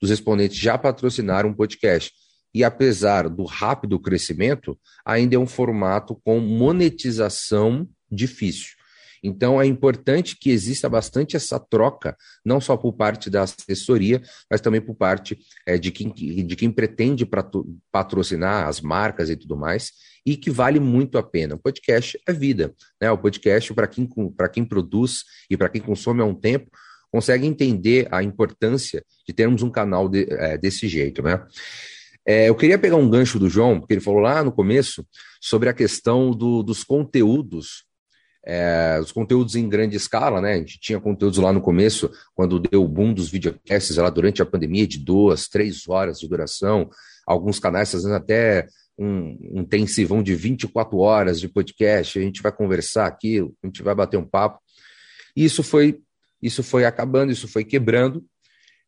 dos 0.00 0.10
respondentes 0.10 0.56
já 0.56 0.76
patrocinaram 0.78 1.50
um 1.50 1.54
podcast. 1.54 2.12
E 2.54 2.64
apesar 2.64 3.28
do 3.28 3.44
rápido 3.44 4.00
crescimento, 4.00 4.78
ainda 5.04 5.36
é 5.36 5.38
um 5.38 5.46
formato 5.46 6.18
com 6.24 6.40
monetização 6.40 7.86
difícil. 8.10 8.77
Então, 9.22 9.60
é 9.60 9.66
importante 9.66 10.36
que 10.38 10.50
exista 10.50 10.88
bastante 10.88 11.36
essa 11.36 11.58
troca, 11.58 12.16
não 12.44 12.60
só 12.60 12.76
por 12.76 12.92
parte 12.92 13.28
da 13.30 13.42
assessoria, 13.42 14.22
mas 14.50 14.60
também 14.60 14.80
por 14.80 14.94
parte 14.94 15.38
é, 15.66 15.78
de, 15.78 15.90
quem, 15.90 16.12
de 16.12 16.56
quem 16.56 16.70
pretende 16.70 17.28
patrocinar 17.90 18.66
as 18.66 18.80
marcas 18.80 19.30
e 19.30 19.36
tudo 19.36 19.56
mais, 19.56 19.92
e 20.24 20.36
que 20.36 20.50
vale 20.50 20.78
muito 20.78 21.16
a 21.16 21.22
pena. 21.22 21.54
O 21.54 21.58
podcast 21.58 22.18
é 22.26 22.32
vida, 22.32 22.74
né? 23.00 23.10
O 23.10 23.18
podcast, 23.18 23.72
para 23.72 23.86
quem, 23.86 24.08
quem 24.52 24.64
produz 24.64 25.24
e 25.50 25.56
para 25.56 25.68
quem 25.68 25.80
consome 25.80 26.20
há 26.20 26.24
um 26.24 26.34
tempo, 26.34 26.70
consegue 27.10 27.46
entender 27.46 28.06
a 28.10 28.22
importância 28.22 29.02
de 29.26 29.32
termos 29.32 29.62
um 29.62 29.70
canal 29.70 30.08
de, 30.08 30.26
é, 30.30 30.58
desse 30.58 30.86
jeito, 30.86 31.22
né? 31.22 31.42
É, 32.26 32.46
eu 32.50 32.54
queria 32.54 32.78
pegar 32.78 32.96
um 32.96 33.08
gancho 33.08 33.38
do 33.38 33.48
João, 33.48 33.80
porque 33.80 33.94
ele 33.94 34.02
falou 34.02 34.20
lá 34.20 34.44
no 34.44 34.52
começo 34.52 35.02
sobre 35.40 35.70
a 35.70 35.72
questão 35.72 36.30
do, 36.30 36.62
dos 36.62 36.84
conteúdos 36.84 37.87
é, 38.50 38.98
os 38.98 39.12
conteúdos 39.12 39.54
em 39.56 39.68
grande 39.68 39.94
escala, 39.94 40.40
né? 40.40 40.54
A 40.54 40.56
gente 40.56 40.80
tinha 40.80 40.98
conteúdos 40.98 41.38
lá 41.38 41.52
no 41.52 41.60
começo, 41.60 42.10
quando 42.34 42.58
deu 42.58 42.82
o 42.82 42.88
boom 42.88 43.12
dos 43.12 43.28
videocasts 43.28 43.94
lá 43.98 44.08
durante 44.08 44.40
a 44.40 44.46
pandemia, 44.46 44.86
de 44.86 44.98
duas, 44.98 45.48
três 45.48 45.86
horas 45.86 46.18
de 46.18 46.26
duração. 46.26 46.88
Alguns 47.26 47.58
canais 47.58 47.92
fazendo 47.92 48.14
até 48.14 48.66
um 48.98 49.36
intensivão 49.52 50.22
de 50.22 50.34
24 50.34 50.96
horas 50.96 51.38
de 51.38 51.46
podcast. 51.46 52.18
A 52.18 52.22
gente 52.22 52.40
vai 52.40 52.50
conversar 52.50 53.06
aqui, 53.06 53.38
a 53.62 53.66
gente 53.66 53.82
vai 53.82 53.94
bater 53.94 54.16
um 54.16 54.24
papo. 54.24 54.58
E 55.36 55.44
isso 55.44 55.62
foi, 55.62 56.00
isso 56.40 56.62
foi 56.62 56.86
acabando, 56.86 57.30
isso 57.30 57.46
foi 57.46 57.64
quebrando. 57.64 58.24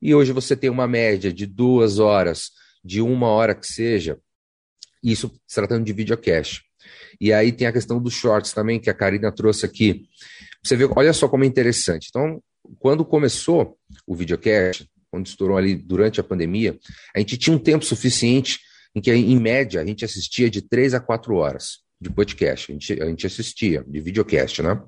E 0.00 0.14
hoje 0.14 0.32
você 0.32 0.56
tem 0.56 0.70
uma 0.70 0.88
média 0.88 1.30
de 1.30 1.44
duas 1.44 1.98
horas, 1.98 2.52
de 2.82 3.02
uma 3.02 3.26
hora 3.26 3.54
que 3.54 3.66
seja, 3.66 4.18
isso 5.04 5.30
se 5.46 5.54
tratando 5.54 5.84
de 5.84 5.92
videocast. 5.92 6.62
E 7.20 7.32
aí 7.32 7.52
tem 7.52 7.66
a 7.66 7.72
questão 7.72 8.00
dos 8.00 8.14
shorts 8.14 8.52
também, 8.52 8.80
que 8.80 8.90
a 8.90 8.94
Karina 8.94 9.30
trouxe 9.32 9.66
aqui. 9.66 10.06
Você 10.62 10.76
vê, 10.76 10.84
olha 10.96 11.12
só 11.12 11.28
como 11.28 11.44
é 11.44 11.46
interessante. 11.46 12.08
Então, 12.10 12.42
quando 12.78 13.04
começou 13.04 13.76
o 14.06 14.14
videocast, 14.14 14.86
quando 15.10 15.26
estourou 15.26 15.56
ali 15.56 15.74
durante 15.74 16.20
a 16.20 16.24
pandemia, 16.24 16.78
a 17.14 17.18
gente 17.18 17.36
tinha 17.36 17.54
um 17.54 17.58
tempo 17.58 17.84
suficiente 17.84 18.60
em 18.94 19.00
que, 19.00 19.12
em 19.12 19.38
média, 19.38 19.80
a 19.80 19.86
gente 19.86 20.04
assistia 20.04 20.48
de 20.50 20.62
três 20.62 20.94
a 20.94 21.00
quatro 21.00 21.34
horas 21.34 21.78
de 22.00 22.10
podcast. 22.10 22.70
A 22.70 22.74
gente, 22.74 23.02
a 23.02 23.06
gente 23.06 23.26
assistia, 23.26 23.84
de 23.86 24.00
videocast, 24.00 24.62
né? 24.62 24.80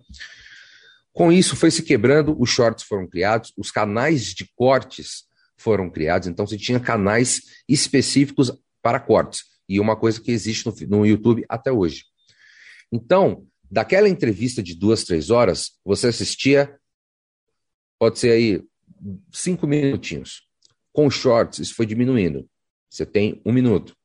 Com 1.13 1.31
isso, 1.31 1.55
foi 1.55 1.71
se 1.71 1.83
quebrando, 1.83 2.35
os 2.41 2.49
shorts 2.49 2.85
foram 2.85 3.07
criados, 3.07 3.53
os 3.57 3.71
canais 3.71 4.33
de 4.33 4.49
cortes 4.57 5.25
foram 5.59 5.91
criados, 5.91 6.27
então 6.27 6.47
você 6.47 6.57
tinha 6.57 6.81
canais 6.81 7.43
específicos 7.69 8.51
para 8.83 8.99
cortes. 8.99 9.45
E 9.73 9.81
uma 9.81 9.97
coisa 9.97 10.21
que 10.21 10.31
existe 10.31 10.67
no, 10.67 10.99
no 10.99 11.07
YouTube 11.07 11.45
até 11.49 11.73
hoje. 11.73 12.05
Então, 12.93 13.47
daquela 13.71 14.09
entrevista 14.09 14.63
de 14.63 14.75
duas, 14.75 15.03
três 15.03 15.31
horas, 15.31 15.79
você 15.83 16.09
assistia, 16.09 16.79
pode 17.99 18.19
ser 18.19 18.33
aí, 18.33 18.63
cinco 19.33 19.67
minutinhos. 19.67 20.43
Com 20.93 21.09
shorts, 21.09 21.59
isso 21.59 21.75
foi 21.75 21.87
diminuindo. 21.87 22.47
Você 22.91 23.07
tem 23.07 23.41
um 23.47 23.53
minuto. 23.53 23.97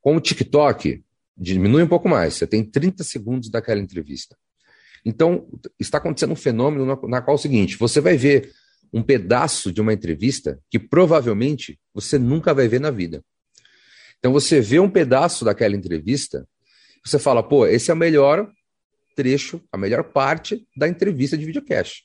Com 0.00 0.16
o 0.16 0.20
TikTok, 0.20 1.04
diminui 1.36 1.82
um 1.82 1.88
pouco 1.88 2.08
mais. 2.08 2.34
Você 2.34 2.46
tem 2.46 2.64
30 2.64 3.04
segundos 3.04 3.50
daquela 3.50 3.80
entrevista. 3.80 4.34
Então, 5.04 5.46
está 5.78 5.98
acontecendo 5.98 6.32
um 6.32 6.36
fenômeno 6.36 6.86
na, 6.86 6.96
na 7.08 7.20
qual 7.20 7.36
é 7.36 7.38
o 7.38 7.42
seguinte: 7.42 7.76
você 7.76 8.00
vai 8.00 8.16
ver 8.16 8.50
um 8.90 9.02
pedaço 9.02 9.70
de 9.70 9.82
uma 9.82 9.92
entrevista 9.92 10.58
que 10.70 10.78
provavelmente 10.78 11.78
você 11.92 12.18
nunca 12.18 12.54
vai 12.54 12.68
ver 12.68 12.80
na 12.80 12.90
vida. 12.90 13.22
Então, 14.18 14.32
você 14.32 14.60
vê 14.60 14.78
um 14.80 14.90
pedaço 14.90 15.44
daquela 15.44 15.76
entrevista 15.76 16.46
você 17.04 17.18
fala, 17.18 17.42
pô, 17.42 17.66
esse 17.66 17.90
é 17.90 17.94
o 17.94 17.96
melhor 17.96 18.50
trecho, 19.16 19.60
a 19.72 19.78
melhor 19.78 20.04
parte 20.04 20.66
da 20.76 20.88
entrevista 20.88 21.36
de 21.36 21.44
videocast. 21.44 22.04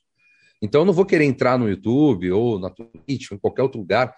Então 0.62 0.82
eu 0.82 0.86
não 0.86 0.94
vou 0.94 1.06
querer 1.06 1.26
entrar 1.26 1.60
no 1.60 1.70
YouTube 1.70 2.32
ou 2.32 2.58
na 2.58 2.70
Twitch 2.70 3.32
ou 3.32 3.36
em 3.36 3.40
qualquer 3.40 3.64
outro 3.64 3.80
lugar 3.80 4.16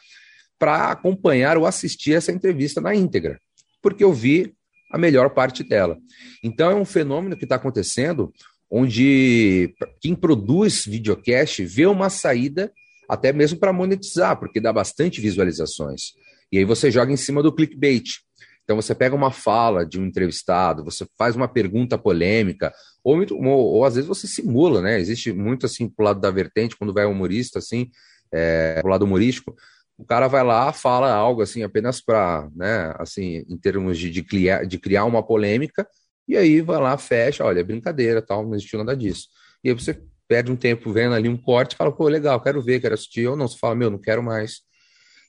para 0.60 0.92
acompanhar 0.92 1.58
ou 1.58 1.66
assistir 1.66 2.14
essa 2.14 2.32
entrevista 2.32 2.80
na 2.80 2.96
íntegra, 2.96 3.40
porque 3.82 4.04
eu 4.04 4.14
vi 4.14 4.54
a 4.92 4.98
melhor 4.98 5.32
parte 5.32 5.64
dela. 5.64 5.98
Então 6.44 6.70
é 6.70 6.76
um 6.76 6.86
fenômeno 6.86 7.36
que 7.36 7.46
está 7.46 7.56
acontecendo 7.56 8.32
onde 8.70 9.74
quem 10.00 10.16
produz 10.16 10.86
videocast 10.86 11.64
vê 11.66 11.86
uma 11.86 12.10
saída 12.10 12.72
até 13.10 13.34
mesmo 13.34 13.60
para 13.60 13.74
monetizar, 13.74 14.38
porque 14.40 14.62
dá 14.62 14.72
bastante 14.72 15.20
visualizações. 15.20 16.14
E 16.56 16.60
aí 16.60 16.64
você 16.64 16.90
joga 16.90 17.12
em 17.12 17.18
cima 17.18 17.44
do 17.44 17.52
clickbait. 17.52 18.22
Então 18.64 18.78
você 18.78 18.96
pega 18.96 19.14
uma 19.14 19.30
fala 19.30 19.86
de 19.86 20.00
um 20.00 20.06
entrevistado, 20.06 20.86
você 20.86 21.06
faz 21.18 21.36
uma 21.36 21.50
pergunta 21.50 21.98
polêmica, 21.98 22.74
ou, 23.04 23.18
ou, 23.20 23.46
ou 23.46 23.84
às 23.84 23.96
vezes 23.96 24.08
você 24.08 24.26
simula, 24.26 24.82
né? 24.82 24.98
Existe 24.98 25.34
muito 25.34 25.66
assim 25.66 25.90
pro 25.90 26.06
lado 26.06 26.22
da 26.22 26.32
vertente, 26.32 26.78
quando 26.78 26.94
vai 26.94 27.06
humorista, 27.06 27.60
assim, 27.60 27.92
é, 28.32 28.80
pro 28.80 28.90
lado 28.90 29.04
humorístico, 29.04 29.54
o 29.98 30.06
cara 30.06 30.30
vai 30.30 30.46
lá, 30.46 30.72
fala 30.72 31.14
algo 31.14 31.42
assim, 31.42 31.62
apenas 31.62 32.00
para, 32.00 32.50
né, 32.56 32.94
assim, 33.00 33.44
em 33.50 33.58
termos 33.58 34.00
de, 34.00 34.10
de, 34.10 34.24
criar, 34.24 34.66
de 34.66 34.80
criar 34.80 35.04
uma 35.04 35.22
polêmica, 35.22 35.86
e 36.26 36.38
aí 36.38 36.62
vai 36.62 36.80
lá, 36.80 36.98
fecha, 36.98 37.44
olha, 37.44 37.60
é 37.60 37.64
brincadeira, 37.64 38.22
tal, 38.22 38.46
não 38.46 38.56
existiu 38.56 38.80
nada 38.80 38.96
disso. 38.96 39.28
E 39.62 39.70
aí 39.70 39.76
você 39.76 40.02
perde 40.26 40.54
um 40.54 40.56
tempo 40.56 40.92
vendo 40.94 41.16
ali 41.16 41.28
um 41.28 41.38
corte, 41.38 41.76
fala, 41.76 41.92
pô, 41.92 42.08
legal, 42.08 42.40
quero 42.40 42.62
ver, 42.62 42.80
quero 42.80 42.94
assistir, 42.94 43.28
ou 43.28 43.36
não, 43.36 43.46
você 43.46 43.58
fala, 43.58 43.76
meu, 43.76 43.90
não 43.90 44.00
quero 44.00 44.24
mais. 44.24 44.62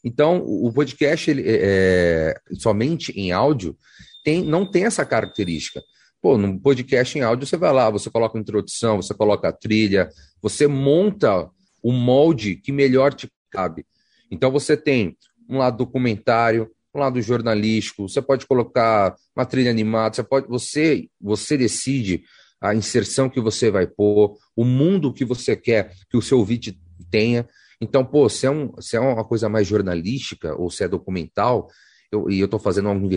Então, 0.07 0.41
o 0.47 0.73
podcast, 0.73 1.29
ele, 1.29 1.43
é, 1.45 1.57
é, 1.59 2.35
somente 2.55 3.11
em 3.19 3.33
áudio, 3.33 3.77
tem, 4.23 4.41
não 4.41 4.65
tem 4.65 4.85
essa 4.85 5.05
característica. 5.05 5.83
Pô, 6.23 6.39
no 6.39 6.61
podcast 6.61 7.19
em 7.19 7.23
áudio, 7.23 7.45
você 7.45 7.57
vai 7.57 7.73
lá, 7.73 7.91
você 7.91 8.09
coloca 8.09 8.39
introdução, 8.39 9.03
você 9.03 9.13
coloca 9.13 9.49
a 9.49 9.53
trilha, 9.53 10.09
você 10.41 10.69
monta 10.69 11.51
o 11.83 11.91
molde 11.91 12.55
que 12.55 12.71
melhor 12.71 13.13
te 13.15 13.29
cabe. 13.51 13.85
Então, 14.31 14.49
você 14.53 14.77
tem 14.77 15.17
um 15.49 15.59
lado 15.59 15.79
documentário, 15.79 16.71
um 16.95 17.01
lado 17.01 17.21
jornalístico, 17.21 18.09
você 18.09 18.23
pode 18.23 18.47
colocar 18.47 19.13
uma 19.35 19.45
trilha 19.45 19.73
animada, 19.73 20.15
você 20.15 20.23
pode, 20.23 20.47
você, 20.47 21.09
você 21.21 21.57
decide 21.57 22.23
a 22.61 22.77
inserção 22.77 23.29
que 23.29 23.41
você 23.41 23.73
vai 23.73 23.89
pôr, 23.89 24.37
o 24.55 24.65
mundo 24.65 25.13
que 25.13 25.25
você 25.25 25.57
quer 25.57 25.93
que 26.09 26.17
o 26.17 26.23
seu 26.23 26.45
vídeo 26.45 26.77
tenha. 27.11 27.45
Então, 27.81 28.05
pô, 28.05 28.29
se 28.29 28.47
é, 28.47 28.51
um, 28.51 28.73
se 28.81 28.97
é 28.97 29.01
uma 29.01 29.25
coisa 29.25 29.49
mais 29.49 29.67
jornalística 29.67 30.55
ou 30.55 30.71
se 30.71 30.85
é 30.85 30.89
documental, 30.89 31.69
eu, 32.11 32.31
e 32.31 32.41
eu 32.41 32.47
estou 32.47 32.61
fazendo 32.61 32.89
algo 32.89 33.09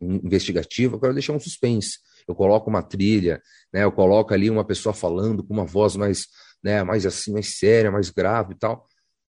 investigativo, 0.00 0.96
eu 0.96 1.00
quero 1.00 1.14
deixar 1.14 1.32
um 1.32 1.40
suspense. 1.40 1.98
Eu 2.26 2.34
coloco 2.34 2.68
uma 2.68 2.82
trilha, 2.82 3.40
né? 3.72 3.84
Eu 3.84 3.92
coloco 3.92 4.32
ali 4.34 4.50
uma 4.50 4.64
pessoa 4.64 4.92
falando 4.92 5.44
com 5.44 5.52
uma 5.52 5.64
voz 5.64 5.96
mais, 5.96 6.26
né, 6.62 6.82
mais 6.82 7.06
assim, 7.06 7.32
mais 7.32 7.58
séria, 7.58 7.90
mais 7.90 8.10
grave 8.10 8.54
e 8.54 8.58
tal. 8.58 8.86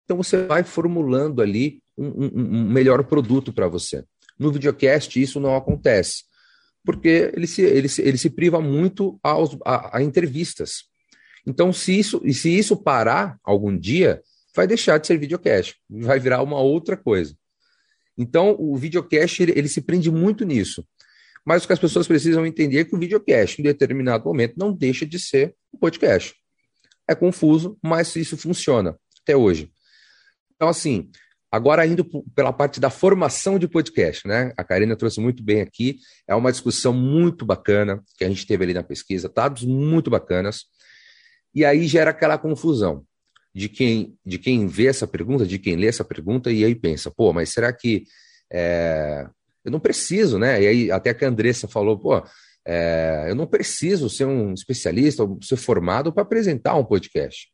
Então 0.04 0.18
você 0.18 0.46
vai 0.46 0.64
formulando 0.64 1.42
ali 1.42 1.82
um, 1.98 2.08
um, 2.08 2.32
um 2.36 2.70
melhor 2.70 3.04
produto 3.04 3.52
para 3.52 3.68
você. 3.68 4.04
No 4.38 4.52
videocast 4.52 5.20
isso 5.20 5.40
não 5.40 5.56
acontece, 5.56 6.24
porque 6.86 7.32
ele 7.36 7.48
se, 7.48 7.62
ele 7.62 7.90
se, 7.90 8.02
ele 8.02 8.18
se 8.18 8.30
priva 8.30 8.62
muito 8.62 9.20
aos, 9.24 9.58
a, 9.66 9.98
a 9.98 10.04
entrevistas. 10.04 10.86
Então, 11.46 11.72
se 11.72 11.98
isso, 11.98 12.22
e 12.24 12.34
se 12.34 12.56
isso 12.56 12.76
parar 12.76 13.40
algum 13.44 13.76
dia, 13.78 14.22
vai 14.58 14.66
deixar 14.66 14.98
de 14.98 15.06
ser 15.06 15.20
videocast, 15.20 15.76
vai 15.88 16.20
virar 16.20 16.42
uma 16.42 16.60
outra 16.60 16.98
coisa. 16.98 17.38
Então, 18.18 18.56
o 18.60 18.76
videocast 18.76 19.40
ele, 19.40 19.54
ele, 19.56 19.70
se 19.70 19.82
prende 19.82 20.10
muito 20.10 20.44
nisso. 20.44 20.84
Mas 21.46 21.64
o 21.64 21.68
que 21.68 21.74
as 21.74 21.80
pessoas 21.80 22.08
precisam 22.08 22.44
entender 22.44 22.80
é 22.80 22.84
que 22.84 22.96
o 22.96 23.00
videocast, 23.00 23.60
em 23.60 23.64
determinado 23.64 24.26
momento, 24.26 24.56
não 24.58 24.74
deixa 24.74 25.06
de 25.06 25.20
ser 25.20 25.56
um 25.72 25.78
podcast. 25.78 26.34
É 27.08 27.14
confuso, 27.14 27.78
mas 27.84 28.16
isso 28.16 28.36
funciona 28.36 28.98
até 29.22 29.38
hoje. 29.38 29.72
Então, 30.56 30.68
assim, 30.68 31.12
agora 31.52 31.86
indo 31.86 32.04
pela 32.34 32.52
parte 32.52 32.80
da 32.80 32.90
formação 32.90 33.60
de 33.60 33.68
podcast, 33.68 34.28
né? 34.28 34.52
A 34.58 34.64
Karina 34.64 34.96
trouxe 34.96 35.22
muito 35.22 35.44
bem 35.44 35.62
aqui. 35.62 36.00
É 36.28 36.34
uma 36.34 36.52
discussão 36.52 36.92
muito 36.92 37.46
bacana 37.46 38.04
que 38.18 38.26
a 38.26 38.28
gente 38.28 38.48
teve 38.48 38.64
ali 38.64 38.74
na 38.74 38.84
pesquisa, 38.84 39.30
dados 39.30 39.64
muito 39.64 40.10
bacanas. 40.10 40.66
E 41.54 41.64
aí 41.64 41.88
gera 41.88 42.10
aquela 42.10 42.40
confusão 42.40 43.06
de 43.54 43.70
quem, 43.70 44.18
de 44.26 44.38
quem 44.38 44.68
vê 44.68 44.88
essa 44.88 45.08
pergunta, 45.08 45.46
de 45.46 45.58
quem 45.58 45.76
lê 45.76 45.88
essa 45.88 46.04
pergunta, 46.04 46.52
e 46.52 46.64
aí 46.64 46.76
pensa, 46.76 47.10
pô, 47.10 47.34
mas 47.34 47.50
será 47.50 47.74
que 47.74 48.04
é, 48.52 49.28
eu 49.66 49.72
não 49.72 49.80
preciso, 49.80 50.38
né? 50.38 50.62
E 50.62 50.68
aí 50.68 50.92
até 50.92 51.14
que 51.14 51.26
a 51.26 51.28
Andressa 51.28 51.68
falou, 51.68 51.98
pô, 51.98 52.24
é, 52.66 53.26
eu 53.28 53.36
não 53.36 53.48
preciso 53.48 54.10
ser 54.10 54.26
um 54.26 54.54
especialista 54.54 55.24
ou 55.24 55.40
ser 55.42 55.58
formado 55.58 56.14
para 56.14 56.24
apresentar 56.24 56.76
um 56.76 56.86
podcast. 56.86 57.50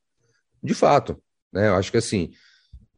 De 0.62 0.74
fato, 0.74 1.22
né? 1.52 1.70
Eu 1.70 1.76
acho 1.76 1.92
que 1.92 1.98
assim, 1.98 2.32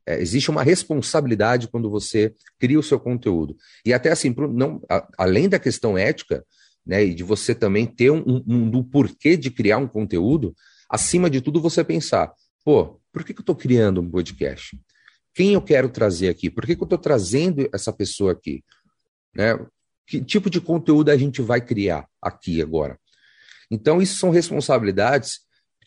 é, 0.06 0.22
existe 0.22 0.52
uma 0.52 0.64
responsabilidade 0.64 1.68
quando 1.68 1.90
você 1.90 2.34
cria 2.60 2.80
o 2.80 2.84
seu 2.84 3.00
conteúdo. 3.00 3.58
E 3.86 3.94
até 3.94 4.12
assim, 4.12 4.34
não, 4.52 4.82
a, 4.90 5.08
além 5.18 5.50
da 5.50 5.60
questão 5.60 5.98
ética, 5.98 6.46
né, 6.86 7.04
e 7.04 7.14
de 7.14 7.24
você 7.24 7.56
também 7.56 7.86
ter 7.86 8.12
um, 8.12 8.24
um, 8.26 8.44
um 8.48 8.70
do 8.70 8.84
porquê 8.84 9.36
de 9.36 9.50
criar 9.50 9.78
um 9.78 9.88
conteúdo, 9.88 10.56
acima 10.90 11.30
de 11.30 11.42
tudo 11.42 11.60
você 11.60 11.84
pensar, 11.84 12.32
pô, 12.66 13.00
por 13.14 13.24
que, 13.24 13.34
que 13.34 13.40
eu 13.40 13.44
estou 13.44 13.56
criando 13.56 14.02
um 14.02 14.10
podcast? 14.10 14.78
Quem 15.34 15.54
eu 15.54 15.62
quero 15.62 15.88
trazer 15.88 16.30
aqui? 16.30 16.50
Por 16.50 16.66
que, 16.66 16.76
que 16.76 16.82
eu 16.82 16.86
estou 16.86 16.98
trazendo 16.98 17.70
essa 17.72 17.94
pessoa 17.94 18.32
aqui? 18.32 18.64
Né? 19.36 19.58
Que 20.08 20.24
tipo 20.24 20.50
de 20.50 20.60
conteúdo 20.60 21.12
a 21.12 21.18
gente 21.18 21.42
vai 21.42 21.62
criar 21.62 22.08
aqui 22.22 22.62
agora? 22.62 23.00
Então, 23.70 24.02
isso 24.02 24.18
são 24.18 24.32
responsabilidades 24.32 25.40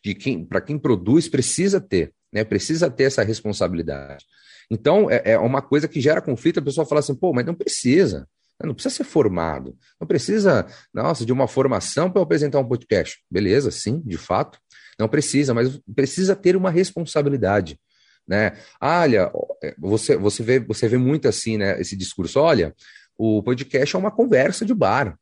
de 0.04 0.14
quem, 0.14 0.44
para 0.44 0.60
quem 0.60 0.78
produz, 0.78 1.28
precisa 1.28 1.80
ter, 1.80 2.12
né? 2.32 2.44
Precisa 2.44 2.90
ter 2.90 3.04
essa 3.04 3.22
responsabilidade. 3.22 4.24
Então, 4.70 5.10
é, 5.10 5.22
é 5.32 5.38
uma 5.38 5.62
coisa 5.62 5.88
que 5.88 6.00
gera 6.00 6.20
conflito, 6.20 6.58
a 6.58 6.62
pessoa 6.62 6.86
fala 6.86 7.00
assim, 7.00 7.14
pô, 7.14 7.32
mas 7.32 7.46
não 7.46 7.54
precisa. 7.54 8.28
Não 8.62 8.74
precisa 8.74 8.96
ser 8.96 9.04
formado, 9.04 9.78
não 10.00 10.06
precisa, 10.06 10.66
nossa, 10.92 11.24
de 11.24 11.32
uma 11.32 11.46
formação 11.46 12.10
para 12.10 12.20
apresentar 12.20 12.58
um 12.58 12.66
podcast. 12.66 13.22
Beleza, 13.30 13.70
sim, 13.70 14.02
de 14.04 14.18
fato. 14.18 14.58
Não 14.98 15.08
precisa, 15.08 15.54
mas 15.54 15.78
precisa 15.94 16.34
ter 16.34 16.56
uma 16.56 16.70
responsabilidade. 16.70 17.78
Né? 18.26 18.58
olha, 18.78 19.32
você, 19.78 20.14
você, 20.14 20.42
vê, 20.42 20.60
você 20.60 20.86
vê 20.86 20.98
muito 20.98 21.26
assim, 21.26 21.56
né, 21.56 21.80
esse 21.80 21.96
discurso, 21.96 22.38
olha, 22.38 22.74
o 23.16 23.42
podcast 23.42 23.96
é 23.96 23.98
uma 23.98 24.10
conversa 24.10 24.66
de 24.66 24.74
bar. 24.74 25.18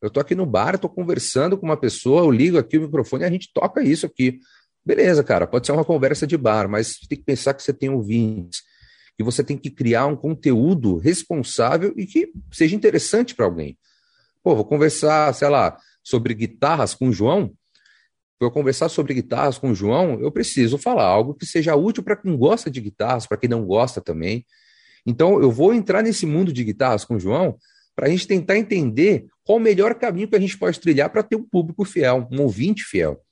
Eu 0.00 0.08
estou 0.08 0.22
aqui 0.22 0.34
no 0.34 0.46
bar, 0.46 0.74
estou 0.74 0.88
conversando 0.88 1.58
com 1.58 1.66
uma 1.66 1.76
pessoa, 1.76 2.22
eu 2.22 2.30
ligo 2.30 2.56
aqui 2.56 2.78
o 2.78 2.82
microfone 2.82 3.24
e 3.24 3.26
a 3.26 3.30
gente 3.30 3.52
toca 3.52 3.82
isso 3.82 4.06
aqui. 4.06 4.40
Beleza, 4.84 5.22
cara, 5.22 5.46
pode 5.46 5.66
ser 5.66 5.72
uma 5.72 5.84
conversa 5.84 6.26
de 6.26 6.36
bar, 6.36 6.68
mas 6.68 6.96
tem 7.08 7.18
que 7.18 7.24
pensar 7.24 7.52
que 7.52 7.62
você 7.62 7.74
tem 7.74 7.90
ouvintes, 7.90 8.62
que 9.16 9.24
você 9.24 9.44
tem 9.44 9.58
que 9.58 9.70
criar 9.70 10.06
um 10.06 10.16
conteúdo 10.16 10.96
responsável 10.96 11.92
e 11.96 12.06
que 12.06 12.32
seja 12.52 12.74
interessante 12.74 13.34
para 13.34 13.46
alguém. 13.46 13.76
Pô, 14.42 14.54
vou 14.54 14.64
conversar, 14.64 15.34
sei 15.34 15.48
lá, 15.48 15.76
sobre 16.02 16.34
guitarras 16.34 16.94
com 16.94 17.08
o 17.08 17.12
João, 17.12 17.52
para 18.38 18.50
conversar 18.50 18.88
sobre 18.88 19.14
guitarras 19.14 19.58
com 19.58 19.70
o 19.70 19.74
João, 19.74 20.20
eu 20.20 20.30
preciso 20.30 20.76
falar 20.76 21.04
algo 21.04 21.34
que 21.34 21.46
seja 21.46 21.74
útil 21.74 22.02
para 22.02 22.16
quem 22.16 22.36
gosta 22.36 22.70
de 22.70 22.80
guitarras, 22.80 23.26
para 23.26 23.38
quem 23.38 23.48
não 23.48 23.64
gosta 23.64 24.00
também. 24.00 24.44
Então, 25.06 25.40
eu 25.40 25.50
vou 25.50 25.72
entrar 25.72 26.02
nesse 26.02 26.26
mundo 26.26 26.52
de 26.52 26.62
guitarras 26.64 27.04
com 27.04 27.16
o 27.16 27.20
João 27.20 27.56
para 27.94 28.06
a 28.06 28.10
gente 28.10 28.26
tentar 28.26 28.58
entender 28.58 29.26
qual 29.42 29.58
o 29.58 29.60
melhor 29.60 29.94
caminho 29.94 30.28
que 30.28 30.36
a 30.36 30.40
gente 30.40 30.58
pode 30.58 30.78
trilhar 30.78 31.08
para 31.08 31.22
ter 31.22 31.36
um 31.36 31.44
público 31.44 31.84
fiel, 31.84 32.28
um 32.30 32.42
ouvinte 32.42 32.82
fiel. 32.84 33.22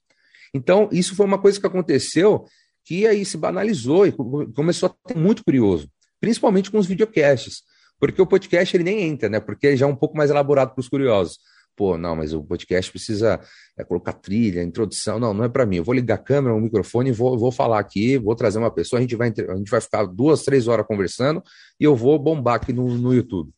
Então, 0.54 0.88
isso 0.90 1.14
foi 1.14 1.26
uma 1.26 1.38
coisa 1.38 1.60
que 1.60 1.66
aconteceu 1.66 2.46
que 2.84 3.06
aí 3.06 3.24
se 3.24 3.36
banalizou 3.36 4.06
e 4.06 4.12
começou 4.54 4.88
a 4.88 5.08
ter 5.08 5.16
muito 5.16 5.42
curioso, 5.44 5.88
principalmente 6.20 6.70
com 6.70 6.78
os 6.78 6.86
videocasts, 6.86 7.62
porque 7.98 8.20
o 8.20 8.26
podcast 8.26 8.76
ele 8.76 8.84
nem 8.84 9.02
entra, 9.02 9.28
né? 9.28 9.40
Porque 9.40 9.76
já 9.76 9.86
é 9.86 9.88
um 9.88 9.96
pouco 9.96 10.16
mais 10.16 10.30
elaborado 10.30 10.74
para 10.74 10.80
os 10.80 10.88
curiosos 10.88 11.38
pô, 11.76 11.98
não, 11.98 12.16
mas 12.16 12.32
o 12.32 12.42
podcast 12.42 12.90
precisa 12.90 13.40
é, 13.76 13.84
colocar 13.84 14.12
trilha, 14.12 14.62
introdução. 14.62 15.18
Não, 15.18 15.34
não 15.34 15.44
é 15.44 15.48
para 15.48 15.66
mim. 15.66 15.76
Eu 15.76 15.84
vou 15.84 15.94
ligar 15.94 16.14
a 16.14 16.18
câmera, 16.18 16.54
o 16.54 16.60
microfone, 16.60 17.12
vou, 17.12 17.38
vou 17.38 17.52
falar 17.52 17.78
aqui, 17.78 18.18
vou 18.18 18.34
trazer 18.34 18.58
uma 18.58 18.70
pessoa, 18.70 18.98
a 18.98 19.02
gente 19.02 19.16
vai, 19.16 19.28
a 19.28 19.56
gente 19.56 19.70
vai 19.70 19.80
ficar 19.80 20.04
duas, 20.04 20.42
três 20.42 20.68
horas 20.68 20.86
conversando 20.86 21.42
e 21.78 21.84
eu 21.84 21.94
vou 21.94 22.18
bombar 22.18 22.56
aqui 22.56 22.72
no, 22.72 22.96
no 22.96 23.12
YouTube. 23.12 23.50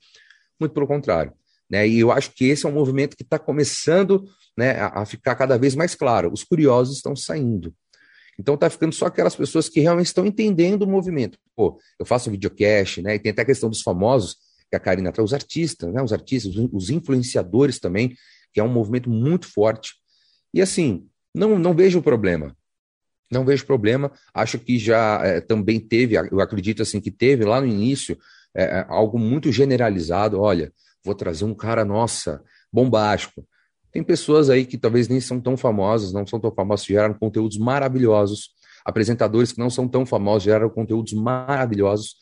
Muito 0.58 0.72
pelo 0.72 0.86
contrário. 0.86 1.32
Né? 1.70 1.86
E 1.86 1.98
eu 1.98 2.10
acho 2.10 2.32
que 2.32 2.46
esse 2.46 2.64
é 2.64 2.68
um 2.68 2.72
movimento 2.72 3.16
que 3.16 3.22
está 3.22 3.38
começando 3.38 4.24
né, 4.56 4.72
a, 4.72 5.02
a 5.02 5.06
ficar 5.06 5.34
cada 5.34 5.58
vez 5.58 5.74
mais 5.74 5.94
claro. 5.94 6.32
Os 6.32 6.44
curiosos 6.44 6.96
estão 6.96 7.14
saindo. 7.14 7.74
Então 8.38 8.54
está 8.54 8.68
ficando 8.68 8.94
só 8.94 9.06
aquelas 9.06 9.34
pessoas 9.34 9.68
que 9.68 9.80
realmente 9.80 10.06
estão 10.06 10.26
entendendo 10.26 10.82
o 10.82 10.86
movimento. 10.86 11.38
Pô, 11.54 11.78
eu 11.98 12.04
faço 12.04 12.30
videocast, 12.30 13.00
né? 13.02 13.14
E 13.14 13.18
tem 13.18 13.32
até 13.32 13.42
a 13.42 13.46
questão 13.46 13.70
dos 13.70 13.80
famosos 13.80 14.36
que 14.70 14.76
a 14.76 14.80
Karina 14.80 15.12
traz, 15.12 15.30
os 15.30 15.34
artistas, 15.34 15.92
né? 15.92 16.02
Os 16.02 16.12
artistas, 16.12 16.54
os 16.72 16.90
influenciadores 16.90 17.78
também, 17.78 18.14
que 18.52 18.60
é 18.60 18.62
um 18.62 18.72
movimento 18.72 19.08
muito 19.10 19.46
forte. 19.46 19.94
E 20.52 20.60
assim, 20.60 21.06
não, 21.34 21.58
não 21.58 21.74
vejo 21.74 22.02
problema. 22.02 22.56
Não 23.30 23.44
vejo 23.44 23.66
problema. 23.66 24.10
Acho 24.32 24.58
que 24.58 24.78
já 24.78 25.20
é, 25.22 25.40
também 25.40 25.80
teve, 25.80 26.16
eu 26.30 26.40
acredito 26.40 26.82
assim 26.82 27.00
que 27.00 27.10
teve 27.10 27.44
lá 27.44 27.60
no 27.60 27.66
início 27.66 28.16
é, 28.54 28.86
algo 28.88 29.18
muito 29.18 29.52
generalizado. 29.52 30.40
Olha, 30.40 30.72
vou 31.04 31.14
trazer 31.14 31.44
um 31.44 31.54
cara, 31.54 31.84
nossa, 31.84 32.42
bombástico. 32.72 33.46
Tem 33.92 34.02
pessoas 34.02 34.50
aí 34.50 34.64
que 34.64 34.78
talvez 34.78 35.08
nem 35.08 35.20
são 35.20 35.40
tão 35.40 35.56
famosas, 35.56 36.12
não 36.12 36.26
são 36.26 36.40
tão 36.40 36.52
famosas, 36.52 36.86
geraram 36.86 37.14
conteúdos 37.14 37.58
maravilhosos. 37.58 38.50
Apresentadores 38.84 39.52
que 39.52 39.58
não 39.58 39.70
são 39.70 39.88
tão 39.88 40.06
famosos 40.06 40.44
geraram 40.44 40.70
conteúdos 40.70 41.12
maravilhosos. 41.12 42.16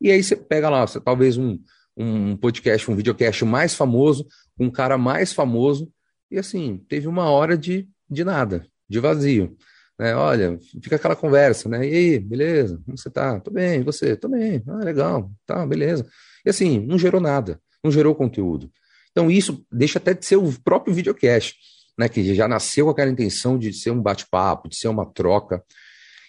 E 0.00 0.10
aí 0.10 0.22
você 0.22 0.36
pega 0.36 0.68
lá, 0.68 0.86
você, 0.86 1.00
talvez 1.00 1.36
um, 1.36 1.58
um 1.96 2.36
podcast, 2.36 2.90
um 2.90 2.94
videocast 2.94 3.44
mais 3.44 3.74
famoso, 3.74 4.26
um 4.58 4.70
cara 4.70 4.98
mais 4.98 5.32
famoso, 5.32 5.90
e 6.30 6.38
assim, 6.38 6.84
teve 6.88 7.06
uma 7.06 7.30
hora 7.30 7.56
de, 7.56 7.88
de 8.10 8.24
nada, 8.24 8.66
de 8.88 8.98
vazio. 9.00 9.56
Né? 9.98 10.14
Olha, 10.14 10.58
fica 10.82 10.96
aquela 10.96 11.16
conversa, 11.16 11.68
né? 11.68 11.86
E 11.88 11.94
aí, 11.94 12.18
beleza? 12.18 12.80
Como 12.84 12.98
você 12.98 13.08
tá? 13.08 13.40
Tô 13.40 13.50
bem, 13.50 13.80
e 13.80 13.84
você? 13.84 14.16
Tô 14.16 14.28
bem, 14.28 14.62
ah, 14.66 14.84
legal, 14.84 15.30
tá, 15.46 15.66
beleza. 15.66 16.06
E 16.44 16.50
assim, 16.50 16.80
não 16.80 16.98
gerou 16.98 17.20
nada. 17.20 17.60
não 17.82 17.90
gerou 17.90 18.14
conteúdo. 18.14 18.70
Então, 19.10 19.30
isso 19.30 19.64
deixa 19.72 19.98
até 19.98 20.12
de 20.12 20.26
ser 20.26 20.36
o 20.36 20.52
próprio 20.62 20.92
videocast, 20.92 21.54
né? 21.98 22.08
Que 22.08 22.34
já 22.34 22.46
nasceu 22.46 22.84
com 22.84 22.90
aquela 22.90 23.10
intenção 23.10 23.58
de 23.58 23.72
ser 23.72 23.90
um 23.90 24.02
bate-papo, 24.02 24.68
de 24.68 24.76
ser 24.76 24.88
uma 24.88 25.06
troca. 25.06 25.64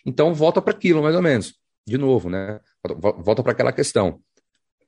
Então, 0.06 0.34
volta 0.34 0.62
para 0.62 0.74
aquilo, 0.74 1.04
mais 1.04 1.16
ou 1.16 1.22
menos. 1.22 1.54
De 1.86 1.98
novo, 1.98 2.30
né? 2.30 2.62
Volta 3.24 3.44
para 3.44 3.52
aquela 3.52 3.74
questão. 3.74 4.22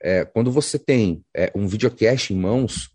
É, 0.01 0.23
quando 0.25 0.51
você 0.51 0.79
tem 0.79 1.23
é, 1.35 1.51
um 1.55 1.67
videocast 1.67 2.31
em 2.31 2.37
mãos 2.37 2.89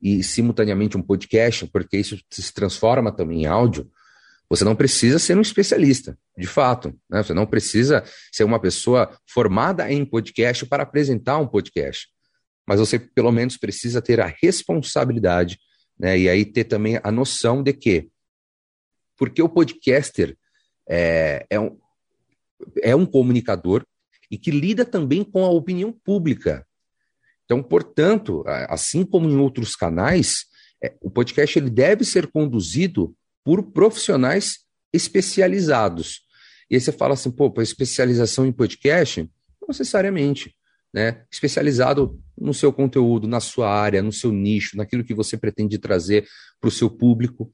e 0.00 0.22
simultaneamente 0.22 0.96
um 0.96 1.02
podcast, 1.02 1.66
porque 1.68 1.96
isso 1.96 2.18
se 2.30 2.52
transforma 2.52 3.12
também 3.12 3.42
em 3.42 3.46
áudio, 3.46 3.90
você 4.52 4.64
não 4.64 4.76
precisa 4.76 5.18
ser 5.18 5.34
um 5.34 5.40
especialista, 5.40 6.18
de 6.36 6.46
fato. 6.46 6.94
Né? 7.08 7.22
Você 7.22 7.32
não 7.32 7.46
precisa 7.46 8.04
ser 8.30 8.44
uma 8.44 8.60
pessoa 8.60 9.16
formada 9.26 9.90
em 9.90 10.04
podcast 10.04 10.66
para 10.66 10.82
apresentar 10.82 11.38
um 11.38 11.46
podcast. 11.46 12.08
Mas 12.66 12.78
você, 12.78 12.98
pelo 12.98 13.32
menos, 13.32 13.56
precisa 13.56 14.02
ter 14.02 14.20
a 14.20 14.34
responsabilidade, 14.42 15.58
né? 15.98 16.18
e 16.18 16.28
aí 16.28 16.44
ter 16.44 16.64
também 16.64 17.00
a 17.02 17.10
noção 17.10 17.62
de 17.62 17.72
que, 17.72 18.10
porque 19.16 19.40
o 19.42 19.48
podcaster 19.48 20.36
é, 20.86 21.46
é, 21.48 21.58
um, 21.58 21.78
é 22.82 22.94
um 22.94 23.06
comunicador 23.06 23.86
e 24.32 24.38
que 24.38 24.50
lida 24.50 24.82
também 24.82 25.22
com 25.22 25.44
a 25.44 25.50
opinião 25.50 25.92
pública. 25.92 26.66
Então, 27.44 27.62
portanto, 27.62 28.42
assim 28.46 29.04
como 29.04 29.28
em 29.28 29.36
outros 29.36 29.76
canais, 29.76 30.46
é, 30.82 30.94
o 31.02 31.10
podcast 31.10 31.58
ele 31.58 31.68
deve 31.68 32.02
ser 32.02 32.28
conduzido 32.28 33.14
por 33.44 33.62
profissionais 33.62 34.60
especializados. 34.90 36.22
E 36.70 36.74
aí 36.74 36.80
você 36.80 36.90
fala 36.90 37.12
assim, 37.12 37.30
pô, 37.30 37.52
especialização 37.60 38.46
em 38.46 38.52
podcast? 38.52 39.20
Não 39.60 39.68
necessariamente. 39.68 40.54
Né? 40.94 41.24
Especializado 41.30 42.18
no 42.38 42.54
seu 42.54 42.72
conteúdo, 42.72 43.28
na 43.28 43.40
sua 43.40 43.70
área, 43.70 44.02
no 44.02 44.12
seu 44.12 44.32
nicho, 44.32 44.78
naquilo 44.78 45.04
que 45.04 45.12
você 45.12 45.36
pretende 45.36 45.78
trazer 45.78 46.26
para 46.58 46.68
o 46.68 46.72
seu 46.72 46.88
público. 46.88 47.52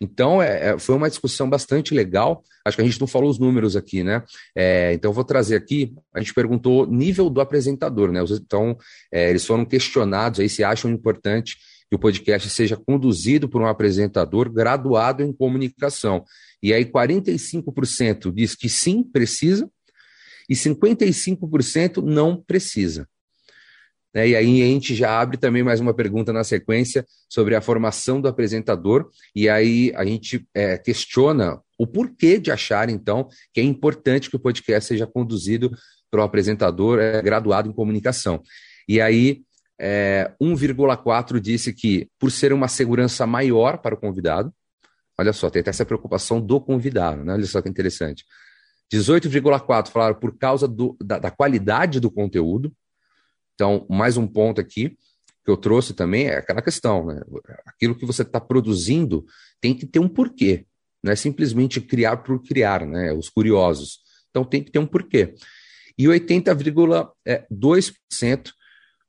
Então, 0.00 0.40
é, 0.40 0.70
é, 0.70 0.78
foi 0.78 0.94
uma 0.94 1.08
discussão 1.08 1.50
bastante 1.50 1.92
legal. 1.92 2.42
Acho 2.64 2.76
que 2.76 2.82
a 2.82 2.84
gente 2.84 3.00
não 3.00 3.06
falou 3.06 3.28
os 3.28 3.38
números 3.38 3.74
aqui, 3.74 4.04
né? 4.04 4.22
É, 4.54 4.92
então, 4.92 5.10
eu 5.10 5.14
vou 5.14 5.24
trazer 5.24 5.56
aqui. 5.56 5.92
A 6.14 6.20
gente 6.20 6.32
perguntou 6.32 6.86
nível 6.86 7.28
do 7.28 7.40
apresentador, 7.40 8.12
né? 8.12 8.22
Então, 8.30 8.76
é, 9.12 9.28
eles 9.30 9.44
foram 9.44 9.64
questionados 9.64 10.38
aí 10.38 10.48
se 10.48 10.62
acham 10.62 10.90
importante 10.90 11.56
que 11.88 11.96
o 11.96 11.98
podcast 11.98 12.48
seja 12.50 12.76
conduzido 12.76 13.48
por 13.48 13.60
um 13.60 13.66
apresentador 13.66 14.50
graduado 14.50 15.22
em 15.22 15.32
comunicação. 15.32 16.24
E 16.62 16.72
aí 16.72 16.84
45% 16.84 18.32
diz 18.32 18.54
que 18.54 18.68
sim, 18.68 19.02
precisa, 19.02 19.68
e 20.48 20.54
55% 20.54 22.02
não 22.02 22.36
precisa. 22.40 23.08
Né? 24.18 24.30
E 24.30 24.36
aí 24.36 24.62
a 24.62 24.66
gente 24.66 24.96
já 24.96 25.20
abre 25.20 25.36
também 25.36 25.62
mais 25.62 25.78
uma 25.78 25.94
pergunta 25.94 26.32
na 26.32 26.42
sequência 26.42 27.06
sobre 27.28 27.54
a 27.54 27.60
formação 27.60 28.20
do 28.20 28.26
apresentador, 28.26 29.08
e 29.32 29.48
aí 29.48 29.92
a 29.94 30.04
gente 30.04 30.44
é, 30.52 30.76
questiona 30.76 31.60
o 31.78 31.86
porquê 31.86 32.36
de 32.36 32.50
achar, 32.50 32.90
então, 32.90 33.28
que 33.54 33.60
é 33.60 33.62
importante 33.62 34.28
que 34.28 34.34
o 34.34 34.40
podcast 34.40 34.88
seja 34.88 35.06
conduzido 35.06 35.70
pelo 36.10 36.24
apresentador 36.24 36.98
é, 36.98 37.22
graduado 37.22 37.68
em 37.68 37.72
comunicação. 37.72 38.42
E 38.88 39.00
aí 39.00 39.42
é, 39.78 40.32
1,4 40.42 41.38
disse 41.38 41.72
que, 41.72 42.08
por 42.18 42.32
ser 42.32 42.52
uma 42.52 42.66
segurança 42.66 43.24
maior 43.24 43.78
para 43.78 43.94
o 43.94 43.98
convidado, 43.98 44.52
olha 45.16 45.32
só, 45.32 45.48
tem 45.48 45.60
até 45.60 45.70
essa 45.70 45.86
preocupação 45.86 46.40
do 46.40 46.60
convidado, 46.60 47.24
né? 47.24 47.34
olha 47.34 47.46
só 47.46 47.62
que 47.62 47.68
interessante. 47.68 48.24
18,4 48.92 49.90
falaram 49.90 50.16
por 50.16 50.36
causa 50.36 50.66
do, 50.66 50.96
da, 51.00 51.20
da, 51.20 51.30
qualidade 51.30 52.00
do 52.00 52.10
conteúdo. 52.10 52.72
Então, 53.58 53.84
mais 53.90 54.16
um 54.16 54.24
ponto 54.24 54.60
aqui 54.60 54.96
que 55.44 55.50
eu 55.50 55.56
trouxe 55.56 55.92
também 55.92 56.28
é 56.28 56.36
aquela 56.36 56.62
questão, 56.62 57.04
né? 57.04 57.20
Aquilo 57.66 57.96
que 57.96 58.06
você 58.06 58.22
está 58.22 58.40
produzindo 58.40 59.26
tem 59.60 59.74
que 59.74 59.84
ter 59.84 59.98
um 59.98 60.08
porquê. 60.08 60.64
Não 61.02 61.12
é 61.12 61.16
simplesmente 61.16 61.80
criar 61.80 62.18
por 62.18 62.40
criar, 62.40 62.86
né? 62.86 63.12
Os 63.12 63.28
curiosos. 63.28 63.98
Então 64.30 64.44
tem 64.44 64.62
que 64.62 64.70
ter 64.70 64.78
um 64.78 64.86
porquê. 64.86 65.34
E 65.98 66.04
80,2% 66.04 68.52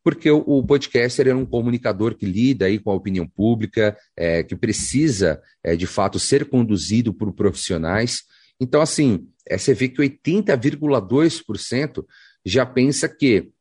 porque 0.04 0.32
o, 0.32 0.64
podcaster 0.64 1.28
é 1.28 1.36
um 1.36 1.46
comunicador 1.46 2.16
que 2.16 2.26
lida 2.26 2.66
aí 2.66 2.80
com 2.80 2.90
a 2.90 2.96
opinião 2.96 3.28
pública, 3.28 3.96
é, 4.18 4.42
que 4.42 4.56
precisa, 4.56 5.40
é, 5.64 5.76
de 5.76 5.86
fato, 5.86 6.18
ser 6.18 6.46
conduzido 6.46 7.14
por 7.14 7.32
profissionais. 7.34 8.24
Então, 8.60 8.82
assim, 8.82 9.28
é, 9.48 9.56
você 9.56 9.76
vê 9.76 9.90
que 9.90 10.02
80,2% 10.02 12.04
já 12.44 12.66
pensa 12.66 13.08
que 13.08 13.52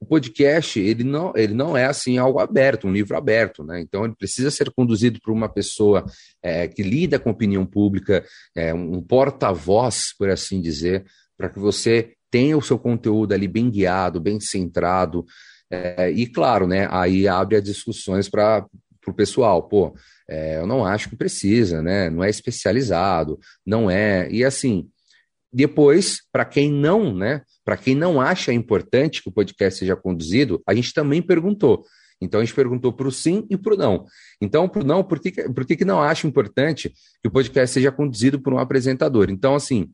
o 0.00 0.06
podcast 0.06 0.80
ele 0.80 1.04
não, 1.04 1.32
ele 1.36 1.52
não 1.52 1.76
é 1.76 1.84
assim 1.84 2.16
algo 2.16 2.38
aberto, 2.38 2.88
um 2.88 2.92
livro 2.92 3.16
aberto, 3.16 3.62
né? 3.62 3.80
Então 3.80 4.04
ele 4.04 4.14
precisa 4.16 4.50
ser 4.50 4.70
conduzido 4.70 5.20
por 5.20 5.30
uma 5.30 5.48
pessoa 5.48 6.04
é, 6.42 6.66
que 6.66 6.82
lida 6.82 7.18
com 7.18 7.30
opinião 7.30 7.66
pública, 7.66 8.24
é, 8.56 8.72
um 8.72 9.02
porta-voz, 9.02 10.14
por 10.18 10.30
assim 10.30 10.60
dizer, 10.60 11.04
para 11.36 11.50
que 11.50 11.58
você 11.58 12.14
tenha 12.30 12.56
o 12.56 12.62
seu 12.62 12.78
conteúdo 12.78 13.34
ali 13.34 13.46
bem 13.46 13.68
guiado, 13.70 14.20
bem 14.20 14.40
centrado, 14.40 15.24
é, 15.70 16.10
e 16.10 16.26
claro, 16.26 16.66
né, 16.66 16.88
aí 16.90 17.28
abre 17.28 17.56
as 17.56 17.62
discussões 17.62 18.28
para 18.28 18.66
o 19.06 19.12
pessoal, 19.12 19.62
pô, 19.68 19.94
é, 20.28 20.58
eu 20.58 20.66
não 20.66 20.84
acho 20.84 21.08
que 21.10 21.16
precisa, 21.16 21.82
né? 21.82 22.08
Não 22.08 22.22
é 22.22 22.30
especializado, 22.30 23.38
não 23.66 23.90
é. 23.90 24.30
E 24.30 24.44
assim, 24.44 24.88
depois, 25.52 26.22
para 26.32 26.44
quem 26.44 26.70
não, 26.70 27.14
né? 27.14 27.42
Para 27.64 27.76
quem 27.76 27.94
não 27.94 28.20
acha 28.20 28.52
importante 28.52 29.22
que 29.22 29.28
o 29.28 29.32
podcast 29.32 29.80
seja 29.80 29.96
conduzido, 29.96 30.62
a 30.66 30.74
gente 30.74 30.92
também 30.92 31.20
perguntou. 31.20 31.84
Então 32.20 32.40
a 32.40 32.44
gente 32.44 32.54
perguntou 32.54 32.92
para 32.92 33.08
o 33.08 33.12
sim 33.12 33.46
e 33.48 33.56
para 33.56 33.74
o 33.74 33.76
não. 33.76 34.04
Então, 34.40 34.68
para 34.68 34.82
o 34.82 34.84
não, 34.84 35.02
por 35.02 35.18
que, 35.18 35.32
por 35.50 35.64
que, 35.64 35.76
que 35.76 35.84
não 35.84 36.02
acha 36.02 36.26
importante 36.26 36.92
que 37.22 37.28
o 37.28 37.30
podcast 37.30 37.74
seja 37.74 37.90
conduzido 37.90 38.40
por 38.40 38.52
um 38.52 38.58
apresentador? 38.58 39.30
Então, 39.30 39.54
assim, 39.54 39.90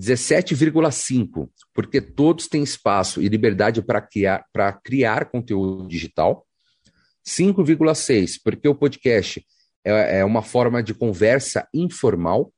17,5, 0.00 1.50
porque 1.74 2.00
todos 2.00 2.48
têm 2.48 2.62
espaço 2.62 3.20
e 3.20 3.28
liberdade 3.28 3.82
para 3.82 4.00
criar, 4.00 4.46
criar 4.82 5.26
conteúdo 5.26 5.86
digital. 5.86 6.46
5,6, 7.26 8.40
porque 8.42 8.66
o 8.66 8.74
podcast 8.74 9.44
é, 9.84 10.20
é 10.20 10.24
uma 10.24 10.42
forma 10.42 10.82
de 10.82 10.94
conversa 10.94 11.68
informal. 11.74 12.52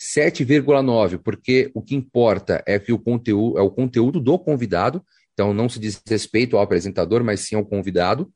7,9, 0.00 1.18
porque 1.18 1.70
o 1.74 1.82
que 1.82 1.94
importa 1.94 2.64
é 2.66 2.78
que 2.78 2.92
o 2.92 2.98
conteúdo 2.98 3.58
é 3.58 3.62
o 3.62 3.70
conteúdo 3.70 4.20
do 4.20 4.38
convidado, 4.38 5.02
então 5.32 5.54
não 5.54 5.68
se 5.68 5.78
diz 5.78 6.00
respeito 6.06 6.56
ao 6.56 6.62
apresentador, 6.62 7.22
mas 7.24 7.40
sim 7.40 7.56
ao 7.56 7.64
convidado. 7.64 8.30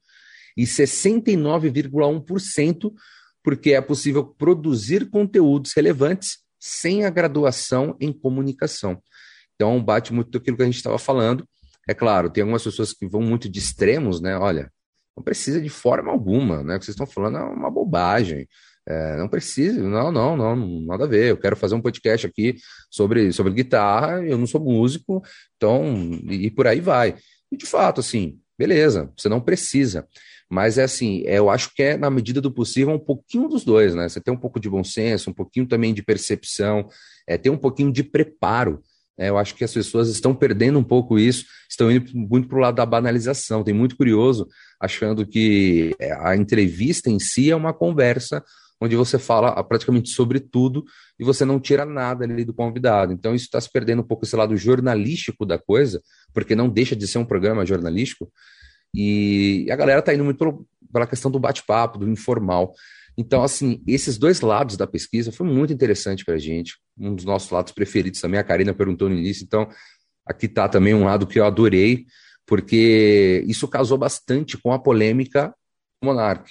E 0.56 0.64
69,1%, 0.64 2.92
porque 3.42 3.72
é 3.72 3.80
possível 3.80 4.24
produzir 4.24 5.08
conteúdos 5.08 5.72
relevantes 5.74 6.38
sem 6.58 7.04
a 7.04 7.10
graduação 7.10 7.96
em 8.00 8.12
comunicação. 8.12 9.00
Então, 9.54 9.82
bate 9.82 10.12
muito 10.12 10.36
aquilo 10.36 10.56
que 10.56 10.62
a 10.62 10.66
gente 10.66 10.76
estava 10.76 10.98
falando. 10.98 11.46
É 11.88 11.94
claro, 11.94 12.30
tem 12.30 12.42
algumas 12.42 12.62
pessoas 12.62 12.92
que 12.92 13.06
vão 13.06 13.22
muito 13.22 13.48
de 13.48 13.58
extremos, 13.58 14.20
né? 14.20 14.36
Olha, 14.36 14.70
não 15.16 15.24
precisa 15.24 15.60
de 15.60 15.68
forma 15.68 16.10
alguma, 16.10 16.62
né? 16.62 16.76
O 16.76 16.78
que 16.78 16.84
vocês 16.84 16.94
estão 16.94 17.06
falando 17.06 17.38
é 17.38 17.42
uma 17.42 17.70
bobagem. 17.70 18.46
É, 18.90 19.16
não 19.16 19.28
precisa, 19.28 19.80
não, 19.80 20.10
não, 20.10 20.36
não, 20.36 20.56
nada 20.80 21.04
a 21.04 21.06
ver. 21.06 21.30
Eu 21.30 21.36
quero 21.36 21.54
fazer 21.54 21.76
um 21.76 21.80
podcast 21.80 22.26
aqui 22.26 22.56
sobre, 22.90 23.32
sobre 23.32 23.52
guitarra, 23.52 24.20
eu 24.26 24.36
não 24.36 24.48
sou 24.48 24.60
músico, 24.60 25.22
então, 25.56 26.10
e, 26.28 26.46
e 26.46 26.50
por 26.50 26.66
aí 26.66 26.80
vai. 26.80 27.14
E 27.52 27.56
de 27.56 27.66
fato, 27.66 28.00
assim, 28.00 28.40
beleza, 28.58 29.12
você 29.16 29.28
não 29.28 29.40
precisa. 29.40 30.08
Mas 30.50 30.76
é 30.76 30.82
assim, 30.82 31.22
é, 31.24 31.38
eu 31.38 31.48
acho 31.48 31.72
que 31.72 31.84
é, 31.84 31.96
na 31.96 32.10
medida 32.10 32.40
do 32.40 32.50
possível, 32.50 32.92
um 32.92 32.98
pouquinho 32.98 33.48
dos 33.48 33.64
dois, 33.64 33.94
né? 33.94 34.08
Você 34.08 34.20
tem 34.20 34.34
um 34.34 34.36
pouco 34.36 34.58
de 34.58 34.68
bom 34.68 34.82
senso, 34.82 35.30
um 35.30 35.34
pouquinho 35.34 35.66
também 35.66 35.94
de 35.94 36.02
percepção, 36.02 36.88
é, 37.28 37.38
ter 37.38 37.50
um 37.50 37.56
pouquinho 37.56 37.92
de 37.92 38.02
preparo. 38.02 38.82
Né? 39.16 39.28
Eu 39.28 39.38
acho 39.38 39.54
que 39.54 39.62
as 39.62 39.72
pessoas 39.72 40.08
estão 40.08 40.34
perdendo 40.34 40.80
um 40.80 40.82
pouco 40.82 41.16
isso, 41.16 41.44
estão 41.68 41.92
indo 41.92 42.10
muito 42.12 42.48
para 42.48 42.58
o 42.58 42.60
lado 42.60 42.74
da 42.74 42.84
banalização. 42.84 43.62
Tem 43.62 43.72
muito 43.72 43.96
curioso 43.96 44.48
achando 44.80 45.24
que 45.24 45.94
é, 46.00 46.12
a 46.12 46.34
entrevista 46.34 47.08
em 47.08 47.20
si 47.20 47.52
é 47.52 47.54
uma 47.54 47.72
conversa 47.72 48.42
onde 48.80 48.96
você 48.96 49.18
fala 49.18 49.62
praticamente 49.62 50.08
sobre 50.10 50.40
tudo 50.40 50.84
e 51.18 51.24
você 51.24 51.44
não 51.44 51.60
tira 51.60 51.84
nada 51.84 52.24
ali 52.24 52.44
do 52.44 52.54
convidado. 52.54 53.12
Então, 53.12 53.34
isso 53.34 53.44
está 53.44 53.60
se 53.60 53.70
perdendo 53.70 54.00
um 54.00 54.06
pouco 54.06 54.24
esse 54.24 54.34
lado 54.34 54.56
jornalístico 54.56 55.44
da 55.44 55.58
coisa, 55.58 56.00
porque 56.32 56.54
não 56.54 56.68
deixa 56.68 56.96
de 56.96 57.06
ser 57.06 57.18
um 57.18 57.24
programa 57.24 57.66
jornalístico, 57.66 58.32
e 58.94 59.66
a 59.70 59.76
galera 59.76 60.02
tá 60.02 60.12
indo 60.14 60.24
muito 60.24 60.66
pela 60.92 61.06
questão 61.06 61.30
do 61.30 61.38
bate-papo, 61.38 61.98
do 61.98 62.08
informal. 62.08 62.72
Então, 63.16 63.42
assim, 63.42 63.82
esses 63.86 64.18
dois 64.18 64.40
lados 64.40 64.76
da 64.76 64.86
pesquisa 64.86 65.30
foi 65.30 65.46
muito 65.46 65.72
interessante 65.72 66.24
para 66.24 66.34
a 66.34 66.38
gente. 66.38 66.78
Um 66.98 67.14
dos 67.14 67.24
nossos 67.24 67.50
lados 67.50 67.72
preferidos 67.72 68.20
também, 68.20 68.40
a 68.40 68.44
Karina 68.44 68.74
perguntou 68.74 69.08
no 69.08 69.14
início. 69.14 69.44
Então, 69.44 69.68
aqui 70.26 70.48
tá 70.48 70.68
também 70.68 70.94
um 70.94 71.04
lado 71.04 71.26
que 71.26 71.38
eu 71.38 71.44
adorei, 71.44 72.06
porque 72.46 73.44
isso 73.46 73.68
casou 73.68 73.98
bastante 73.98 74.56
com 74.56 74.72
a 74.72 74.78
polêmica 74.78 75.54
Monark. 76.02 76.50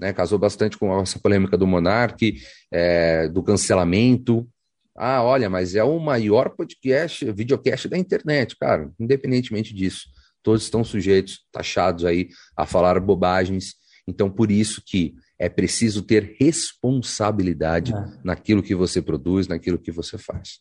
Né? 0.00 0.12
Casou 0.12 0.38
bastante 0.38 0.76
com 0.78 1.00
essa 1.00 1.18
polêmica 1.18 1.56
do 1.56 1.66
Monark, 1.66 2.36
é, 2.72 3.28
do 3.28 3.42
cancelamento. 3.42 4.48
Ah, 4.96 5.22
olha, 5.22 5.50
mas 5.50 5.74
é 5.74 5.82
o 5.82 5.98
maior 5.98 6.50
podcast, 6.50 7.30
videocast 7.32 7.88
da 7.88 7.98
internet, 7.98 8.56
cara, 8.56 8.90
independentemente 8.98 9.74
disso 9.74 10.04
todos 10.44 10.62
estão 10.62 10.84
sujeitos, 10.84 11.40
taxados 11.50 12.04
aí 12.04 12.28
a 12.56 12.66
falar 12.66 13.00
bobagens. 13.00 13.74
Então, 14.06 14.30
por 14.30 14.52
isso 14.52 14.82
que 14.86 15.14
é 15.38 15.48
preciso 15.48 16.02
ter 16.02 16.36
responsabilidade 16.38 17.92
é. 17.92 18.04
naquilo 18.22 18.62
que 18.62 18.74
você 18.74 19.02
produz, 19.02 19.48
naquilo 19.48 19.78
que 19.78 19.90
você 19.90 20.18
faz. 20.18 20.60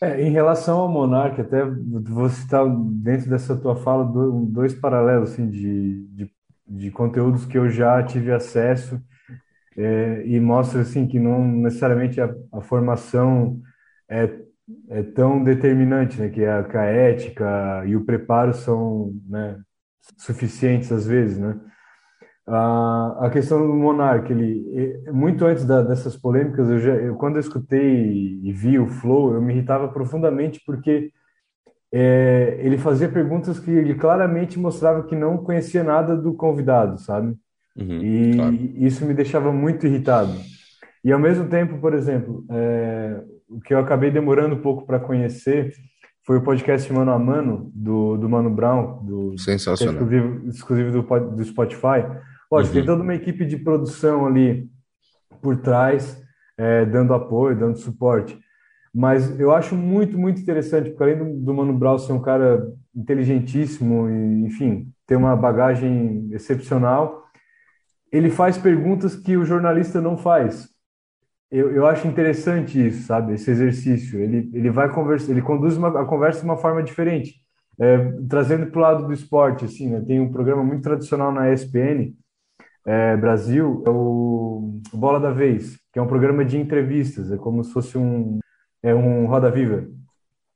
É, 0.00 0.22
em 0.22 0.30
relação 0.30 0.78
ao 0.78 0.88
Monark, 0.88 1.40
até 1.40 1.62
você 1.64 2.42
está 2.42 2.64
dentro 2.64 3.28
dessa 3.28 3.54
tua 3.56 3.76
fala 3.76 4.04
dois 4.46 4.72
paralelos 4.72 5.32
assim, 5.32 5.50
de, 5.50 6.06
de, 6.08 6.30
de 6.68 6.90
conteúdos 6.90 7.46
que 7.46 7.56
eu 7.56 7.70
já 7.70 8.02
tive 8.02 8.32
acesso 8.32 9.00
é, 9.76 10.26
e 10.26 10.40
mostra 10.40 10.80
assim 10.82 11.06
que 11.06 11.20
não 11.20 11.46
necessariamente 11.46 12.20
a, 12.20 12.34
a 12.52 12.60
formação 12.60 13.60
é, 14.08 14.28
é, 14.88 15.02
tão 15.02 15.42
determinante, 15.42 16.20
né? 16.20 16.28
Que 16.28 16.44
a, 16.44 16.64
que 16.64 16.76
a 16.76 16.84
ética 16.84 17.84
e 17.86 17.96
o 17.96 18.04
preparo 18.04 18.52
são 18.52 19.14
né, 19.28 19.58
suficientes 20.18 20.90
às 20.92 21.06
vezes, 21.06 21.38
né? 21.38 21.58
A, 22.46 23.26
a 23.26 23.30
questão 23.30 23.66
do 23.66 23.74
Monark, 23.74 24.32
ele 24.32 25.02
muito 25.12 25.44
antes 25.44 25.66
da, 25.66 25.82
dessas 25.82 26.16
polêmicas, 26.16 26.68
eu 26.70 26.78
já, 26.78 26.94
eu, 26.94 27.14
quando 27.16 27.36
eu 27.36 27.40
escutei 27.40 28.40
e 28.42 28.52
vi 28.52 28.78
o 28.78 28.86
Flow, 28.86 29.34
eu 29.34 29.42
me 29.42 29.52
irritava 29.52 29.88
profundamente 29.88 30.60
porque 30.64 31.12
é, 31.92 32.58
ele 32.60 32.76
fazia 32.76 33.08
perguntas 33.08 33.58
que 33.58 33.70
ele 33.70 33.94
claramente 33.94 34.58
mostrava 34.58 35.02
que 35.04 35.16
não 35.16 35.38
conhecia 35.38 35.82
nada 35.82 36.16
do 36.16 36.34
convidado, 36.34 36.98
sabe? 37.00 37.34
Uhum, 37.76 38.02
e 38.02 38.34
claro. 38.34 38.54
isso 38.76 39.04
me 39.04 39.14
deixava 39.14 39.52
muito 39.52 39.86
irritado. 39.86 40.32
E 41.04 41.12
ao 41.12 41.18
mesmo 41.18 41.48
tempo, 41.48 41.78
por 41.78 41.94
exemplo, 41.94 42.44
é, 42.50 43.22
o 43.48 43.60
que 43.60 43.72
eu 43.72 43.78
acabei 43.78 44.10
demorando 44.10 44.56
um 44.56 44.60
pouco 44.60 44.84
para 44.84 44.98
conhecer 44.98 45.72
foi 46.26 46.36
o 46.36 46.42
podcast 46.42 46.92
Mano 46.92 47.12
a 47.12 47.18
Mano, 47.18 47.70
do, 47.74 48.18
do 48.18 48.28
Mano 48.28 48.50
Brown, 48.50 49.02
do, 49.02 49.38
Sensacional. 49.38 49.94
Exclusivo, 49.94 50.48
exclusivo 50.48 50.90
do, 50.90 51.30
do 51.34 51.44
Spotify. 51.44 52.04
Lógico, 52.50 52.74
uhum. 52.74 52.80
tem 52.80 52.84
toda 52.84 53.02
uma 53.02 53.14
equipe 53.14 53.46
de 53.46 53.56
produção 53.56 54.26
ali 54.26 54.68
por 55.40 55.56
trás, 55.56 56.20
é, 56.58 56.84
dando 56.84 57.14
apoio, 57.14 57.58
dando 57.58 57.78
suporte. 57.78 58.38
Mas 58.98 59.38
eu 59.38 59.54
acho 59.54 59.76
muito, 59.76 60.18
muito 60.18 60.40
interessante, 60.40 60.90
porque 60.90 61.04
além 61.04 61.16
do, 61.16 61.44
do 61.44 61.54
Mano 61.54 61.72
Brown 61.72 61.96
ser 61.98 62.12
um 62.12 62.20
cara 62.20 62.66
inteligentíssimo 62.92 64.10
e, 64.10 64.44
enfim, 64.44 64.92
ter 65.06 65.14
uma 65.14 65.36
bagagem 65.36 66.28
excepcional, 66.32 67.22
ele 68.10 68.28
faz 68.28 68.58
perguntas 68.58 69.14
que 69.14 69.36
o 69.36 69.44
jornalista 69.44 70.00
não 70.00 70.16
faz. 70.16 70.68
Eu, 71.48 71.70
eu 71.70 71.86
acho 71.86 72.08
interessante 72.08 72.88
isso, 72.88 73.06
sabe? 73.06 73.34
Esse 73.34 73.52
exercício. 73.52 74.18
Ele, 74.18 74.50
ele 74.52 74.68
vai 74.68 74.92
conversar, 74.92 75.30
ele 75.30 75.42
conduz 75.42 75.76
uma, 75.76 76.02
a 76.02 76.04
conversa 76.04 76.40
de 76.40 76.46
uma 76.46 76.56
forma 76.56 76.82
diferente, 76.82 77.36
é, 77.78 77.98
trazendo 78.28 78.66
para 78.66 78.78
o 78.80 78.82
lado 78.82 79.06
do 79.06 79.12
esporte. 79.12 79.64
Assim, 79.64 79.90
né? 79.90 80.00
Tem 80.04 80.18
um 80.18 80.32
programa 80.32 80.64
muito 80.64 80.82
tradicional 80.82 81.30
na 81.30 81.52
ESPN 81.52 82.16
é, 82.84 83.16
Brasil, 83.16 83.80
é 83.86 83.90
o 83.90 84.80
Bola 84.92 85.20
da 85.20 85.30
Vez, 85.30 85.78
que 85.92 86.00
é 86.00 86.02
um 86.02 86.08
programa 86.08 86.44
de 86.44 86.58
entrevistas. 86.58 87.30
É 87.30 87.36
como 87.36 87.62
se 87.62 87.72
fosse 87.72 87.96
um, 87.96 88.40
é 88.82 88.94
um 88.94 89.26
Roda 89.26 89.50
Viva. 89.50 89.86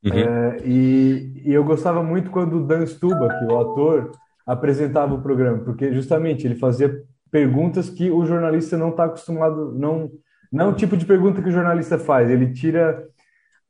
Uhum. 0.04 0.12
É, 0.12 0.58
e, 0.64 1.42
e 1.44 1.52
eu 1.52 1.64
gostava 1.64 2.02
muito 2.02 2.30
quando 2.30 2.56
o 2.56 2.66
Dan 2.66 2.84
Stuba, 2.86 3.28
que 3.28 3.44
é 3.44 3.54
o 3.54 3.60
ator, 3.60 4.12
apresentava 4.46 5.14
o 5.14 5.22
programa, 5.22 5.58
porque 5.58 5.92
justamente 5.92 6.46
ele 6.46 6.56
fazia 6.56 7.02
perguntas 7.30 7.88
que 7.88 8.10
o 8.10 8.24
jornalista 8.26 8.76
não 8.76 8.90
está 8.90 9.04
acostumado, 9.04 9.72
não, 9.72 10.10
não 10.52 10.66
é 10.66 10.68
o 10.68 10.74
tipo 10.74 10.96
de 10.96 11.06
pergunta 11.06 11.40
que 11.40 11.48
o 11.48 11.52
jornalista 11.52 11.98
faz. 11.98 12.28
Ele 12.28 12.52
tira, 12.52 13.06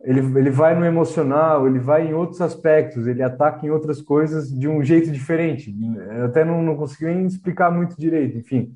ele, 0.00 0.20
ele 0.38 0.50
vai 0.50 0.74
no 0.74 0.84
emocional, 0.84 1.66
ele 1.66 1.78
vai 1.78 2.08
em 2.08 2.14
outros 2.14 2.40
aspectos, 2.40 3.06
ele 3.06 3.22
ataca 3.22 3.64
em 3.64 3.70
outras 3.70 4.00
coisas 4.00 4.50
de 4.50 4.66
um 4.66 4.82
jeito 4.82 5.10
diferente. 5.10 5.72
Eu 6.16 6.24
até 6.24 6.44
não, 6.44 6.62
não 6.62 6.76
consegui 6.76 7.06
nem 7.06 7.26
explicar 7.26 7.70
muito 7.70 7.96
direito, 7.96 8.38
enfim. 8.38 8.74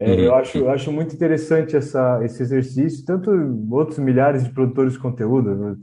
É, 0.00 0.10
uhum. 0.10 0.20
Eu 0.20 0.34
acho, 0.34 0.58
eu 0.58 0.70
acho 0.70 0.92
muito 0.92 1.14
interessante 1.14 1.76
essa, 1.76 2.20
esse 2.24 2.42
exercício, 2.42 3.04
tanto 3.04 3.30
outros 3.70 3.98
milhares 3.98 4.44
de 4.44 4.50
produtores 4.50 4.94
de 4.94 4.98
conteúdo. 4.98 5.54
Né? 5.54 5.76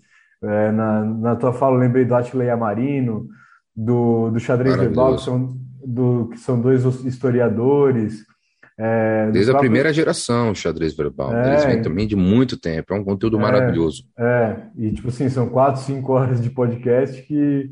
É, 0.43 0.72
na, 0.72 1.03
na 1.03 1.36
tua 1.36 1.53
fala, 1.53 1.76
eu 1.76 1.80
lembrei 1.80 2.05
do 2.05 2.16
Atila 2.16 2.43
Yamarino, 2.43 3.28
do, 3.76 4.30
do 4.30 4.39
Xadrez 4.39 4.76
Verbal, 4.76 5.16
que 5.16 5.22
são, 5.24 5.57
do, 5.86 6.30
que 6.32 6.38
são 6.38 6.60
dois 6.60 6.84
historiadores. 7.05 8.26
É, 8.78 9.30
Desde 9.32 9.51
a 9.51 9.57
primeira 9.57 9.91
geração, 9.91 10.55
xadrez 10.55 10.95
verbal. 10.95 11.36
É, 11.36 11.49
Eles 11.49 11.66
vêm 11.66 11.82
também 11.82 12.07
de 12.07 12.16
muito 12.16 12.57
tempo. 12.57 12.93
É 12.93 12.97
um 12.97 13.03
conteúdo 13.03 13.38
é, 13.38 13.41
maravilhoso. 13.41 14.05
É, 14.18 14.55
e 14.78 14.93
tipo 14.93 15.10
assim, 15.10 15.28
são 15.28 15.49
quatro, 15.49 15.82
cinco 15.82 16.14
horas 16.14 16.41
de 16.41 16.49
podcast 16.49 17.22
que, 17.24 17.72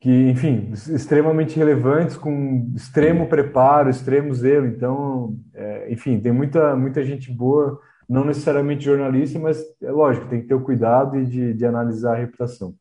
que 0.00 0.30
enfim, 0.30 0.70
extremamente 0.72 1.56
relevantes, 1.56 2.16
com 2.16 2.72
extremo 2.74 3.26
preparo, 3.28 3.90
extremo 3.90 4.34
zelo. 4.34 4.66
Então, 4.66 5.36
é, 5.54 5.92
enfim, 5.92 6.18
tem 6.18 6.32
muita, 6.32 6.74
muita 6.74 7.04
gente 7.04 7.30
boa, 7.30 7.78
não 8.08 8.24
necessariamente 8.24 8.84
jornalista, 8.84 9.38
mas 9.38 9.62
é 9.82 9.90
lógico, 9.90 10.26
tem 10.28 10.40
que 10.40 10.48
ter 10.48 10.54
o 10.54 10.62
cuidado 10.62 11.22
de, 11.24 11.52
de 11.52 11.66
analisar 11.66 12.14
a 12.14 12.18
reputação. 12.18 12.74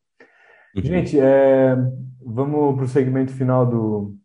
Uhum. 0.76 0.82
Gente, 0.82 1.20
é, 1.20 1.76
vamos 2.26 2.76
para 2.76 2.86
o 2.86 2.88
segmento 2.88 3.34
final 3.34 3.66
do, 3.66 4.16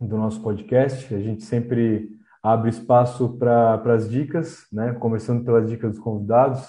do 0.00 0.16
nosso 0.16 0.42
podcast. 0.42 1.14
A 1.14 1.20
gente 1.20 1.44
sempre 1.44 2.10
abre 2.42 2.70
espaço 2.70 3.36
para 3.38 3.80
as 3.94 4.10
dicas, 4.10 4.66
né? 4.72 4.92
Começando 4.94 5.44
pelas 5.44 5.68
dicas 5.70 5.92
dos 5.92 6.00
convidados. 6.00 6.60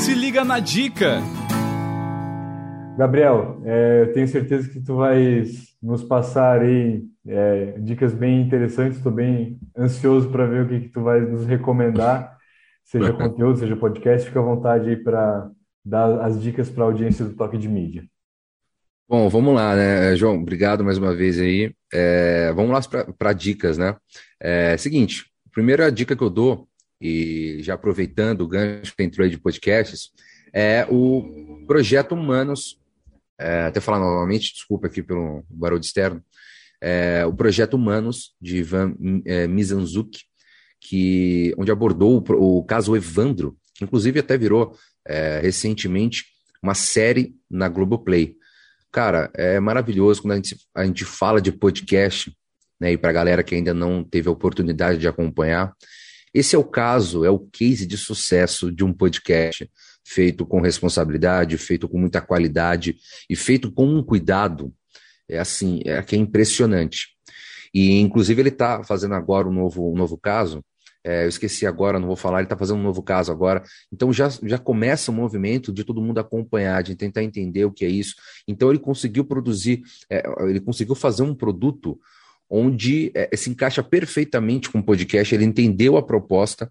Se 0.00 0.14
liga 0.14 0.44
na 0.44 0.60
dica! 0.60 1.20
Gabriel, 2.98 3.62
é, 3.64 4.02
eu 4.02 4.12
tenho 4.12 4.26
certeza 4.26 4.68
que 4.68 4.80
tu 4.80 4.96
vai 4.96 5.44
nos 5.80 6.02
passar 6.02 6.62
aí 6.62 7.04
é, 7.28 7.78
dicas 7.78 8.12
bem 8.12 8.42
interessantes. 8.42 8.96
Estou 8.96 9.12
bem 9.12 9.56
ansioso 9.78 10.28
para 10.30 10.46
ver 10.46 10.64
o 10.64 10.68
que, 10.68 10.80
que 10.80 10.88
tu 10.88 11.02
vai 11.02 11.20
nos 11.20 11.46
recomendar, 11.46 12.36
seja 12.82 13.12
conteúdo, 13.12 13.56
seja 13.56 13.76
podcast. 13.76 14.26
Fica 14.26 14.40
à 14.40 14.42
vontade 14.42 14.90
aí 14.90 14.96
para 14.96 15.48
dar 15.84 16.22
as 16.22 16.42
dicas 16.42 16.68
para 16.68 16.82
a 16.82 16.86
audiência 16.88 17.24
do 17.24 17.36
Toque 17.36 17.56
de 17.56 17.68
Mídia. 17.68 18.04
Bom, 19.08 19.28
vamos 19.28 19.54
lá, 19.54 19.76
né, 19.76 20.16
João? 20.16 20.34
Obrigado 20.34 20.82
mais 20.82 20.98
uma 20.98 21.14
vez 21.14 21.38
aí. 21.38 21.72
É, 21.94 22.52
vamos 22.52 22.72
lá 22.72 22.80
para 23.16 23.32
dicas, 23.32 23.78
né? 23.78 23.94
É, 24.40 24.76
seguinte, 24.76 25.24
a 25.46 25.50
primeira 25.52 25.92
dica 25.92 26.16
que 26.16 26.22
eu 26.24 26.30
dou, 26.30 26.68
e 27.00 27.60
já 27.62 27.74
aproveitando 27.74 28.40
o 28.40 28.48
gancho 28.48 28.92
que 28.96 29.04
entrou 29.04 29.24
aí 29.24 29.30
de 29.30 29.38
podcasts, 29.38 30.10
é 30.52 30.84
o 30.90 31.64
Projeto 31.64 32.16
Humanos. 32.16 32.76
É, 33.38 33.64
até 33.66 33.80
falar 33.80 34.00
novamente, 34.00 34.52
desculpa 34.52 34.88
aqui 34.88 35.02
pelo 35.02 35.44
barulho 35.48 35.80
externo. 35.80 36.22
É, 36.80 37.24
o 37.26 37.32
Projeto 37.32 37.74
Humanos, 37.74 38.34
de 38.40 38.58
Ivan 38.58 38.94
é, 39.24 39.46
Mizanzuki, 39.46 40.22
que, 40.80 41.54
onde 41.58 41.70
abordou 41.70 42.24
o, 42.28 42.58
o, 42.58 42.64
caso 42.64 42.96
Evandro, 42.96 43.56
que 43.74 43.84
inclusive 43.84 44.20
até 44.20 44.36
virou 44.36 44.76
é, 45.06 45.40
recentemente 45.40 46.26
uma 46.62 46.74
série 46.74 47.34
na 47.50 47.68
Globoplay. 47.68 48.36
Cara, 48.92 49.30
é 49.34 49.60
maravilhoso 49.60 50.22
quando 50.22 50.32
a 50.32 50.36
gente, 50.36 50.56
a 50.74 50.84
gente 50.84 51.04
fala 51.04 51.40
de 51.40 51.52
podcast, 51.52 52.32
né? 52.80 52.92
E 52.92 52.98
para 52.98 53.10
a 53.10 53.12
galera 53.12 53.42
que 53.42 53.54
ainda 53.54 53.74
não 53.74 54.02
teve 54.02 54.28
a 54.28 54.32
oportunidade 54.32 54.98
de 54.98 55.08
acompanhar, 55.08 55.72
esse 56.32 56.54
é 56.54 56.58
o 56.58 56.64
caso, 56.64 57.24
é 57.24 57.30
o 57.30 57.38
case 57.38 57.86
de 57.86 57.96
sucesso 57.96 58.70
de 58.70 58.84
um 58.84 58.92
podcast 58.92 59.68
feito 60.08 60.46
com 60.46 60.60
responsabilidade, 60.60 61.58
feito 61.58 61.88
com 61.88 61.98
muita 61.98 62.20
qualidade 62.20 62.96
e 63.28 63.36
feito 63.36 63.70
com 63.70 63.86
um 63.86 64.02
cuidado. 64.02 64.72
É 65.28 65.38
assim, 65.38 65.82
é 65.84 66.02
que 66.02 66.16
é 66.16 66.18
impressionante. 66.18 67.08
E 67.74 68.00
inclusive 68.00 68.40
ele 68.40 68.48
está 68.48 68.82
fazendo 68.82 69.14
agora 69.14 69.46
um 69.46 69.52
novo, 69.52 69.92
um 69.92 69.96
novo 69.96 70.16
caso 70.16 70.64
é, 71.04 71.24
eu 71.24 71.28
esqueci 71.28 71.66
agora, 71.66 71.98
não 71.98 72.06
vou 72.06 72.16
falar, 72.16 72.38
ele 72.38 72.46
está 72.46 72.56
fazendo 72.56 72.80
um 72.80 72.82
novo 72.82 73.02
caso 73.02 73.32
agora. 73.32 73.62
Então 73.92 74.12
já, 74.12 74.28
já 74.42 74.58
começa 74.58 75.10
o 75.10 75.14
movimento 75.14 75.72
de 75.72 75.84
todo 75.84 76.02
mundo 76.02 76.18
acompanhar, 76.18 76.82
de 76.82 76.94
tentar 76.94 77.22
entender 77.22 77.64
o 77.64 77.72
que 77.72 77.84
é 77.84 77.88
isso. 77.88 78.14
Então 78.46 78.68
ele 78.68 78.78
conseguiu 78.78 79.24
produzir, 79.24 79.82
é, 80.10 80.22
ele 80.40 80.60
conseguiu 80.60 80.94
fazer 80.94 81.22
um 81.22 81.34
produto 81.34 81.98
onde 82.50 83.10
é, 83.14 83.34
se 83.36 83.48
encaixa 83.48 83.82
perfeitamente 83.82 84.70
com 84.70 84.80
o 84.80 84.84
podcast, 84.84 85.34
ele 85.34 85.44
entendeu 85.44 85.96
a 85.96 86.02
proposta 86.02 86.70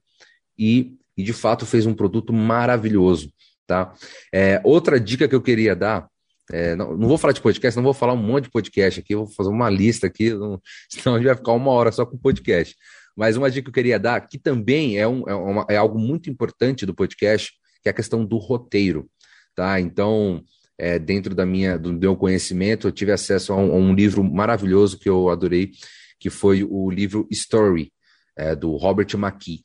e, 0.58 0.96
e 1.18 1.24
de 1.24 1.34
fato 1.34 1.66
fez 1.66 1.86
um 1.86 1.94
produto 1.94 2.32
maravilhoso. 2.32 3.32
Tá? 3.66 3.94
É, 4.34 4.62
outra 4.64 5.00
dica 5.00 5.28
que 5.28 5.36
eu 5.36 5.42
queria 5.42 5.76
dar 5.76 6.08
é, 6.52 6.76
não, 6.76 6.96
não, 6.96 7.08
vou 7.08 7.18
falar 7.18 7.34
de 7.34 7.42
podcast, 7.42 7.76
não 7.76 7.84
vou 7.84 7.94
falar 7.94 8.14
um 8.14 8.24
monte 8.24 8.46
de 8.46 8.52
podcast 8.52 9.00
aqui, 9.00 9.16
vou 9.16 9.28
fazer 9.28 9.50
uma 9.50 9.70
lista 9.70 10.08
aqui, 10.08 10.32
não, 10.34 10.62
senão 10.90 11.16
a 11.16 11.18
gente 11.20 11.28
vai 11.28 11.36
ficar 11.36 11.52
uma 11.52 11.72
hora 11.72 11.92
só 11.92 12.06
com 12.06 12.18
podcast. 12.18 12.76
Mas 13.16 13.36
uma 13.36 13.50
dica 13.50 13.64
que 13.64 13.70
eu 13.70 13.74
queria 13.74 14.00
dar, 14.00 14.22
que 14.22 14.38
também 14.38 14.98
é, 14.98 15.08
um, 15.08 15.28
é, 15.28 15.34
uma, 15.34 15.66
é 15.70 15.76
algo 15.76 16.00
muito 16.00 16.30
importante 16.30 16.86
do 16.86 16.94
podcast, 16.94 17.52
que 17.82 17.90
é 17.90 17.92
a 17.92 17.94
questão 17.94 18.24
do 18.24 18.38
roteiro. 18.38 19.10
Tá? 19.56 19.80
Então, 19.80 20.44
é, 20.78 21.00
dentro 21.00 21.34
da 21.34 21.46
minha, 21.46 21.80
do 21.80 21.92
meu 21.92 22.16
conhecimento, 22.16 22.88
eu 22.88 22.92
tive 22.92 23.12
acesso 23.12 23.52
a 23.52 23.56
um, 23.56 23.72
a 23.72 23.76
um, 23.76 23.94
livro 23.94 24.24
maravilhoso 24.24 25.00
que 25.00 25.10
eu 25.10 25.30
adorei, 25.30 25.72
que 26.20 26.30
foi 26.30 26.64
o 26.64 26.92
livro 26.92 27.28
Story, 27.32 27.92
é, 28.38 28.56
do 28.56 28.76
Robert 28.76 29.08
McKee. 29.16 29.64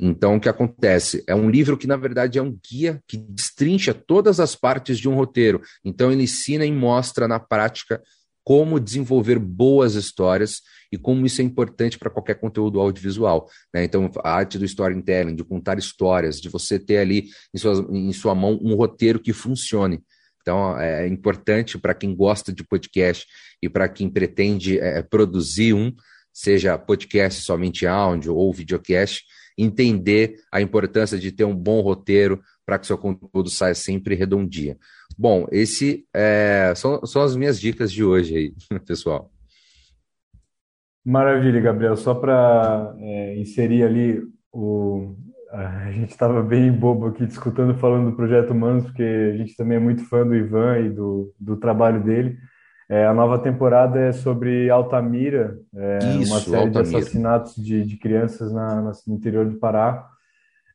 Então, 0.00 0.36
o 0.36 0.40
que 0.40 0.48
acontece? 0.48 1.24
É 1.26 1.34
um 1.34 1.50
livro 1.50 1.76
que, 1.76 1.86
na 1.86 1.96
verdade, 1.96 2.38
é 2.38 2.42
um 2.42 2.56
guia 2.70 3.02
que 3.06 3.16
destrincha 3.16 3.92
todas 3.92 4.38
as 4.38 4.54
partes 4.54 4.98
de 4.98 5.08
um 5.08 5.14
roteiro. 5.14 5.60
Então, 5.84 6.12
ele 6.12 6.22
ensina 6.22 6.64
e 6.64 6.70
mostra 6.70 7.26
na 7.26 7.40
prática 7.40 8.00
como 8.44 8.80
desenvolver 8.80 9.38
boas 9.38 9.94
histórias 9.94 10.62
e 10.90 10.96
como 10.96 11.26
isso 11.26 11.42
é 11.42 11.44
importante 11.44 11.98
para 11.98 12.08
qualquer 12.08 12.36
conteúdo 12.36 12.80
audiovisual. 12.80 13.46
Né? 13.74 13.84
Então, 13.84 14.10
a 14.24 14.30
arte 14.30 14.56
do 14.56 14.64
storytelling, 14.64 15.34
de 15.34 15.44
contar 15.44 15.78
histórias, 15.78 16.40
de 16.40 16.48
você 16.48 16.78
ter 16.78 16.98
ali 16.98 17.28
em 17.52 17.58
sua, 17.58 17.86
em 17.90 18.12
sua 18.12 18.34
mão 18.34 18.58
um 18.62 18.74
roteiro 18.74 19.20
que 19.20 19.32
funcione. 19.32 20.00
Então, 20.40 20.78
é 20.78 21.06
importante 21.06 21.76
para 21.76 21.92
quem 21.92 22.14
gosta 22.14 22.50
de 22.50 22.64
podcast 22.64 23.26
e 23.62 23.68
para 23.68 23.86
quem 23.86 24.08
pretende 24.08 24.78
é, 24.78 25.02
produzir 25.02 25.74
um, 25.74 25.92
seja 26.32 26.78
podcast 26.78 27.42
somente 27.42 27.86
áudio 27.86 28.34
ou 28.34 28.50
videocast, 28.50 29.24
entender 29.58 30.36
a 30.52 30.60
importância 30.62 31.18
de 31.18 31.32
ter 31.32 31.44
um 31.44 31.54
bom 31.54 31.80
roteiro 31.80 32.40
para 32.64 32.78
que 32.78 32.86
seu 32.86 32.96
conteúdo 32.96 33.50
saia 33.50 33.74
sempre 33.74 34.14
redondinho. 34.14 34.76
Bom, 35.18 35.46
esse 35.50 36.06
é, 36.14 36.72
são, 36.76 37.04
são 37.04 37.22
as 37.22 37.34
minhas 37.34 37.58
dicas 37.58 37.90
de 37.90 38.04
hoje 38.04 38.36
aí, 38.36 38.54
pessoal. 38.86 39.32
Maravilha, 41.04 41.60
Gabriel. 41.60 41.96
Só 41.96 42.14
para 42.14 42.94
é, 43.00 43.38
inserir 43.38 43.82
ali 43.82 44.22
o. 44.52 45.16
A 45.50 45.90
gente 45.92 46.10
estava 46.10 46.42
bem 46.42 46.70
bobo 46.70 47.06
aqui 47.06 47.24
discutindo, 47.24 47.72
falando 47.78 48.10
do 48.10 48.16
Projeto 48.16 48.50
Humanos, 48.50 48.84
porque 48.84 49.02
a 49.02 49.36
gente 49.38 49.56
também 49.56 49.78
é 49.78 49.80
muito 49.80 50.04
fã 50.04 50.26
do 50.26 50.36
Ivan 50.36 50.78
e 50.80 50.90
do, 50.90 51.32
do 51.40 51.56
trabalho 51.56 52.04
dele. 52.04 52.36
É, 52.90 53.04
a 53.04 53.12
nova 53.12 53.38
temporada 53.38 54.00
é 54.00 54.12
sobre 54.12 54.70
Altamira, 54.70 55.58
é, 55.76 55.98
Isso, 56.20 56.32
uma 56.32 56.40
série 56.40 56.56
Altamira. 56.56 56.82
de 56.82 56.96
assassinatos 56.96 57.54
de, 57.56 57.84
de 57.84 57.96
crianças 57.98 58.50
na, 58.50 58.80
na, 58.80 58.92
no 59.06 59.14
interior 59.14 59.44
do 59.44 59.58
Pará. 59.58 60.08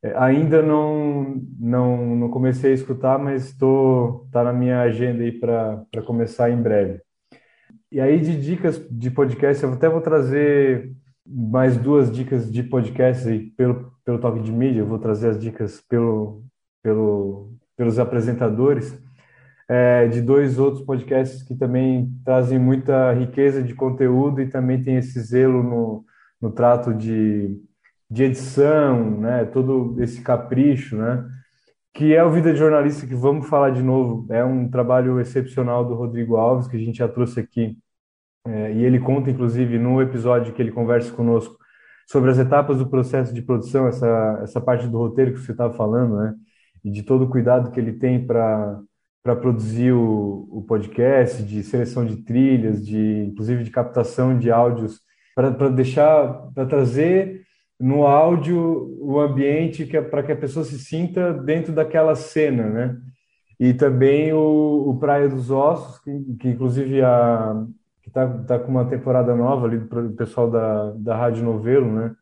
É, 0.03 0.15
ainda 0.17 0.61
não, 0.61 1.41
não, 1.59 2.15
não 2.15 2.29
comecei 2.29 2.71
a 2.71 2.75
escutar, 2.75 3.17
mas 3.17 3.45
estou 3.45 4.27
tá 4.31 4.43
na 4.43 4.53
minha 4.53 4.81
agenda 4.81 5.23
aí 5.23 5.31
para 5.31 5.85
começar 6.05 6.51
em 6.51 6.61
breve. 6.61 7.01
E 7.91 7.99
aí 7.99 8.19
de 8.19 8.39
dicas 8.39 8.79
de 8.91 9.09
podcast, 9.09 9.63
eu 9.63 9.73
até 9.73 9.89
vou 9.89 10.01
trazer 10.01 10.91
mais 11.25 11.77
duas 11.77 12.11
dicas 12.11 12.51
de 12.51 12.61
podcast 12.61 13.27
aí 13.27 13.39
pelo, 13.51 13.91
pelo 14.05 14.19
toque 14.19 14.41
de 14.41 14.51
mídia, 14.51 14.81
eu 14.81 14.87
vou 14.87 14.99
trazer 14.99 15.29
as 15.29 15.39
dicas 15.39 15.81
pelo, 15.81 16.43
pelo, 16.83 17.53
pelos 17.75 17.97
apresentadores 17.97 19.01
é, 19.73 20.07
de 20.07 20.21
dois 20.21 20.59
outros 20.59 20.85
podcasts 20.85 21.41
que 21.41 21.55
também 21.55 22.11
trazem 22.23 22.59
muita 22.59 23.11
riqueza 23.13 23.63
de 23.63 23.73
conteúdo 23.73 24.39
e 24.39 24.47
também 24.47 24.83
tem 24.83 24.97
esse 24.97 25.19
zelo 25.19 25.63
no, 25.63 26.05
no 26.39 26.51
trato 26.51 26.93
de, 26.93 27.59
de 28.09 28.23
edição, 28.23 29.19
né? 29.19 29.45
Todo 29.45 29.95
esse 29.99 30.21
capricho, 30.21 30.95
né? 30.95 31.27
Que 31.93 32.13
é 32.15 32.23
o 32.23 32.31
Vida 32.31 32.53
de 32.53 32.59
Jornalista, 32.59 33.07
que 33.07 33.15
vamos 33.15 33.47
falar 33.49 33.71
de 33.71 33.81
novo. 33.81 34.31
É 34.31 34.43
um 34.45 34.69
trabalho 34.69 35.19
excepcional 35.19 35.83
do 35.85 35.95
Rodrigo 35.95 36.35
Alves, 36.37 36.67
que 36.67 36.77
a 36.77 36.79
gente 36.79 36.99
já 36.99 37.07
trouxe 37.07 37.39
aqui. 37.39 37.75
É, 38.45 38.73
e 38.73 38.83
ele 38.83 38.99
conta, 38.99 39.31
inclusive, 39.31 39.79
no 39.79 40.01
episódio 40.01 40.53
que 40.53 40.61
ele 40.61 40.71
conversa 40.71 41.11
conosco 41.13 41.57
sobre 42.07 42.29
as 42.31 42.37
etapas 42.37 42.77
do 42.77 42.89
processo 42.89 43.33
de 43.33 43.41
produção, 43.41 43.87
essa, 43.87 44.39
essa 44.43 44.61
parte 44.61 44.87
do 44.87 44.97
roteiro 44.99 45.33
que 45.33 45.39
você 45.39 45.51
estava 45.53 45.73
falando, 45.73 46.17
né? 46.17 46.35
E 46.83 46.91
de 46.91 47.03
todo 47.03 47.25
o 47.25 47.29
cuidado 47.29 47.71
que 47.71 47.79
ele 47.79 47.93
tem 47.93 48.25
para 48.25 48.79
para 49.23 49.37
produzir 49.37 49.93
o, 49.93 50.47
o, 50.51 50.61
podcast, 50.61 51.41
de 51.43 51.63
seleção 51.63 52.05
de 52.05 52.17
trilhas, 52.17 52.85
de 52.85 53.23
inclusive 53.25 53.63
de 53.63 53.71
captação 53.71 54.37
de 54.37 54.51
áudios, 54.51 54.99
para 55.33 55.69
deixar, 55.69 56.51
para 56.53 56.65
trazer 56.65 57.41
no 57.79 58.05
áudio 58.05 58.97
o 59.01 59.19
ambiente 59.19 59.85
que 59.85 59.97
é 59.97 60.01
para 60.01 60.23
que 60.23 60.31
a 60.31 60.35
pessoa 60.35 60.65
se 60.65 60.77
sinta 60.77 61.33
dentro 61.33 61.73
daquela 61.73 62.15
cena, 62.15 62.69
né? 62.69 62.97
E 63.59 63.73
também 63.73 64.33
o, 64.33 64.89
o 64.89 64.99
Praia 64.99 65.29
dos 65.29 65.49
Ossos, 65.49 65.99
que, 65.99 66.11
que 66.39 66.49
inclusive 66.49 67.01
a 67.01 67.65
que 68.01 68.09
está 68.09 68.27
tá 68.27 68.59
com 68.59 68.69
uma 68.69 68.85
temporada 68.85 69.33
nova 69.33 69.65
ali 69.65 69.77
do 69.79 70.11
pessoal 70.11 70.51
da, 70.51 70.91
da 70.91 71.15
Rádio 71.15 71.45
Novelo, 71.45 71.89
né? 71.89 72.13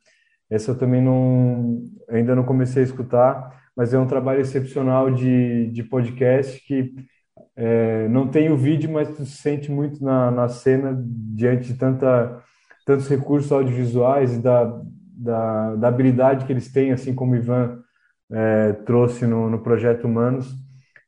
Essa 0.49 0.71
eu 0.71 0.77
também 0.77 1.01
não 1.01 1.89
ainda 2.09 2.35
não 2.35 2.43
comecei 2.43 2.83
a 2.83 2.85
escutar, 2.85 3.60
mas 3.75 3.93
é 3.93 3.99
um 3.99 4.07
trabalho 4.07 4.41
excepcional 4.41 5.11
de, 5.11 5.67
de 5.71 5.83
podcast 5.83 6.59
que 6.65 6.93
é, 7.55 8.07
não 8.09 8.27
tem 8.27 8.51
o 8.51 8.57
vídeo, 8.57 8.91
mas 8.91 9.09
tu 9.09 9.25
se 9.25 9.37
sente 9.37 9.71
muito 9.71 10.03
na, 10.03 10.31
na 10.31 10.47
cena 10.47 10.97
diante 11.05 11.67
de 11.67 11.73
tanta, 11.75 12.41
tantos 12.85 13.07
recursos 13.07 13.51
audiovisuais 13.51 14.35
e 14.35 14.41
da, 14.41 14.81
da, 15.13 15.75
da 15.75 15.87
habilidade 15.87 16.45
que 16.45 16.53
eles 16.53 16.71
têm, 16.71 16.91
assim 16.91 17.13
como 17.13 17.33
o 17.33 17.35
Ivan 17.35 17.79
é, 18.31 18.73
trouxe 18.73 19.27
no, 19.27 19.49
no 19.49 19.59
Projeto 19.59 20.05
Humanos, 20.05 20.53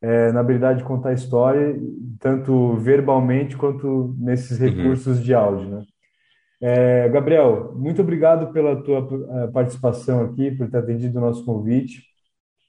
é, 0.01 0.31
na 0.31 0.41
habilidade 0.41 0.79
de 0.79 0.85
contar 0.85 1.13
história, 1.13 1.75
tanto 2.19 2.75
verbalmente 2.75 3.55
quanto 3.55 4.15
nesses 4.19 4.59
uhum. 4.59 4.67
recursos 4.67 5.17
uhum. 5.17 5.23
de 5.23 5.33
áudio, 5.33 5.69
né? 5.69 5.83
É, 6.61 7.09
Gabriel, 7.09 7.73
muito 7.75 8.01
obrigado 8.01 8.53
pela 8.53 8.81
tua 8.81 9.05
é, 9.31 9.47
participação 9.47 10.23
aqui, 10.23 10.51
por 10.51 10.69
ter 10.69 10.77
atendido 10.77 11.17
o 11.17 11.21
nosso 11.21 11.43
convite. 11.43 12.12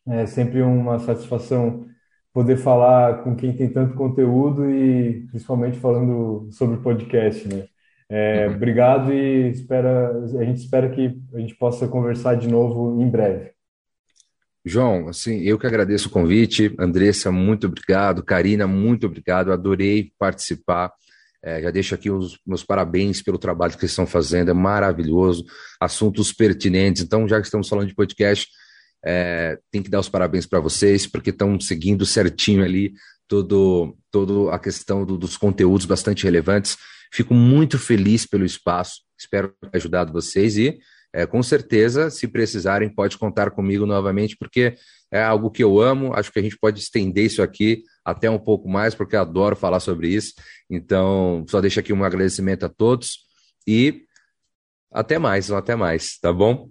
É 0.07 0.27
sempre 0.27 0.63
uma 0.63 0.99
satisfação 0.99 1.87
poder 2.33 2.57
falar 2.57 3.23
com 3.23 3.37
quem 3.37 3.57
tem 3.57 3.69
tanto 3.69 3.95
conteúdo 3.95 4.69
e 4.69 5.27
principalmente 5.29 5.79
falando 5.79 6.49
sobre 6.51 6.79
podcast, 6.79 7.49
né? 7.49 7.65
É. 8.09 8.49
Obrigado 8.49 9.13
e 9.13 9.49
espera, 9.51 10.11
a 10.39 10.45
gente 10.45 10.59
espera 10.59 10.91
que 10.91 11.19
a 11.33 11.39
gente 11.39 11.55
possa 11.55 11.89
conversar 11.89 12.35
de 12.35 12.49
novo 12.49 13.01
em 13.01 13.09
breve. 13.09 13.55
João, 14.65 15.09
assim, 15.09 15.41
eu 15.43 15.59
que 15.59 15.67
agradeço 15.67 16.09
o 16.09 16.11
convite. 16.11 16.75
Andressa, 16.79 17.31
muito 17.31 17.67
obrigado. 17.67 18.23
Karina, 18.23 18.67
muito 18.67 19.07
obrigado. 19.07 19.53
Adorei 19.53 20.11
participar. 20.19 20.93
É, 21.43 21.61
já 21.61 21.71
deixo 21.71 21.95
aqui 21.95 22.11
os 22.11 22.39
meus 22.47 22.65
parabéns 22.65 23.21
pelo 23.21 23.37
trabalho 23.37 23.75
que 23.75 23.81
vocês 23.81 23.93
estão 23.93 24.07
fazendo, 24.07 24.51
é 24.51 24.55
maravilhoso. 24.55 25.45
Assuntos 25.79 26.33
pertinentes. 26.33 27.03
Então, 27.03 27.29
já 27.29 27.39
que 27.39 27.47
estamos 27.47 27.69
falando 27.69 27.89
de 27.89 27.95
podcast, 27.95 28.49
é, 29.05 29.59
tem 29.71 29.83
que 29.83 29.91
dar 29.91 30.01
os 30.01 30.09
parabéns 30.09 30.47
para 30.47 30.61
vocês, 30.61 31.07
porque 31.07 31.31
estão 31.31 31.61
seguindo 31.61 32.07
certinho 32.07 32.65
ali 32.65 32.95
todo, 33.29 33.97
todo 34.11 34.51
a 34.51 34.59
questão 34.59 35.05
do, 35.05 35.19
dos 35.19 35.37
conteúdos 35.37 35.87
bastante 35.87 36.25
relevantes. 36.25 36.77
Fico 37.13 37.35
muito 37.35 37.79
feliz 37.79 38.27
pelo 38.27 38.45
espaço, 38.45 39.03
espero 39.19 39.55
ter 39.61 39.77
ajudado 39.77 40.13
vocês 40.13 40.57
e, 40.57 40.79
é, 41.13 41.27
com 41.27 41.43
certeza, 41.43 42.11
se 42.11 42.27
precisarem, 42.27 42.93
pode 42.93 43.17
contar 43.17 43.51
comigo 43.51 43.87
novamente, 43.87 44.37
porque 44.37 44.75
é 45.13 45.23
algo 45.23 45.49
que 45.49 45.63
eu 45.63 45.81
amo. 45.81 46.13
Acho 46.13 46.33
que 46.33 46.41
a 46.41 46.43
gente 46.43 46.59
pode 46.59 46.81
estender 46.81 47.25
isso 47.25 47.41
aqui 47.41 47.85
até 48.05 48.29
um 48.29 48.39
pouco 48.39 48.69
mais, 48.69 48.97
porque 48.97 49.15
eu 49.15 49.21
adoro 49.21 49.55
falar 49.55 49.79
sobre 49.79 50.09
isso. 50.09 50.33
Então, 50.69 51.45
só 51.49 51.61
deixo 51.61 51.79
aqui 51.79 51.93
um 51.93 52.03
agradecimento 52.03 52.67
a 52.67 52.69
todos 52.69 53.19
e 53.65 54.03
até 54.93 55.19
mais, 55.19 55.51
até 55.53 55.77
mais, 55.77 56.19
tá 56.19 56.33
bom? 56.33 56.69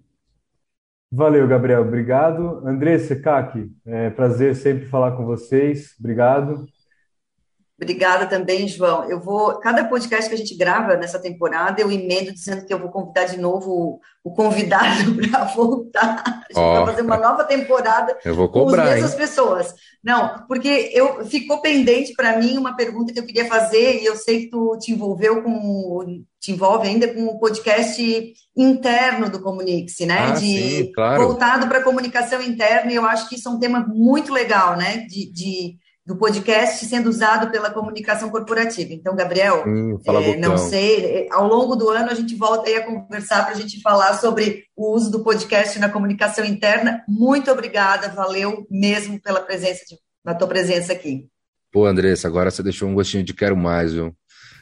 Valeu, 1.16 1.47
Gabriel. 1.47 1.84
Obrigado. 1.84 2.68
Andressa, 2.68 3.16
Kaki, 3.16 3.72
é 3.86 4.09
prazer 4.09 4.55
sempre 4.55 4.88
falar 4.88 5.11
com 5.11 5.24
vocês. 5.24 5.95
Obrigado. 5.99 6.66
Obrigada 7.76 8.28
também, 8.28 8.67
João. 8.67 9.09
Eu 9.09 9.19
vou, 9.19 9.59
cada 9.59 9.84
podcast 9.86 10.30
que 10.30 10.36
a 10.36 10.38
gente 10.38 10.55
grava 10.55 10.95
nessa 10.95 11.19
temporada, 11.19 11.82
eu 11.82 11.91
emendo 11.91 12.32
dizendo 12.32 12.65
que 12.65 12.74
eu 12.74 12.78
vou 12.78 12.89
convidar 12.89 13.26
de 13.26 13.38
novo 13.38 13.99
o, 14.24 14.32
convidado 14.32 15.15
para 15.30 15.45
voltar. 15.45 16.24
Oh, 16.55 16.74
vai 16.74 16.86
fazer 16.86 17.01
uma 17.01 17.17
nova 17.17 17.43
temporada 17.43 18.15
eu 18.24 18.36
vou 18.36 18.47
cobrar, 18.47 18.84
com 18.84 18.89
as 18.89 18.95
mesmas 18.95 19.15
pessoas. 19.15 19.74
Não, 20.03 20.45
porque 20.47 20.91
eu 20.93 21.26
ficou 21.26 21.61
pendente 21.61 22.13
para 22.13 22.38
mim 22.38 22.57
uma 22.57 22.76
pergunta 22.76 23.11
que 23.11 23.19
eu 23.19 23.26
queria 23.26 23.47
fazer 23.47 24.01
e 24.01 24.05
eu 24.05 24.15
sei 24.15 24.41
que 24.41 24.49
tu 24.51 24.78
te 24.80 24.91
envolveu 24.91 25.41
com 25.41 26.24
te 26.39 26.51
envolve 26.51 26.88
ainda 26.88 27.07
com 27.07 27.26
o 27.26 27.39
podcast 27.39 28.34
interno 28.55 29.30
do 29.30 29.41
Comunique-se, 29.41 30.05
né? 30.05 30.28
Ah, 30.28 30.32
de 30.32 30.39
sim, 30.39 30.91
claro. 30.93 31.24
voltado 31.24 31.67
para 31.67 31.80
a 31.80 31.84
comunicação 31.84 32.41
interna, 32.41 32.91
e 32.91 32.95
eu 32.95 33.05
acho 33.05 33.30
que 33.30 33.36
isso 33.36 33.47
é 33.47 33.51
um 33.51 33.59
tema 33.59 33.80
muito 33.88 34.34
legal, 34.34 34.76
né? 34.76 34.97
de, 35.07 35.32
de 35.32 35.78
do 36.06 36.18
podcast 36.18 36.86
sendo 36.86 37.10
usado 37.10 37.49
pela 37.49 37.72
comunicação 37.72 38.30
corporativa. 38.30 38.93
Então, 38.93 39.16
Gabriel, 39.16 39.64
hum, 39.66 39.97
é, 40.06 40.38
não 40.38 40.58
sei, 40.58 41.06
é, 41.06 41.28
ao 41.32 41.47
longo 41.47 41.76
do 41.76 41.89
ano 41.89 42.10
a 42.10 42.14
gente 42.14 42.36
volta 42.36 42.70
aí 42.70 42.76
a 42.76 42.86
conversar 42.86 43.45
para 43.45 43.54
a 43.54 43.58
gente 43.58 43.82
falar 43.82 44.14
sobre 44.16 44.66
o 44.76 44.93
uso 44.93 45.10
do 45.10 45.24
podcast 45.24 45.80
na 45.80 45.89
comunicação 45.89 46.43
interna. 46.43 47.01
Muito 47.08 47.49
obrigada, 47.49 48.10
valeu 48.10 48.68
mesmo 48.70 49.20
pela 49.22 49.39
presença, 49.39 49.86
de, 49.88 49.97
na 50.26 50.36
tua 50.36 50.47
presença 50.47 50.91
aqui. 50.91 51.28
Pô, 51.72 51.86
Andressa, 51.86 52.28
agora 52.28 52.51
você 52.51 52.62
deixou 52.62 52.89
um 52.89 52.93
gostinho 52.93 53.24
de 53.24 53.34
quero 53.34 53.56
mais, 53.56 53.93
viu? 53.93 54.14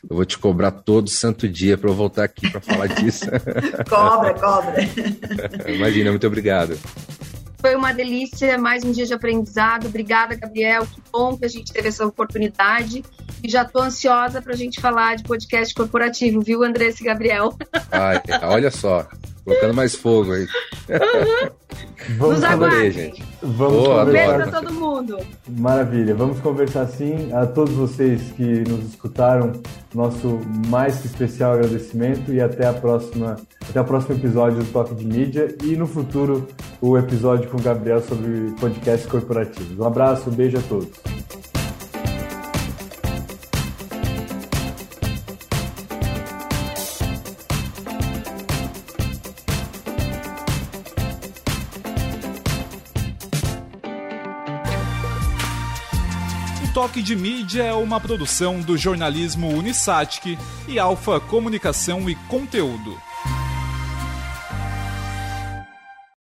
Eu 0.10 0.16
vou 0.16 0.26
te 0.26 0.38
cobrar 0.38 0.72
todo 0.72 1.10
santo 1.10 1.48
dia 1.48 1.78
para 1.78 1.90
eu 1.90 1.94
voltar 1.94 2.24
aqui 2.24 2.50
para 2.50 2.62
falar 2.62 2.88
disso. 2.88 3.26
cobra, 3.90 4.34
cobra. 4.34 4.76
Imagina, 5.70 6.10
muito 6.12 6.26
obrigado. 6.26 6.78
Foi 7.62 7.76
uma 7.76 7.94
delícia, 7.94 8.58
mais 8.58 8.84
um 8.84 8.92
dia 8.92 9.06
de 9.06 9.14
aprendizado. 9.14 9.86
Obrigada, 9.86 10.36
Gabriel. 10.36 10.88
Que 10.88 11.00
bom 11.12 11.38
que 11.38 11.46
a 11.46 11.48
gente 11.48 11.72
teve 11.72 11.90
essa 11.90 12.04
oportunidade. 12.04 13.04
E 13.44 13.48
já 13.48 13.62
estou 13.62 13.84
ansiosa 13.84 14.42
para 14.42 14.54
a 14.54 14.58
gente 14.58 14.82
falar 14.82 15.16
de 15.16 15.24
podcast 15.24 15.72
corporativo, 15.76 16.42
viu, 16.42 16.64
Andressa 16.64 17.04
e 17.04 17.06
Gabriel? 17.06 17.56
Ai, 17.92 18.20
olha 18.42 18.72
só, 18.72 19.08
colocando 19.44 19.74
mais 19.74 19.96
fogo 19.96 20.32
aí. 20.34 20.48
Uhum. 20.90 21.50
Vamos 22.18 22.36
Nos 22.40 22.44
aguardem. 22.44 22.92
gente. 22.92 23.24
Vamos 23.42 23.84
Boa, 23.84 24.06
Beijo 24.06 24.34
pra 24.34 24.48
todo 24.48 24.74
mundo. 24.74 25.18
Maravilha. 25.48 26.16
Vamos 26.16 26.40
conversar 26.40 26.88
sim. 26.88 27.32
A 27.34 27.46
todos 27.46 27.74
vocês 27.74 28.22
que 28.36 28.64
nos 28.68 28.90
escutaram, 28.90 29.54
nosso 29.94 30.40
mais 30.68 30.98
que 30.98 31.08
especial 31.08 31.54
agradecimento 31.54 32.34
e 32.34 32.42
até 32.42 32.68
a 32.68 32.74
próxima, 32.74 33.38
até 33.70 33.80
o 33.80 33.86
próximo 33.86 34.16
episódio 34.16 34.64
do 34.64 34.72
Toque 34.72 34.96
de 34.96 35.06
Mídia 35.06 35.56
e 35.64 35.76
no 35.76 35.88
futuro 35.88 36.48
o 36.82 36.98
episódio 36.98 37.50
com 37.50 37.58
o 37.58 37.62
Gabriel 37.62 38.02
sobre 38.02 38.52
podcasts 38.60 39.10
corporativos. 39.10 39.78
Um 39.78 39.86
abraço, 39.86 40.30
um 40.30 40.34
beijo 40.34 40.58
a 40.58 40.62
todos. 40.62 40.90
Toque 56.92 57.02
de 57.02 57.16
Mídia 57.16 57.64
é 57.64 57.74
uma 57.74 58.02
produção 58.02 58.60
do 58.60 58.78
jornalismo 58.78 59.48
Unisatic 59.48 60.38
e 60.68 60.78
Alfa 60.78 61.22
Comunicação 61.22 62.10
e 62.10 62.16
Conteúdo. 62.28 63.00